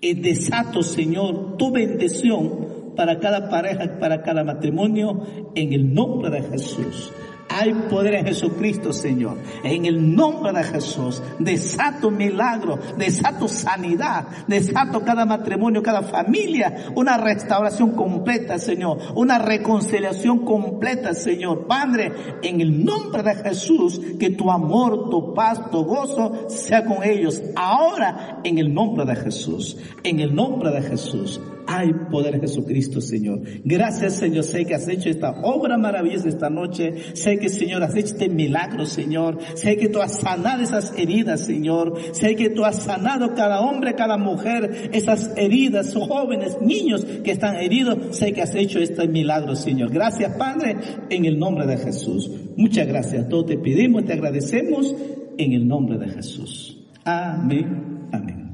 Y 0.00 0.14
desato, 0.14 0.82
Señor, 0.82 1.56
tu 1.56 1.70
bendición 1.70 2.92
para 2.96 3.18
cada 3.18 3.48
pareja, 3.48 3.98
para 3.98 4.22
cada 4.22 4.44
matrimonio, 4.44 5.22
en 5.54 5.72
el 5.72 5.94
nombre 5.94 6.28
de 6.28 6.42
Jesús. 6.42 7.12
Hay 7.54 7.74
poder 7.74 8.14
en 8.14 8.26
Jesucristo, 8.26 8.92
Señor. 8.92 9.36
En 9.62 9.84
el 9.84 10.14
nombre 10.14 10.52
de 10.52 10.64
Jesús, 10.64 11.22
desato 11.38 12.10
milagro, 12.10 12.78
desato 12.96 13.46
sanidad, 13.46 14.26
desato 14.46 15.02
cada 15.02 15.26
matrimonio, 15.26 15.82
cada 15.82 16.02
familia, 16.02 16.86
una 16.94 17.18
restauración 17.18 17.90
completa, 17.90 18.58
Señor, 18.58 18.98
una 19.14 19.38
reconciliación 19.38 20.44
completa, 20.44 21.12
Señor. 21.12 21.66
Padre, 21.66 22.12
en 22.42 22.60
el 22.60 22.84
nombre 22.84 23.22
de 23.22 23.34
Jesús, 23.34 24.00
que 24.18 24.30
tu 24.30 24.50
amor, 24.50 25.10
tu 25.10 25.34
paz, 25.34 25.70
tu 25.70 25.84
gozo 25.84 26.48
sea 26.48 26.84
con 26.84 27.04
ellos. 27.04 27.42
Ahora, 27.54 28.40
en 28.44 28.58
el 28.58 28.72
nombre 28.72 29.04
de 29.04 29.16
Jesús, 29.16 29.76
en 30.02 30.20
el 30.20 30.34
nombre 30.34 30.70
de 30.70 30.82
Jesús. 30.82 31.40
Hay 31.66 31.92
poder 32.10 32.34
en 32.34 32.40
Jesucristo, 32.40 33.00
Señor. 33.00 33.40
Gracias, 33.64 34.14
Señor. 34.16 34.44
Sé 34.44 34.64
que 34.64 34.74
has 34.74 34.88
hecho 34.88 35.08
esta 35.08 35.30
obra 35.42 35.78
maravillosa 35.78 36.28
esta 36.28 36.50
noche. 36.50 37.14
Sé 37.14 37.38
que, 37.42 37.48
Señor, 37.48 37.82
has 37.82 37.94
hecho 37.96 38.14
este 38.14 38.28
milagro, 38.28 38.86
Señor. 38.86 39.38
Sé 39.54 39.76
que 39.76 39.88
tú 39.88 40.00
has 40.00 40.20
sanado 40.20 40.62
esas 40.62 40.94
heridas, 40.96 41.44
Señor. 41.44 41.94
Sé 42.12 42.36
que 42.36 42.50
tú 42.50 42.64
has 42.64 42.76
sanado 42.84 43.34
cada 43.34 43.60
hombre, 43.60 43.94
cada 43.94 44.16
mujer, 44.16 44.90
esas 44.92 45.32
heridas, 45.36 45.92
jóvenes, 45.94 46.56
niños 46.62 47.04
que 47.04 47.32
están 47.32 47.56
heridos. 47.56 48.16
Sé 48.16 48.32
que 48.32 48.42
has 48.42 48.54
hecho 48.54 48.78
este 48.78 49.08
milagro, 49.08 49.56
Señor. 49.56 49.90
Gracias, 49.90 50.36
Padre, 50.36 50.76
en 51.10 51.24
el 51.24 51.38
nombre 51.38 51.66
de 51.66 51.76
Jesús. 51.76 52.30
Muchas 52.56 52.86
gracias. 52.86 53.28
Todos 53.28 53.46
te 53.46 53.58
pedimos, 53.58 54.04
te 54.04 54.12
agradecemos 54.12 54.94
en 55.36 55.52
el 55.52 55.66
nombre 55.66 55.98
de 55.98 56.08
Jesús. 56.08 56.78
Amén. 57.04 58.08
Amén. 58.12 58.52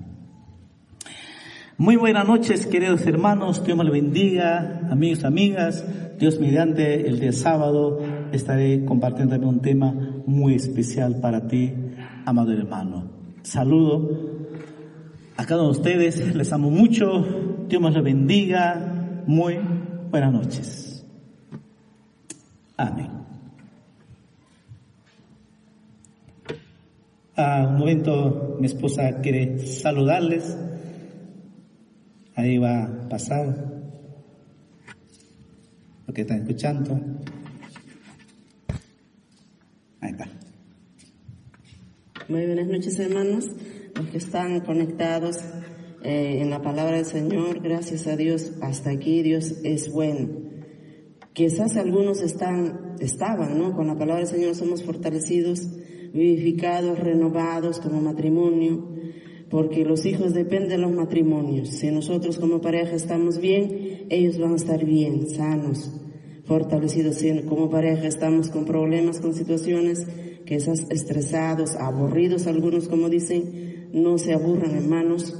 Muy 1.76 1.96
buenas 1.96 2.26
noches, 2.26 2.66
queridos 2.66 3.06
hermanos. 3.06 3.64
Dios 3.64 3.76
me 3.76 3.84
lo 3.84 3.92
bendiga, 3.92 4.88
amigos, 4.90 5.24
amigas. 5.24 5.84
Dios 6.18 6.40
mediante 6.40 7.06
el 7.06 7.20
día 7.20 7.32
sábado 7.32 8.00
estaré 8.32 8.84
compartiendo 8.84 9.36
un 9.48 9.60
tema 9.60 9.94
muy 10.26 10.54
especial 10.54 11.20
para 11.20 11.46
ti, 11.46 11.72
amado 12.24 12.52
hermano. 12.52 13.10
Saludo 13.42 14.10
a 15.36 15.46
cada 15.46 15.62
uno 15.62 15.72
de 15.72 15.78
ustedes. 15.78 16.34
Les 16.34 16.52
amo 16.52 16.70
mucho. 16.70 17.24
Dios 17.68 17.80
me 17.80 17.90
lo 17.90 18.02
bendiga. 18.02 19.22
Muy 19.26 19.58
buenas 20.10 20.32
noches. 20.32 21.06
Amén. 22.76 23.08
A 27.36 27.66
un 27.68 27.78
momento 27.78 28.56
mi 28.60 28.66
esposa 28.66 29.20
quiere 29.20 29.64
saludarles. 29.64 30.58
Ahí 32.34 32.58
va 32.58 32.84
a 32.84 33.08
pasar 33.08 33.78
lo 36.06 36.14
que 36.14 36.22
están 36.22 36.38
escuchando. 36.38 37.00
Ahí 40.00 40.12
está. 40.12 40.28
Muy 42.28 42.46
buenas 42.46 42.66
noches, 42.66 42.98
hermanos. 42.98 43.46
Los 43.94 44.06
que 44.08 44.18
están 44.18 44.60
conectados 44.60 45.38
eh, 46.02 46.38
en 46.40 46.50
la 46.50 46.62
palabra 46.62 46.96
del 46.96 47.06
Señor, 47.06 47.60
gracias 47.60 48.06
a 48.06 48.16
Dios, 48.16 48.52
hasta 48.60 48.90
aquí 48.90 49.22
Dios 49.22 49.56
es 49.64 49.90
bueno. 49.90 50.28
Quizás 51.32 51.76
algunos 51.76 52.22
están, 52.22 52.96
estaban, 53.00 53.58
¿no? 53.58 53.74
Con 53.74 53.88
la 53.88 53.98
palabra 53.98 54.24
del 54.24 54.26
Señor 54.26 54.54
somos 54.54 54.84
fortalecidos, 54.84 55.68
vivificados, 56.12 56.98
renovados 56.98 57.80
como 57.80 58.00
matrimonio 58.00 58.98
porque 59.50 59.84
los 59.84 60.04
hijos 60.04 60.34
dependen 60.34 60.68
de 60.68 60.78
los 60.78 60.92
matrimonios. 60.92 61.70
Si 61.70 61.90
nosotros 61.90 62.38
como 62.38 62.60
pareja 62.60 62.94
estamos 62.94 63.38
bien, 63.40 64.06
ellos 64.10 64.38
van 64.38 64.52
a 64.52 64.56
estar 64.56 64.84
bien, 64.84 65.28
sanos, 65.28 65.90
fortalecidos. 66.48 67.22
Como 67.46 67.70
pareja 67.70 68.08
estamos 68.08 68.48
con 68.48 68.64
problemas, 68.64 69.20
con 69.20 69.34
situaciones, 69.34 70.06
que 70.46 70.56
estás 70.56 70.86
estresados, 70.88 71.76
aburridos, 71.76 72.46
algunos 72.46 72.88
como 72.88 73.10
dicen, 73.10 73.90
no 73.92 74.16
se 74.16 74.32
aburran 74.32 74.74
hermanos, 74.74 75.36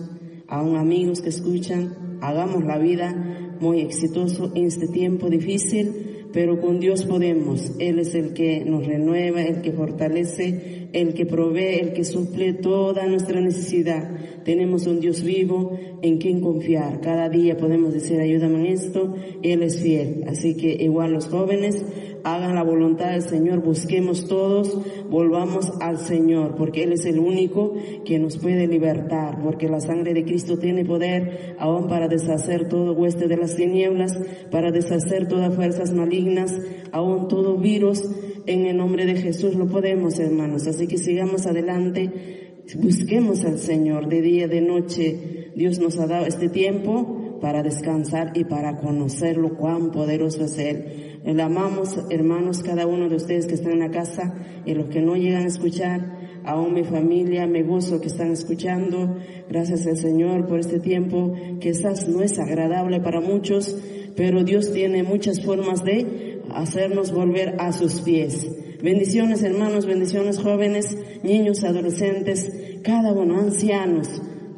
aún 0.46 0.76
amigos 0.76 1.22
que 1.22 1.30
escuchan, 1.30 2.18
hagamos 2.20 2.64
la 2.64 2.78
vida 2.78 3.56
muy 3.59 3.80
exitoso 3.80 4.52
en 4.54 4.66
este 4.66 4.86
tiempo 4.86 5.30
difícil, 5.30 6.26
pero 6.32 6.61
con 6.61 6.78
Dios 6.78 7.04
podemos. 7.06 7.72
Él 7.78 7.98
es 7.98 8.14
el 8.14 8.34
que 8.34 8.64
nos 8.66 8.86
renueva, 8.86 9.42
el 9.42 9.62
que 9.62 9.72
fortalece, 9.72 10.77
el 10.93 11.14
que 11.14 11.26
provee, 11.26 11.80
el 11.80 11.93
que 11.93 12.05
suple 12.05 12.55
toda 12.55 13.07
nuestra 13.07 13.41
necesidad. 13.41 14.11
Tenemos 14.45 14.86
un 14.86 15.01
Dios 15.01 15.22
vivo 15.22 15.78
en 16.03 16.18
quien 16.18 16.41
confiar. 16.41 17.01
Cada 17.01 17.28
día 17.28 17.57
podemos 17.57 17.93
decir, 17.93 18.20
ayúdame 18.20 18.61
en 18.61 18.66
esto, 18.66 19.14
Él 19.43 19.62
es 19.62 19.80
fiel. 19.80 20.24
Así 20.28 20.57
que 20.57 20.72
igual 20.72 21.12
los 21.12 21.26
jóvenes, 21.26 21.84
hagan 22.24 22.55
la 22.55 22.62
voluntad 22.62 23.11
del 23.11 23.22
Señor, 23.22 23.61
busquemos 23.62 24.26
todos, 24.26 24.76
volvamos 25.11 25.70
al 25.80 25.99
Señor, 25.99 26.55
porque 26.57 26.84
Él 26.84 26.93
es 26.93 27.05
el 27.05 27.18
único 27.18 27.74
que 28.05 28.18
nos 28.18 28.39
puede 28.39 28.66
libertar, 28.66 29.41
porque 29.43 29.68
la 29.68 29.80
sangre 29.80 30.14
de 30.14 30.24
Cristo 30.24 30.59
tiene 30.59 30.84
poder 30.84 31.57
aún 31.59 31.89
para 31.89 32.09
deshacer 32.09 32.68
todo 32.68 32.93
hueste 32.93 33.28
de 33.28 33.36
las 33.36 33.57
tinieblas, 33.57 34.12
para 34.51 34.70
deshacer 34.70 35.28
todas 35.28 35.55
fuerzas 35.55 35.93
malignas, 35.93 36.53
aún 36.93 37.28
todo 37.28 37.57
virus 37.57 38.03
en 38.49 38.66
el 38.66 38.76
nombre 38.78 39.05
de 39.05 39.16
Jesús 39.16 39.55
lo 39.55 39.66
podemos, 39.66 40.18
hermanos. 40.18 40.66
Así 40.66 40.86
que 40.86 40.96
sigamos 40.96 41.46
adelante, 41.46 42.62
busquemos 42.76 43.44
al 43.44 43.59
Señor 43.59 44.09
de 44.09 44.22
día, 44.22 44.49
de 44.49 44.62
noche. 44.62 45.51
Dios 45.55 45.78
nos 45.78 45.99
ha 45.99 46.07
dado 46.07 46.26
este 46.26 46.49
tiempo 46.49 47.38
para 47.40 47.62
descansar 47.62 48.32
y 48.34 48.44
para 48.44 48.78
conocerlo 48.78 49.57
cuán 49.57 49.92
poderoso 49.92 50.44
es 50.44 50.59
Él. 50.59 51.20
Le 51.24 51.42
amamos, 51.42 51.99
hermanos, 52.11 52.62
cada 52.62 52.86
uno 52.86 53.09
de 53.09 53.16
ustedes 53.16 53.46
que 53.46 53.55
están 53.55 53.72
en 53.72 53.80
la 53.80 53.90
casa 53.90 54.34
y 54.64 54.74
los 54.74 54.86
que 54.86 55.03
no 55.03 55.14
llegan 55.14 55.44
a 55.44 55.49
escuchar. 55.49 56.18
Aún 56.44 56.72
mi 56.72 56.84
familia, 56.84 57.46
me 57.46 57.62
gozo 57.62 58.01
que 58.01 58.07
están 58.09 58.32
escuchando. 58.32 59.18
Gracias 59.49 59.86
al 59.86 59.99
Señor 59.99 60.46
por 60.46 60.59
este 60.59 60.80
tiempo. 60.80 61.34
Quizás 61.61 62.09
no 62.09 62.22
es 62.22 62.38
agradable 62.38 63.01
para 63.01 63.20
muchos, 63.20 63.76
pero 64.16 64.42
Dios 64.42 64.72
tiene 64.72 65.03
muchas 65.03 65.44
formas 65.44 65.84
de 65.84 66.27
hacernos 66.55 67.12
volver 67.12 67.57
a 67.59 67.72
sus 67.72 68.01
pies. 68.01 68.46
Bendiciones 68.82 69.42
hermanos, 69.42 69.86
bendiciones 69.86 70.38
jóvenes, 70.38 70.96
niños, 71.22 71.64
adolescentes, 71.64 72.53
cada 72.82 73.12
uno, 73.12 73.40
ancianos. 73.40 74.09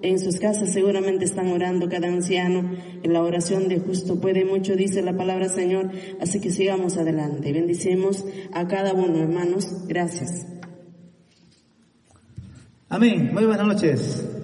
En 0.02 0.18
sus 0.18 0.38
casas 0.38 0.72
seguramente 0.72 1.24
están 1.24 1.48
orando 1.48 1.88
cada 1.88 2.08
anciano. 2.08 2.70
En 3.02 3.12
la 3.12 3.22
oración 3.22 3.68
de 3.68 3.78
justo 3.78 4.20
puede 4.20 4.44
mucho, 4.44 4.76
dice 4.76 5.02
la 5.02 5.16
palabra 5.16 5.48
Señor. 5.48 5.90
Así 6.20 6.40
que 6.40 6.50
sigamos 6.50 6.96
adelante. 6.96 7.52
Bendicemos 7.52 8.24
a 8.52 8.66
cada 8.66 8.94
uno, 8.94 9.22
hermanos. 9.22 9.66
Gracias. 9.86 10.46
Amén. 12.88 13.30
Muy 13.32 13.44
buenas 13.44 13.66
noches. 13.66 14.39